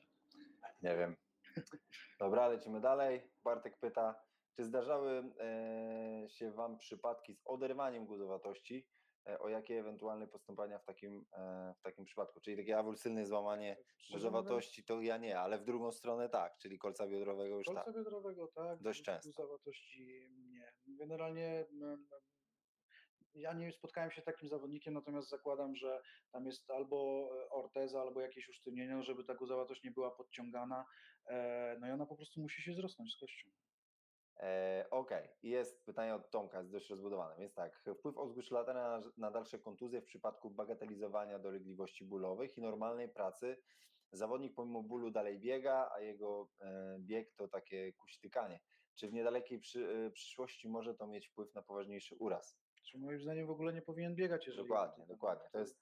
Nie 0.82 0.97
wiem. 0.97 1.16
Dobra, 2.18 2.49
lecimy 2.49 2.80
dalej. 2.80 3.22
Bartek 3.45 3.78
pyta, 3.78 4.22
czy 4.57 4.64
zdarzały 4.64 5.32
e, 5.40 6.28
się 6.28 6.53
Wam 6.53 6.78
przypadki 6.78 7.34
z 7.34 7.42
oderwaniem 7.45 8.07
guzowatości? 8.07 8.86
E, 9.26 9.38
o 9.38 9.49
jakie 9.49 9.80
ewentualne 9.80 10.26
postępowania 10.28 10.78
w 10.78 10.84
takim, 10.84 11.24
e, 11.32 11.74
w 11.78 11.82
takim 11.82 12.05
przypadku? 12.05 12.40
Czyli 12.40 12.57
takie 12.57 12.78
awulsylne 12.78 13.26
złamanie 13.26 13.76
mówiąc, 13.76 14.12
guzowatości 14.12 14.84
to 14.84 15.01
ja 15.01 15.16
nie, 15.16 15.40
ale 15.40 15.59
w 15.59 15.64
drugą 15.64 15.92
stronę 15.92 16.28
tak, 16.28 16.57
czyli 16.59 16.78
kolca 16.78 17.07
biodrowego 17.07 17.57
już 17.57 17.66
Kolca 17.66 17.84
tak. 17.84 17.95
biodrowego, 17.95 18.47
tak. 18.47 18.82
Dość 18.82 19.03
często. 19.03 19.28
Guzowatości 19.28 20.28
nie. 20.51 20.72
Generalnie 20.86 21.66
ja 23.35 23.53
nie 23.53 23.72
spotkałem 23.72 24.11
się 24.11 24.20
z 24.20 24.24
takim 24.24 24.49
zawodnikiem, 24.49 24.95
natomiast 24.95 25.28
zakładam, 25.28 25.76
że 25.76 26.03
tam 26.30 26.47
jest 26.47 26.70
albo 26.70 27.28
e, 27.45 27.51
orteza, 27.51 28.01
albo 28.01 28.20
jakieś 28.20 28.49
usztywnienie, 28.49 29.03
żeby 29.03 29.24
ta 29.24 29.35
guzowatość 29.35 29.85
nie 29.85 29.91
była 29.91 30.11
podciągana. 30.11 30.85
E, 31.26 31.76
No 31.80 31.89
i 31.89 31.91
ona 31.91 32.07
po 32.07 32.16
prostu 32.16 32.41
musi 32.41 32.62
się 32.62 32.74
zrosnąć 32.74 33.14
z 33.14 33.20
kością. 33.20 33.51
E, 34.41 34.87
Okej, 34.91 35.28
jest 35.43 35.85
pytanie 35.87 36.14
od 36.14 36.30
Tomka, 36.30 36.59
jest 36.59 36.72
dość 36.72 36.91
rozbudowane, 36.91 37.37
więc 37.39 37.55
tak, 37.55 37.85
wpływ 37.99 38.51
latera 38.51 38.99
na, 38.99 39.11
na 39.16 39.30
dalsze 39.30 39.59
kontuzje 39.59 40.01
w 40.01 40.05
przypadku 40.05 40.51
bagatelizowania 40.51 41.39
dolegliwości 41.39 42.05
bólowych 42.05 42.57
i 42.57 42.61
normalnej 42.61 43.09
pracy. 43.09 43.57
Zawodnik 44.12 44.55
pomimo 44.55 44.82
bólu 44.82 45.11
dalej 45.11 45.41
biega, 45.41 45.91
a 45.93 46.01
jego 46.01 46.51
e, 46.61 46.97
bieg 47.01 47.35
to 47.37 47.49
takie 47.49 47.93
kuśtykanie. 47.93 48.61
Czy 48.95 49.09
w 49.09 49.12
niedalekiej 49.12 49.59
przy, 49.59 50.11
przyszłości 50.14 50.68
może 50.68 50.95
to 50.95 51.07
mieć 51.07 51.28
wpływ 51.28 51.55
na 51.55 51.62
poważniejszy 51.62 52.16
uraz? 52.16 52.63
Czy 52.85 52.99
moim 52.99 53.20
zdaniem 53.20 53.47
w 53.47 53.51
ogóle 53.51 53.72
nie 53.72 53.82
powinien 53.82 54.14
biegać, 54.14 54.47
jeżeli... 54.47 54.68
Dokładnie, 54.68 55.07
dokładnie. 55.07 55.49
To 55.53 55.59
jest, 55.59 55.80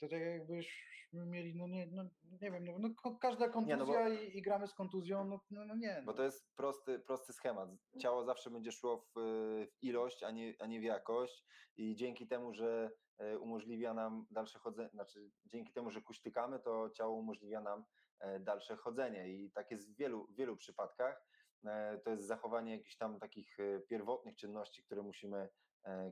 To 0.00 0.08
tak 0.08 0.20
jakbyśmy 0.20 1.26
mieli, 1.26 1.54
no 1.56 1.66
nie, 1.68 1.86
no, 1.86 2.02
nie 2.40 2.50
wiem, 2.50 2.64
no, 2.64 2.78
no 2.78 3.18
każda 3.20 3.46
Nie, 3.46 3.52
kontuzja 3.52 3.76
no 3.76 3.86
bo- 3.86 4.08
i, 4.08 4.36
i 4.38 4.42
gramy 4.42 4.66
z 4.68 4.74
kontuzją, 4.74 5.24
no, 5.24 5.40
no, 5.50 5.64
no 5.64 5.74
nie. 5.76 6.02
bo 6.04 6.12
No. 6.12 6.16
to 6.16 6.22
jest 6.24 6.54
prosty, 6.56 6.98
prosty 6.98 7.32
schemat. 7.32 7.68
Ciało 8.00 8.24
zawsze 8.24 8.50
będzie 8.50 8.72
szło 8.72 8.96
w, 8.96 9.12
w 9.16 9.82
ilość, 9.82 10.22
a 10.22 10.30
nie, 10.30 10.54
a 10.60 10.66
nie 10.66 10.80
w 10.80 10.82
jakość 10.82 11.44
i 11.76 11.94
dzięki 11.96 12.26
temu, 12.26 12.54
że 12.54 12.90
e, 13.18 13.38
umożliwia 13.38 13.94
nam 13.94 14.26
dalsze 14.30 14.58
chodzenie, 14.58 14.88
znaczy 14.90 15.30
dzięki 15.46 15.72
temu, 15.72 15.90
że 15.90 16.02
kuśtykamy, 16.02 16.58
to 16.60 16.90
ciało 16.90 17.14
umożliwia 17.18 17.60
nam 17.60 17.84
e, 18.20 18.40
dalsze 18.40 18.76
chodzenie 18.76 19.28
i 19.28 19.50
tak 19.50 19.70
jest 19.70 19.92
w 19.92 19.96
wielu, 19.96 20.26
w 20.26 20.34
wielu 20.36 20.56
przypadkach. 20.56 21.26
E, 21.64 21.98
To 22.04 22.10
jest 22.10 22.26
zachowanie 22.26 22.72
jakichś 22.76 22.96
tam 22.96 23.18
takich 23.20 23.56
pierwotnych 23.88 24.36
czynności, 24.36 24.82
które 24.84 25.02
musimy, 25.02 25.48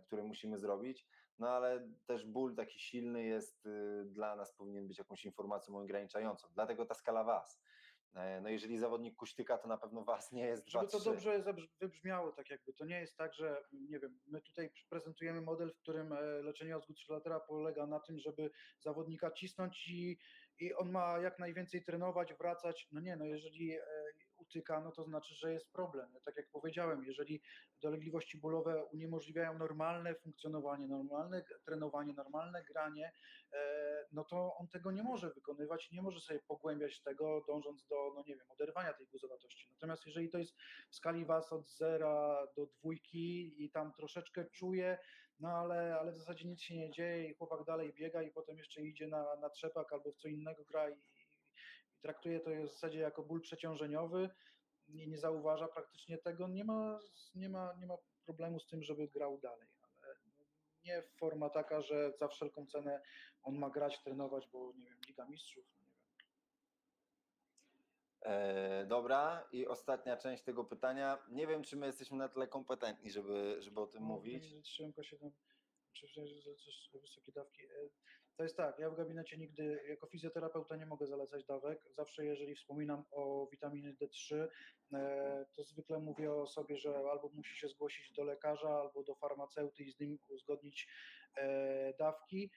które 0.06 0.22
musimy 0.22 0.58
zrobić. 0.58 1.06
No 1.38 1.48
ale 1.48 1.88
też 2.06 2.26
ból 2.26 2.54
taki 2.56 2.80
silny 2.80 3.22
jest 3.22 3.66
e, 3.66 4.04
dla 4.04 4.36
nas, 4.36 4.54
powinien 4.54 4.88
być 4.88 4.98
jakąś 4.98 5.24
informacją 5.24 5.76
ograniczającą. 5.76 6.48
Dlatego 6.54 6.86
ta 6.86 6.94
skala 6.94 7.24
WAS. 7.24 7.62
E, 8.14 8.40
No 8.40 8.48
jeżeli 8.48 8.78
zawodnik 8.78 9.16
kuśtyka, 9.16 9.58
to 9.58 9.68
na 9.68 9.78
pewno 9.78 10.04
WAS 10.04 10.32
nie 10.32 10.46
jest 10.46 10.66
2 10.66 10.80
Żeby 10.80 10.92
to 10.92 11.00
dobrze 11.00 11.44
wybrzmiało, 11.80 12.32
tak 12.32 12.50
jakby. 12.50 12.72
To 12.72 12.84
nie 12.84 13.00
jest 13.00 13.16
tak, 13.16 13.34
że 13.34 13.64
nie 13.72 13.98
wiem, 13.98 14.20
my 14.26 14.40
tutaj 14.40 14.70
prezentujemy 14.88 15.40
model, 15.40 15.72
w 15.72 15.78
którym 15.78 16.12
e, 16.12 16.20
leczenie 16.20 16.76
ozgód 16.76 16.96
trzylatera 16.96 17.40
polega 17.40 17.86
na 17.86 18.00
tym, 18.00 18.18
żeby 18.18 18.50
zawodnika 18.80 19.30
cisnąć 19.30 19.88
i, 19.88 20.18
i 20.58 20.74
on 20.74 20.90
ma 20.90 21.18
jak 21.18 21.38
najwięcej 21.38 21.84
trenować, 21.84 22.34
wracać. 22.34 22.88
No 22.92 23.00
nie, 23.00 23.16
no 23.16 23.24
jeżeli 23.24 23.78
utyka, 24.52 24.80
no 24.80 24.92
to 24.92 25.04
znaczy, 25.04 25.34
że 25.34 25.52
jest 25.52 25.72
problem. 25.72 26.08
Tak 26.24 26.36
jak 26.36 26.48
powiedziałem, 26.50 27.04
jeżeli 27.04 27.42
dolegliwości 27.82 28.38
bólowe 28.38 28.84
uniemożliwiają 28.84 29.58
normalne 29.58 30.14
funkcjonowanie, 30.14 30.88
normalne 30.88 31.44
trenowanie, 31.64 32.14
normalne 32.14 32.64
granie, 32.64 33.12
e, 33.52 34.06
no 34.12 34.24
to 34.24 34.56
on 34.56 34.68
tego 34.68 34.90
nie 34.90 35.02
może 35.02 35.30
wykonywać, 35.30 35.90
nie 35.92 36.02
może 36.02 36.20
sobie 36.20 36.40
pogłębiać 36.40 37.00
tego, 37.00 37.44
dążąc 37.46 37.86
do, 37.86 38.12
no 38.14 38.22
nie 38.26 38.36
wiem, 38.36 38.46
oderwania 38.50 38.92
tej 38.92 39.06
guzowatości. 39.06 39.68
Natomiast 39.72 40.06
jeżeli 40.06 40.28
to 40.28 40.38
jest 40.38 40.56
w 40.90 40.94
skali 40.94 41.24
was 41.24 41.52
od 41.52 41.66
zera 41.66 42.46
do 42.56 42.66
dwójki 42.66 43.64
i 43.64 43.70
tam 43.70 43.92
troszeczkę 43.92 44.44
czuje, 44.44 44.98
no 45.40 45.48
ale, 45.48 45.98
ale 46.00 46.12
w 46.12 46.18
zasadzie 46.18 46.48
nic 46.48 46.60
się 46.60 46.76
nie 46.76 46.90
dzieje 46.90 47.30
i 47.30 47.34
chłopak 47.34 47.64
dalej 47.64 47.92
biega 47.92 48.22
i 48.22 48.30
potem 48.30 48.58
jeszcze 48.58 48.82
idzie 48.82 49.08
na, 49.08 49.36
na 49.36 49.50
trzepak 49.50 49.92
albo 49.92 50.12
w 50.12 50.16
co 50.16 50.28
innego 50.28 50.64
gra 50.64 50.90
i 50.90 50.94
traktuje 52.02 52.40
to 52.40 52.50
w 52.50 52.68
zasadzie 52.68 52.98
jako 52.98 53.22
ból 53.22 53.40
przeciążeniowy 53.40 54.30
i 54.88 55.08
nie 55.08 55.18
zauważa 55.18 55.68
praktycznie 55.68 56.18
tego, 56.18 56.48
nie 56.48 56.64
ma, 56.64 57.00
nie 57.34 57.48
ma, 57.48 57.74
nie 57.78 57.86
ma 57.86 57.94
problemu 58.24 58.60
z 58.60 58.66
tym, 58.66 58.82
żeby 58.82 59.08
grał 59.08 59.38
dalej. 59.40 59.68
Ale 60.02 60.14
nie 60.84 61.02
forma 61.02 61.50
taka, 61.50 61.80
że 61.82 62.12
za 62.18 62.28
wszelką 62.28 62.66
cenę 62.66 63.02
on 63.42 63.58
ma 63.58 63.70
grać, 63.70 64.02
trenować, 64.02 64.48
bo 64.52 64.72
nie 64.76 64.86
wiem, 64.90 64.98
Liga 65.08 65.26
Mistrzów, 65.26 65.64
no 65.74 65.80
nie 65.80 65.86
wiem. 65.86 66.02
E, 68.22 68.86
dobra, 68.86 69.48
i 69.52 69.66
ostatnia 69.66 70.16
część 70.16 70.42
tego 70.42 70.64
pytania. 70.64 71.18
Nie 71.28 71.46
wiem, 71.46 71.62
czy 71.62 71.76
my 71.76 71.86
jesteśmy 71.86 72.16
na 72.16 72.28
tyle 72.28 72.48
kompetentni, 72.48 73.10
żeby, 73.10 73.56
żeby 73.62 73.80
o 73.80 73.86
tym 73.86 74.02
No, 74.02 74.08
mówić. 74.08 74.44
że 74.44 74.62
Trzymka 74.62 75.02
7, 75.02 75.32
czy 75.92 76.06
wysokie 77.00 77.32
dawki. 77.32 77.62
To 78.36 78.42
jest 78.42 78.56
tak, 78.56 78.78
ja 78.78 78.90
w 78.90 78.96
gabinecie 78.96 79.38
nigdy 79.38 79.84
jako 79.88 80.06
fizjoterapeuta 80.06 80.76
nie 80.76 80.86
mogę 80.86 81.06
zalecać 81.06 81.44
dawek. 81.44 81.84
Zawsze 81.90 82.26
jeżeli 82.26 82.54
wspominam 82.54 83.04
o 83.10 83.46
witaminie 83.46 83.94
D3, 83.94 84.48
e, 84.92 85.46
to 85.56 85.64
zwykle 85.64 85.98
mówię 85.98 86.32
o 86.32 86.46
sobie, 86.46 86.76
że 86.76 86.96
albo 86.96 87.30
musi 87.34 87.56
się 87.56 87.68
zgłosić 87.68 88.12
do 88.12 88.24
lekarza, 88.24 88.68
albo 88.68 89.02
do 89.02 89.14
farmaceuty 89.14 89.82
i 89.82 89.92
z 89.92 90.00
nim 90.00 90.18
uzgodnić 90.28 90.88
e, 91.36 91.94
dawki. 91.98 92.50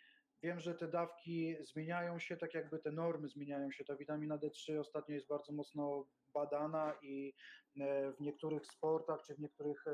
Wiem, 0.44 0.60
że 0.60 0.76
te 0.76 0.88
dawki 0.88 1.56
zmieniają 1.62 2.20
się, 2.20 2.38
tak 2.38 2.54
jakby 2.54 2.80
te 2.80 2.92
normy 2.92 3.28
zmieniają 3.28 3.72
się. 3.72 3.86
Ta 3.86 3.96
witamina 3.96 4.38
D3 4.38 4.80
ostatnio 4.80 5.16
jest 5.16 5.28
bardzo 5.28 5.54
mocno 5.54 6.08
badana 6.34 6.94
i 7.02 7.34
e, 7.80 8.12
w 8.12 8.22
niektórych 8.22 8.66
sportach 8.66 9.22
czy 9.22 9.36
w 9.36 9.40
niektórych 9.40 9.86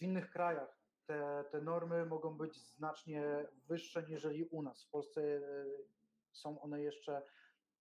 w 0.00 0.02
innych 0.02 0.30
krajach 0.30 0.79
te, 1.10 1.44
te 1.50 1.60
normy 1.60 2.06
mogą 2.06 2.36
być 2.36 2.56
znacznie 2.56 3.46
wyższe 3.68 4.02
niżeli 4.02 4.44
u 4.44 4.62
nas. 4.62 4.84
W 4.84 4.90
Polsce 4.90 5.20
e, 5.22 5.40
są 6.32 6.60
one 6.60 6.82
jeszcze, 6.82 7.22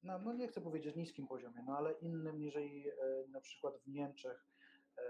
no, 0.03 0.19
no 0.19 0.33
nie 0.33 0.47
chcę 0.47 0.61
powiedzieć 0.61 0.95
niskim 0.95 1.27
poziomie, 1.27 1.63
no 1.65 1.77
ale 1.77 1.93
innym 1.93 2.39
niżeli 2.39 2.89
e, 2.89 2.93
na 3.27 3.41
przykład 3.41 3.77
w 3.77 3.87
Niemczech. 3.87 4.45
E, 4.97 5.01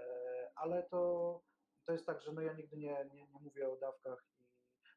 Ale 0.54 0.82
to, 0.82 1.42
to 1.86 1.92
jest 1.92 2.06
tak, 2.06 2.22
że 2.22 2.32
no 2.32 2.40
ja 2.40 2.52
nigdy 2.52 2.76
nie, 2.76 3.10
nie, 3.12 3.26
nie 3.28 3.40
mówię 3.40 3.70
o 3.70 3.76
dawkach 3.76 4.24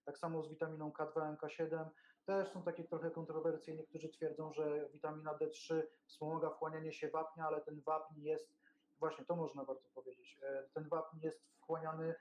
tak 0.06 0.18
samo 0.18 0.44
z 0.44 0.50
witaminą 0.50 0.92
K2, 0.92 1.36
MK7 1.38 1.86
też 2.26 2.50
są 2.50 2.64
takie 2.64 2.84
trochę 2.84 3.12
kontrowersje. 3.12 3.76
Niektórzy 3.76 4.10
twierdzą, 4.10 4.54
że 4.54 4.90
witamina 4.94 5.38
D3 5.38 5.82
wspomaga 6.06 6.50
wchłanianie 6.50 6.94
się 6.94 7.10
wapnia, 7.10 7.48
ale 7.48 7.62
ten 7.62 7.82
wapń 7.82 8.22
jest, 8.22 8.54
właśnie 9.00 9.26
to 9.26 9.36
można 9.36 9.66
warto 9.66 9.90
powiedzieć, 9.94 10.40
ten 10.74 10.90
wapń 10.90 11.20
jest 11.22 11.46
wchłaniany 11.58 12.16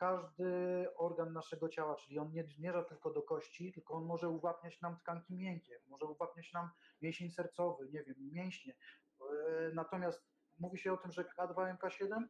każdy 0.00 0.86
organ 0.96 1.32
naszego 1.32 1.68
ciała, 1.68 1.96
czyli 1.96 2.18
on 2.18 2.32
nie 2.32 2.44
zmierza 2.44 2.84
tylko 2.84 3.10
do 3.10 3.22
kości, 3.22 3.72
tylko 3.72 3.94
on 3.94 4.04
może 4.04 4.28
uwapniać 4.28 4.80
nam 4.80 4.98
tkanki 4.98 5.34
miękkie, 5.34 5.80
może 5.88 6.06
uwapniać 6.06 6.52
nam 6.52 6.70
mięsień 7.02 7.30
sercowy, 7.30 7.88
nie 7.92 8.04
wiem, 8.04 8.16
mięśnie. 8.32 8.76
E, 9.20 9.70
Natomiast 9.74 10.22
mówi 10.58 10.78
się 10.78 10.92
o 10.92 10.96
tym, 10.96 11.12
że 11.12 11.24
K2, 11.24 11.76
MK7 11.76 12.24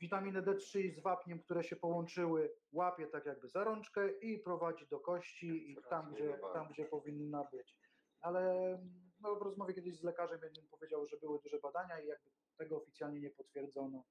witaminę 0.00 0.42
D3 0.42 0.94
z 0.94 1.02
wapniem, 1.02 1.42
które 1.42 1.64
się 1.64 1.76
połączyły, 1.76 2.54
łapie 2.72 3.06
tak 3.06 3.26
jakby 3.26 3.48
za 3.48 3.64
rączkę 3.64 4.18
i 4.18 4.38
prowadzi 4.38 4.86
do 4.86 5.00
kości 5.00 5.72
i 5.72 5.76
tam, 5.90 6.14
gdzie, 6.14 6.38
tam, 6.54 6.68
gdzie 6.68 6.84
powinna 6.84 7.44
być. 7.44 7.78
Ale 8.20 8.42
no, 9.20 9.36
w 9.36 9.42
rozmowie 9.42 9.74
kiedyś 9.74 9.96
z 9.96 10.02
lekarzem 10.02 10.40
jeden 10.42 10.68
powiedział, 10.68 11.06
że 11.06 11.16
były 11.16 11.38
duże 11.42 11.58
badania 11.60 12.00
i 12.00 12.06
jakby 12.06 12.30
tego 12.56 12.76
oficjalnie 12.76 13.20
nie 13.20 13.30
potwierdzono, 13.30 14.04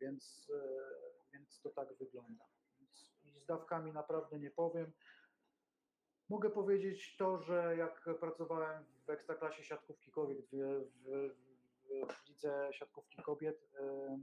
więc, 0.00 0.50
e, 0.54 1.09
więc 1.32 1.60
to 1.60 1.70
tak 1.70 1.98
wygląda. 1.98 2.44
Więc, 2.78 3.10
z 3.42 3.46
dawkami 3.46 3.92
naprawdę 3.92 4.38
nie 4.38 4.50
powiem. 4.50 4.92
Mogę 6.28 6.50
powiedzieć 6.50 7.16
to, 7.16 7.38
że 7.38 7.76
jak 7.76 8.04
pracowałem 8.20 8.84
w 9.06 9.10
ekstraklasie 9.10 9.64
siatkówki 9.64 10.10
kobiet, 10.10 10.38
w, 10.40 10.50
w, 10.50 11.34
w, 12.14 12.28
lidze 12.28 12.68
siatkówki 12.72 13.22
kobiet, 13.22 13.70
e, 13.78 14.20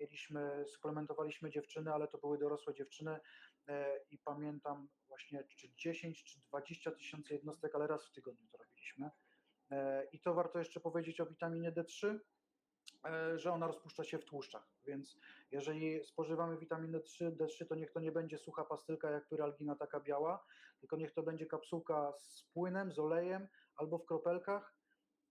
mieliśmy, 0.00 0.64
suplementowaliśmy 0.66 1.50
dziewczyny, 1.50 1.92
ale 1.92 2.08
to 2.08 2.18
były 2.18 2.38
dorosłe 2.38 2.74
dziewczyny 2.74 3.20
e, 3.68 4.00
i 4.10 4.18
pamiętam 4.18 4.88
właśnie 5.08 5.44
czy 5.44 5.74
10 5.74 6.24
czy 6.24 6.40
20 6.40 6.90
tysięcy 6.90 7.34
jednostek, 7.34 7.74
ale 7.74 7.86
raz 7.86 8.08
w 8.08 8.12
tygodniu 8.12 8.46
to 8.52 8.58
robiliśmy. 8.58 9.10
E, 9.70 10.04
I 10.12 10.20
to 10.20 10.34
warto 10.34 10.58
jeszcze 10.58 10.80
powiedzieć 10.80 11.20
o 11.20 11.26
witaminie 11.26 11.72
D3, 11.72 12.08
e, 12.08 12.18
że 13.36 13.52
ona 13.52 13.66
rozpuszcza 13.66 14.04
się 14.04 14.18
w 14.18 14.24
tłuszczach, 14.24 14.68
więc 14.86 15.18
jeżeli 15.50 16.04
spożywamy 16.04 16.58
witaminę 16.58 16.98
D3, 16.98 17.36
D3, 17.36 17.66
to 17.66 17.74
niech 17.74 17.92
to 17.92 18.00
nie 18.00 18.12
będzie 18.12 18.38
sucha 18.38 18.64
pastylka 18.64 19.10
jak 19.10 19.28
pyralgina 19.28 19.76
taka 19.76 20.00
biała, 20.00 20.44
tylko 20.80 20.96
niech 20.96 21.12
to 21.12 21.22
będzie 21.22 21.46
kapsułka 21.46 22.12
z 22.18 22.44
płynem, 22.54 22.92
z 22.92 22.98
olejem 22.98 23.48
albo 23.76 23.98
w 23.98 24.06
kropelkach 24.06 24.78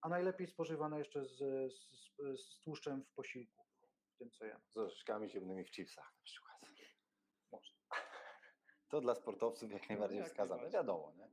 a 0.02 0.10
najlepiej 0.10 0.48
spożywane 0.48 1.00
jeszcze 1.00 1.26
z, 1.26 1.38
z, 1.74 2.16
z 2.42 2.60
tłuszczem 2.60 3.04
w 3.04 3.14
posiłku, 3.14 3.66
w 4.16 4.18
tym 4.18 4.32
co 4.32 4.46
jemy. 4.46 4.64
Z 4.70 4.78
orzeszkami 4.78 5.30
ziemnymi 5.30 5.66
w 5.66 5.72
chipsach 5.72 6.14
na 6.18 6.24
przykład. 6.24 6.58
Można. 7.52 7.78
To 8.90 9.02
dla 9.02 9.16
sportowców 9.16 9.72
jak 9.72 9.90
najbardziej 9.90 10.20
jak 10.20 10.28
wskazane, 10.28 10.50
najbardziej. 10.50 10.80
wiadomo. 10.80 11.14
Nie? 11.18 11.30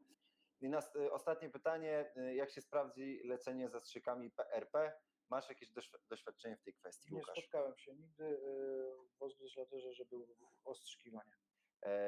I 0.60 0.68
nas, 0.68 0.96
y, 0.96 1.12
ostatnie 1.12 1.50
pytanie, 1.50 2.12
y, 2.16 2.34
jak 2.34 2.50
się 2.50 2.60
sprawdzi 2.60 3.20
lecenie 3.24 3.68
zastrzykami 3.68 4.30
PRP? 4.30 4.92
Masz 5.30 5.48
jakieś 5.48 5.72
doświ- 5.72 5.98
doświadczenie 6.10 6.56
w 6.56 6.62
tej 6.62 6.74
kwestii, 6.74 7.08
Nie 7.12 7.18
Łukasz? 7.18 7.38
spotkałem 7.38 7.76
się 7.78 7.94
nigdy 7.94 8.24
y, 8.24 8.38
w 9.18 9.22
Ozgryzlaterze, 9.22 9.92
że 9.92 10.04
był 10.04 10.28
ostrzykiwanie. 10.64 11.32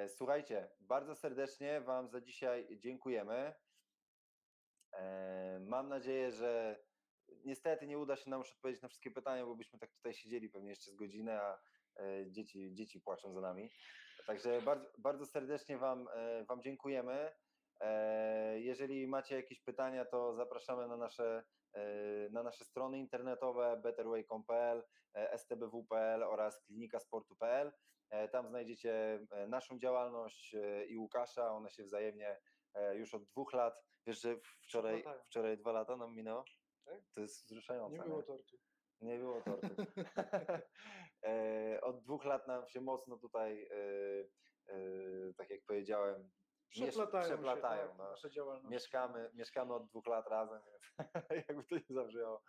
Słuchajcie, 0.09 0.71
bardzo 0.81 1.15
serdecznie 1.15 1.81
Wam 1.81 2.09
za 2.09 2.21
dzisiaj 2.21 2.69
dziękujemy. 2.81 3.55
E, 4.93 5.61
Mam 5.67 5.89
nadzieję, 5.89 6.31
że 6.31 6.81
niestety 7.45 7.87
nie 7.87 7.99
uda 7.99 8.17
się 8.17 8.31
nam 8.31 8.39
już 8.41 8.53
odpowiedzieć 8.53 8.83
na 8.83 8.89
wszystkie 8.89 9.11
pytania, 9.11 9.47
bo 9.47 9.57
byśmy 9.57 9.79
tak 9.79 9.93
tutaj 9.93 10.15
siedzieli 10.15 10.51
pewnie 10.51 10.71
jeszcze 10.71 10.91
z 10.91 10.95
godzinę, 10.95 11.41
a 11.43 11.59
e, 11.97 12.31
dzieci, 12.31 12.75
dzieci 12.75 13.01
płaczą 13.01 13.33
za 13.35 13.41
nami. 13.41 13.71
Także 14.27 14.63
bardzo, 14.63 14.91
bardzo 14.99 15.27
serdecznie 15.27 15.79
Wam, 15.79 16.09
e, 16.15 16.45
wam 16.45 16.63
dziękujemy. 16.63 17.33
Jeżeli 18.55 19.07
macie 19.09 19.37
jakieś 19.37 19.61
pytania, 19.61 20.05
to 20.05 20.35
zapraszamy 20.35 20.89
na 20.89 20.97
nasze, 20.97 21.45
na 22.31 22.43
nasze 22.43 22.65
strony 22.65 22.99
internetowe 22.99 23.81
betterway.pl, 23.83 24.83
e, 25.15 25.39
stbw.pl 25.39 26.23
oraz 26.23 26.61
klinikasportu.pl. 26.65 27.73
E, 28.11 28.29
Tam 28.29 28.49
znajdziecie 28.49 29.25
e, 29.31 29.47
naszą 29.47 29.79
działalność 29.79 30.55
e, 30.55 30.85
i 30.87 30.99
Łukasza. 30.99 31.53
One 31.53 31.71
się 31.71 31.85
wzajemnie 31.85 32.39
e, 32.75 32.97
już 32.97 33.15
od 33.15 33.25
dwóch 33.25 33.53
lat. 33.53 33.75
Wiesz, 34.07 34.21
że 34.21 34.37
wczoraj, 34.63 34.95
Przeplatają. 34.95 35.25
wczoraj 35.25 35.59
dwa 35.59 35.73
lata 35.73 35.97
nam 35.97 36.15
minęło? 36.15 36.45
Tak? 36.85 37.01
To 37.15 37.21
jest 37.21 37.45
wzruszające. 37.45 37.97
Nie 37.99 38.05
było 38.05 38.23
tortu. 38.23 38.57
Nie 39.01 39.19
było 39.19 39.41
tortu. 39.43 39.69
E, 41.23 41.81
Od 41.81 42.03
dwóch 42.03 42.25
lat 42.25 42.47
nam 42.47 42.67
się 42.67 42.81
mocno 42.81 43.19
tutaj, 43.19 43.63
e, 43.71 43.77
e, 44.69 44.77
tak 45.37 45.51
jak 45.51 45.61
powiedziałem, 45.67 46.31
Przeplatają, 46.71 47.25
przeplatają, 47.25 47.83
się, 47.83 47.89
tak, 47.89 47.99
no. 47.99 48.11
nasze 48.11 48.31
działalności. 48.31 48.71
mieszkamy, 48.71 49.31
mieszkamy 49.35 49.75
od 49.75 49.87
dwóch 49.87 50.07
lat 50.07 50.29
razem, 50.29 50.61
więc 50.65 50.87
jakby 51.49 51.65
to 51.65 51.77
nie 51.77 51.95
zabrzmiało. 51.95 52.43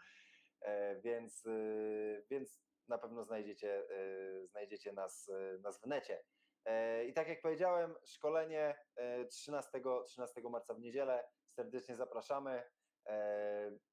E, 0.61 1.01
Więc, 1.01 1.45
y, 1.45 2.25
więc 2.29 2.61
na 2.87 2.97
pewno 2.97 3.23
znajdziecie, 3.23 3.83
y, 3.91 4.47
znajdziecie 4.47 4.93
nas, 4.93 5.29
y, 5.29 5.59
nas 5.59 5.81
w 5.81 5.85
necie. 5.85 6.23
I 7.07 7.13
tak 7.13 7.27
jak 7.27 7.41
powiedziałem, 7.41 7.95
szkolenie 8.05 8.75
e, 8.95 9.25
13, 9.25 9.81
13 10.05 10.41
marca 10.49 10.73
w 10.73 10.79
niedzielę. 10.79 11.27
Serdecznie 11.55 11.95
zapraszamy. 11.95 12.63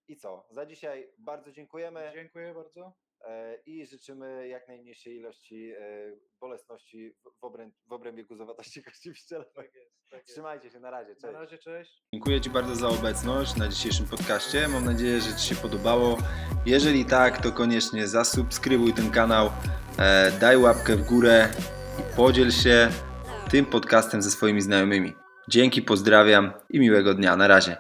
I 0.09 0.17
co? 0.17 0.47
Za 0.51 0.67
dzisiaj 0.67 1.15
bardzo 1.19 1.53
dziękujemy 1.53 2.11
Dziękuję 2.15 2.55
bardzo. 2.55 2.93
E, 3.27 3.57
i 3.67 3.87
życzymy 3.87 4.49
jak 4.49 4.69
najmniejszej 4.69 5.17
ilości 5.17 5.73
e, 5.79 6.13
bolesności 6.41 7.11
w- 7.11 7.45
obręb- 7.47 7.73
w 7.89 7.93
obrębie 7.93 8.25
guzowatości 8.25 8.83
kości 8.83 9.11
wyszczelowej. 9.11 9.53
Tak 9.55 9.75
jest. 9.75 9.91
Tak 10.11 10.21
jest. 10.21 10.33
Trzymajcie 10.33 10.71
się, 10.71 10.81
na 10.81 10.91
razie. 10.91 11.11
Na 11.11 11.17
Cześć. 11.17 11.35
razie, 11.35 11.59
cześć. 11.59 12.03
Dziękuję 12.15 12.41
Ci 12.41 12.51
bardzo 12.51 12.75
za 12.77 12.89
obecność 12.89 13.57
na 13.57 13.69
dzisiejszym 13.69 14.07
podcaście. 14.07 14.69
Mam 14.69 14.85
nadzieję, 14.85 15.21
że 15.21 15.37
Ci 15.37 15.49
się 15.49 15.55
podobało. 15.55 16.19
Jeżeli 16.67 17.05
tak, 17.05 17.43
to 17.43 17.53
koniecznie 17.53 18.09
zasubskrybuj 18.09 18.93
ten 18.95 19.11
kanał, 19.11 19.51
e, 19.99 20.33
daj 20.41 20.57
łapkę 20.57 20.97
w 20.97 21.03
górę 21.07 21.49
i 22.01 22.17
podziel 22.17 22.51
się 22.51 22.89
tym 23.51 23.67
podcastem 23.67 24.23
ze 24.23 24.31
swoimi 24.31 24.61
znajomymi. 24.61 25.13
Dzięki, 25.49 25.83
pozdrawiam 25.83 26.53
i 26.71 26.81
miłego 26.81 27.15
dnia. 27.15 27.37
Na 27.37 27.49
razie. 27.49 27.77